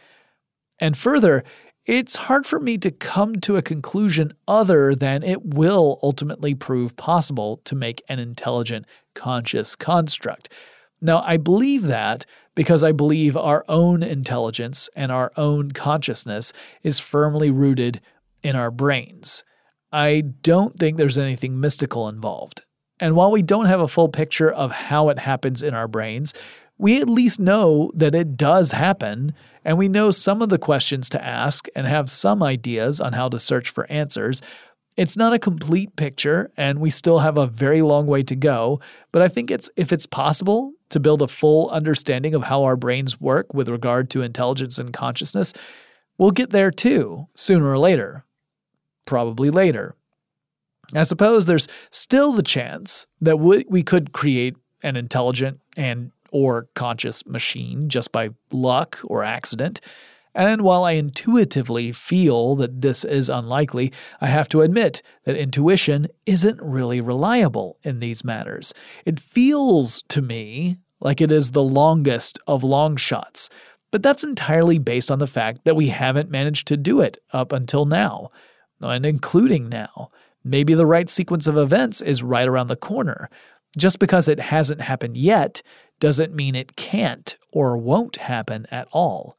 And 0.78 0.96
further, 0.96 1.44
it's 1.90 2.14
hard 2.14 2.46
for 2.46 2.60
me 2.60 2.78
to 2.78 2.92
come 2.92 3.34
to 3.40 3.56
a 3.56 3.62
conclusion 3.62 4.32
other 4.46 4.94
than 4.94 5.24
it 5.24 5.44
will 5.44 5.98
ultimately 6.04 6.54
prove 6.54 6.94
possible 6.94 7.60
to 7.64 7.74
make 7.74 8.00
an 8.08 8.20
intelligent, 8.20 8.86
conscious 9.14 9.74
construct. 9.74 10.48
Now, 11.00 11.20
I 11.26 11.36
believe 11.36 11.82
that 11.88 12.26
because 12.54 12.84
I 12.84 12.92
believe 12.92 13.36
our 13.36 13.64
own 13.68 14.04
intelligence 14.04 14.88
and 14.94 15.10
our 15.10 15.32
own 15.36 15.72
consciousness 15.72 16.52
is 16.84 17.00
firmly 17.00 17.50
rooted 17.50 18.00
in 18.44 18.54
our 18.54 18.70
brains. 18.70 19.42
I 19.90 20.22
don't 20.42 20.78
think 20.78 20.96
there's 20.96 21.18
anything 21.18 21.58
mystical 21.58 22.08
involved. 22.08 22.62
And 23.00 23.16
while 23.16 23.32
we 23.32 23.42
don't 23.42 23.66
have 23.66 23.80
a 23.80 23.88
full 23.88 24.08
picture 24.08 24.52
of 24.52 24.70
how 24.70 25.08
it 25.08 25.18
happens 25.18 25.60
in 25.60 25.74
our 25.74 25.88
brains, 25.88 26.34
we 26.80 27.00
at 27.00 27.10
least 27.10 27.38
know 27.38 27.90
that 27.94 28.14
it 28.14 28.38
does 28.38 28.72
happen, 28.72 29.34
and 29.64 29.76
we 29.76 29.88
know 29.88 30.10
some 30.10 30.40
of 30.40 30.48
the 30.48 30.58
questions 30.58 31.10
to 31.10 31.22
ask 31.22 31.68
and 31.76 31.86
have 31.86 32.10
some 32.10 32.42
ideas 32.42 33.00
on 33.00 33.12
how 33.12 33.28
to 33.28 33.38
search 33.38 33.68
for 33.68 33.90
answers. 33.92 34.40
It's 34.96 35.16
not 35.16 35.34
a 35.34 35.38
complete 35.38 35.94
picture, 35.96 36.50
and 36.56 36.78
we 36.78 36.88
still 36.88 37.18
have 37.18 37.36
a 37.36 37.46
very 37.46 37.82
long 37.82 38.06
way 38.06 38.22
to 38.22 38.34
go, 38.34 38.80
but 39.12 39.20
I 39.20 39.28
think 39.28 39.50
it's 39.50 39.68
if 39.76 39.92
it's 39.92 40.06
possible 40.06 40.72
to 40.88 40.98
build 40.98 41.20
a 41.20 41.28
full 41.28 41.68
understanding 41.68 42.34
of 42.34 42.44
how 42.44 42.64
our 42.64 42.76
brains 42.76 43.20
work 43.20 43.52
with 43.52 43.68
regard 43.68 44.08
to 44.10 44.22
intelligence 44.22 44.78
and 44.78 44.92
consciousness, 44.92 45.52
we'll 46.16 46.30
get 46.30 46.50
there 46.50 46.70
too, 46.70 47.28
sooner 47.34 47.70
or 47.70 47.78
later. 47.78 48.24
Probably 49.04 49.50
later. 49.50 49.96
I 50.94 51.02
suppose 51.02 51.44
there's 51.44 51.68
still 51.90 52.32
the 52.32 52.42
chance 52.42 53.06
that 53.20 53.36
we 53.36 53.82
could 53.82 54.12
create 54.12 54.56
an 54.82 54.96
intelligent 54.96 55.60
and 55.76 56.10
or 56.32 56.68
conscious 56.74 57.24
machine 57.26 57.88
just 57.88 58.12
by 58.12 58.30
luck 58.50 58.98
or 59.04 59.22
accident. 59.22 59.80
And 60.34 60.62
while 60.62 60.84
I 60.84 60.92
intuitively 60.92 61.90
feel 61.92 62.54
that 62.56 62.82
this 62.82 63.04
is 63.04 63.28
unlikely, 63.28 63.92
I 64.20 64.26
have 64.26 64.48
to 64.50 64.62
admit 64.62 65.02
that 65.24 65.36
intuition 65.36 66.06
isn't 66.24 66.60
really 66.62 67.00
reliable 67.00 67.78
in 67.82 67.98
these 67.98 68.24
matters. 68.24 68.72
It 69.04 69.18
feels 69.18 70.02
to 70.08 70.22
me 70.22 70.76
like 71.00 71.20
it 71.20 71.32
is 71.32 71.50
the 71.50 71.62
longest 71.62 72.38
of 72.46 72.62
long 72.62 72.96
shots, 72.96 73.50
but 73.90 74.02
that's 74.02 74.22
entirely 74.22 74.78
based 74.78 75.10
on 75.10 75.18
the 75.18 75.26
fact 75.26 75.64
that 75.64 75.74
we 75.74 75.88
haven't 75.88 76.30
managed 76.30 76.68
to 76.68 76.76
do 76.76 77.00
it 77.00 77.18
up 77.32 77.52
until 77.52 77.86
now, 77.86 78.30
and 78.80 79.04
including 79.04 79.68
now. 79.68 80.10
Maybe 80.44 80.74
the 80.74 80.86
right 80.86 81.10
sequence 81.10 81.46
of 81.46 81.56
events 81.56 82.00
is 82.00 82.22
right 82.22 82.46
around 82.46 82.68
the 82.68 82.76
corner. 82.76 83.28
Just 83.76 83.98
because 83.98 84.26
it 84.26 84.40
hasn't 84.40 84.80
happened 84.80 85.16
yet 85.16 85.62
doesn't 86.00 86.34
mean 86.34 86.54
it 86.54 86.76
can't 86.76 87.36
or 87.52 87.76
won't 87.76 88.16
happen 88.16 88.66
at 88.70 88.88
all. 88.90 89.36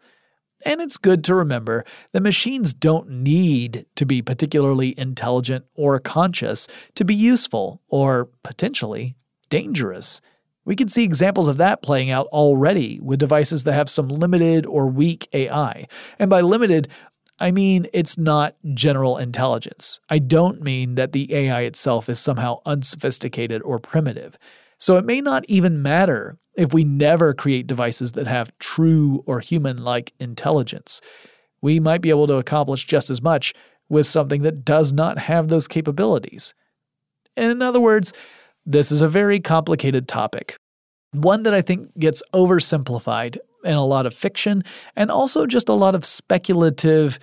And 0.64 0.80
it's 0.80 0.97
good 0.97 1.24
to 1.26 1.36
remember 1.36 1.86
that 2.12 2.22
machines 2.22 2.74
don't 2.74 3.09
need 3.09 3.86
to 3.95 4.05
be 4.05 4.22
particularly 4.22 4.97
intelligent 4.97 5.66
or 5.76 5.99
conscious 5.99 6.68
to 6.95 7.03
be 7.03 7.16
useful 7.16 7.82
or 7.88 8.30
potentially 8.43 9.16
dangerous. 9.49 10.22
We 10.64 10.76
can 10.76 10.88
see 10.88 11.03
examples 11.03 11.47
of 11.47 11.57
that 11.57 11.82
playing 11.82 12.12
out 12.12 12.28
already 12.28 12.99
with 13.01 13.20
devices 13.20 13.64
that 13.64 13.74
have 13.74 13.89
some 13.89 14.07
limited 14.07 14.66
or 14.68 14.86
weak 14.88 15.28
AI. 15.34 15.88
And 16.20 16.30
by 16.30 16.41
limited, 16.41 16.88
I 17.39 17.49
mean 17.49 17.88
it's 17.91 18.20
not 18.20 18.55
general 18.76 19.18
intelligence. 19.18 19.99
I 20.09 20.20
don't 20.20 20.62
mean 20.62 20.93
that 20.95 21.12
the 21.12 21.34
AI 21.34 21.62
itself 21.62 22.07
is 22.07 22.20
somehow 22.20 22.62
unsophisticated 22.68 23.64
or 23.64 23.80
primitive. 23.80 24.38
So 24.78 24.97
it 24.97 25.05
may 25.05 25.22
not 25.22 25.45
even 25.47 25.82
matter 25.82 26.38
if 26.55 26.73
we 26.73 26.83
never 26.83 27.33
create 27.33 27.67
devices 27.67 28.13
that 28.13 28.27
have 28.27 28.57
true 28.59 29.23
or 29.25 29.39
human 29.39 29.77
like 29.77 30.13
intelligence. 30.19 31.01
We 31.61 31.79
might 31.79 32.01
be 32.01 32.09
able 32.09 32.27
to 32.27 32.35
accomplish 32.35 32.85
just 32.85 33.09
as 33.09 33.21
much 33.21 33.53
with 33.89 34.07
something 34.07 34.41
that 34.43 34.65
does 34.65 34.93
not 34.93 35.17
have 35.17 35.47
those 35.47 35.67
capabilities. 35.67 36.53
In 37.37 37.61
other 37.61 37.79
words, 37.79 38.13
this 38.65 38.91
is 38.91 39.01
a 39.01 39.07
very 39.07 39.39
complicated 39.39 40.07
topic, 40.07 40.57
one 41.13 41.43
that 41.43 41.53
I 41.53 41.61
think 41.61 41.97
gets 41.97 42.21
oversimplified 42.33 43.37
in 43.63 43.75
a 43.75 43.85
lot 43.85 44.05
of 44.05 44.13
fiction 44.13 44.63
and 44.95 45.11
also 45.11 45.45
just 45.45 45.69
a 45.69 45.73
lot 45.73 45.95
of 45.95 46.05
speculative 46.05 47.19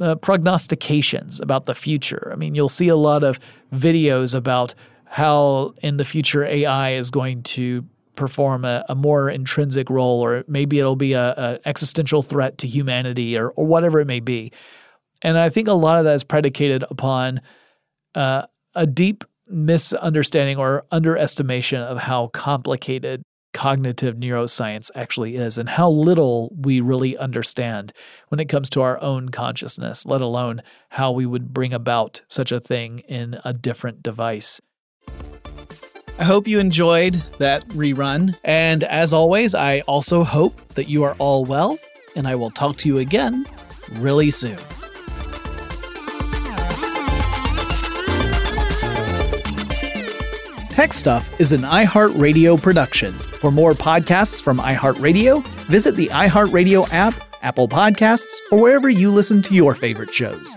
uh, 0.00 0.16
prognostications 0.16 1.40
about 1.40 1.66
the 1.66 1.74
future. 1.74 2.30
I 2.32 2.36
mean, 2.36 2.54
you'll 2.54 2.68
see 2.68 2.88
a 2.88 2.96
lot 2.96 3.22
of 3.22 3.38
videos 3.72 4.34
about 4.34 4.74
how 5.04 5.74
in 5.82 5.96
the 5.96 6.04
future 6.04 6.44
AI 6.44 6.94
is 6.94 7.10
going 7.10 7.42
to 7.44 7.84
perform 8.16 8.64
a, 8.64 8.84
a 8.88 8.94
more 8.94 9.28
intrinsic 9.28 9.90
role, 9.90 10.20
or 10.20 10.44
maybe 10.46 10.78
it'll 10.78 10.96
be 10.96 11.12
a, 11.12 11.60
existential 11.64 12.22
threat 12.22 12.58
to 12.58 12.68
humanity, 12.68 13.36
or 13.36 13.50
or 13.50 13.66
whatever 13.66 14.00
it 14.00 14.06
may 14.06 14.20
be. 14.20 14.52
And 15.22 15.38
I 15.38 15.48
think 15.48 15.68
a 15.68 15.72
lot 15.72 15.98
of 15.98 16.04
that 16.04 16.14
is 16.14 16.24
predicated 16.24 16.84
upon 16.90 17.40
uh, 18.14 18.42
a 18.74 18.86
deep 18.86 19.24
misunderstanding 19.46 20.58
or 20.58 20.84
underestimation 20.90 21.80
of 21.80 21.98
how 21.98 22.28
complicated 22.28 23.22
cognitive 23.54 24.16
neuroscience 24.16 24.90
actually 24.94 25.36
is 25.36 25.56
and 25.56 25.68
how 25.68 25.88
little 25.88 26.52
we 26.58 26.80
really 26.80 27.16
understand 27.16 27.92
when 28.28 28.40
it 28.40 28.48
comes 28.48 28.68
to 28.68 28.82
our 28.82 29.00
own 29.00 29.28
consciousness, 29.28 30.04
let 30.04 30.20
alone 30.20 30.60
how 30.88 31.12
we 31.12 31.24
would 31.24 31.54
bring 31.54 31.72
about 31.72 32.20
such 32.28 32.50
a 32.50 32.60
thing 32.60 32.98
in 33.00 33.38
a 33.44 33.54
different 33.54 34.02
device. 34.02 34.60
I 36.16 36.22
hope 36.22 36.46
you 36.46 36.60
enjoyed 36.60 37.14
that 37.38 37.66
rerun. 37.70 38.36
And 38.44 38.84
as 38.84 39.12
always, 39.12 39.54
I 39.54 39.80
also 39.80 40.22
hope 40.22 40.56
that 40.74 40.88
you 40.88 41.02
are 41.02 41.16
all 41.18 41.44
well, 41.44 41.76
and 42.14 42.28
I 42.28 42.36
will 42.36 42.50
talk 42.50 42.76
to 42.78 42.88
you 42.88 42.98
again 42.98 43.44
really 43.94 44.30
soon. 44.30 44.56
Tech 50.70 50.92
Stuff 50.92 51.40
is 51.40 51.52
an 51.52 51.62
iHeartRadio 51.62 52.60
production. 52.60 53.12
For 53.12 53.50
more 53.50 53.72
podcasts 53.72 54.42
from 54.42 54.58
iHeartRadio, 54.58 55.44
visit 55.66 55.96
the 55.96 56.08
iHeartRadio 56.08 56.92
app, 56.92 57.14
Apple 57.42 57.68
Podcasts, 57.68 58.38
or 58.50 58.58
wherever 58.60 58.88
you 58.88 59.10
listen 59.10 59.42
to 59.42 59.54
your 59.54 59.74
favorite 59.74 60.12
shows. 60.14 60.56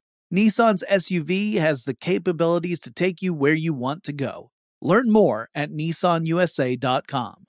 Nissan's 0.31 0.81
SUV 0.89 1.55
has 1.55 1.83
the 1.83 1.93
capabilities 1.93 2.79
to 2.79 2.91
take 2.91 3.21
you 3.21 3.33
where 3.33 3.53
you 3.53 3.73
want 3.73 4.03
to 4.05 4.13
go. 4.13 4.49
Learn 4.81 5.11
more 5.11 5.49
at 5.53 5.71
nissanusa.com. 5.71 7.43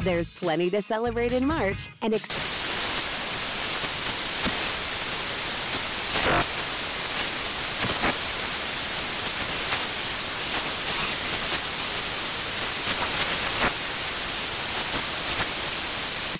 There's 0.00 0.32
plenty 0.32 0.68
to 0.70 0.82
celebrate 0.82 1.32
in 1.32 1.46
March 1.46 1.88
and 2.02 2.12
ex- 2.12 2.73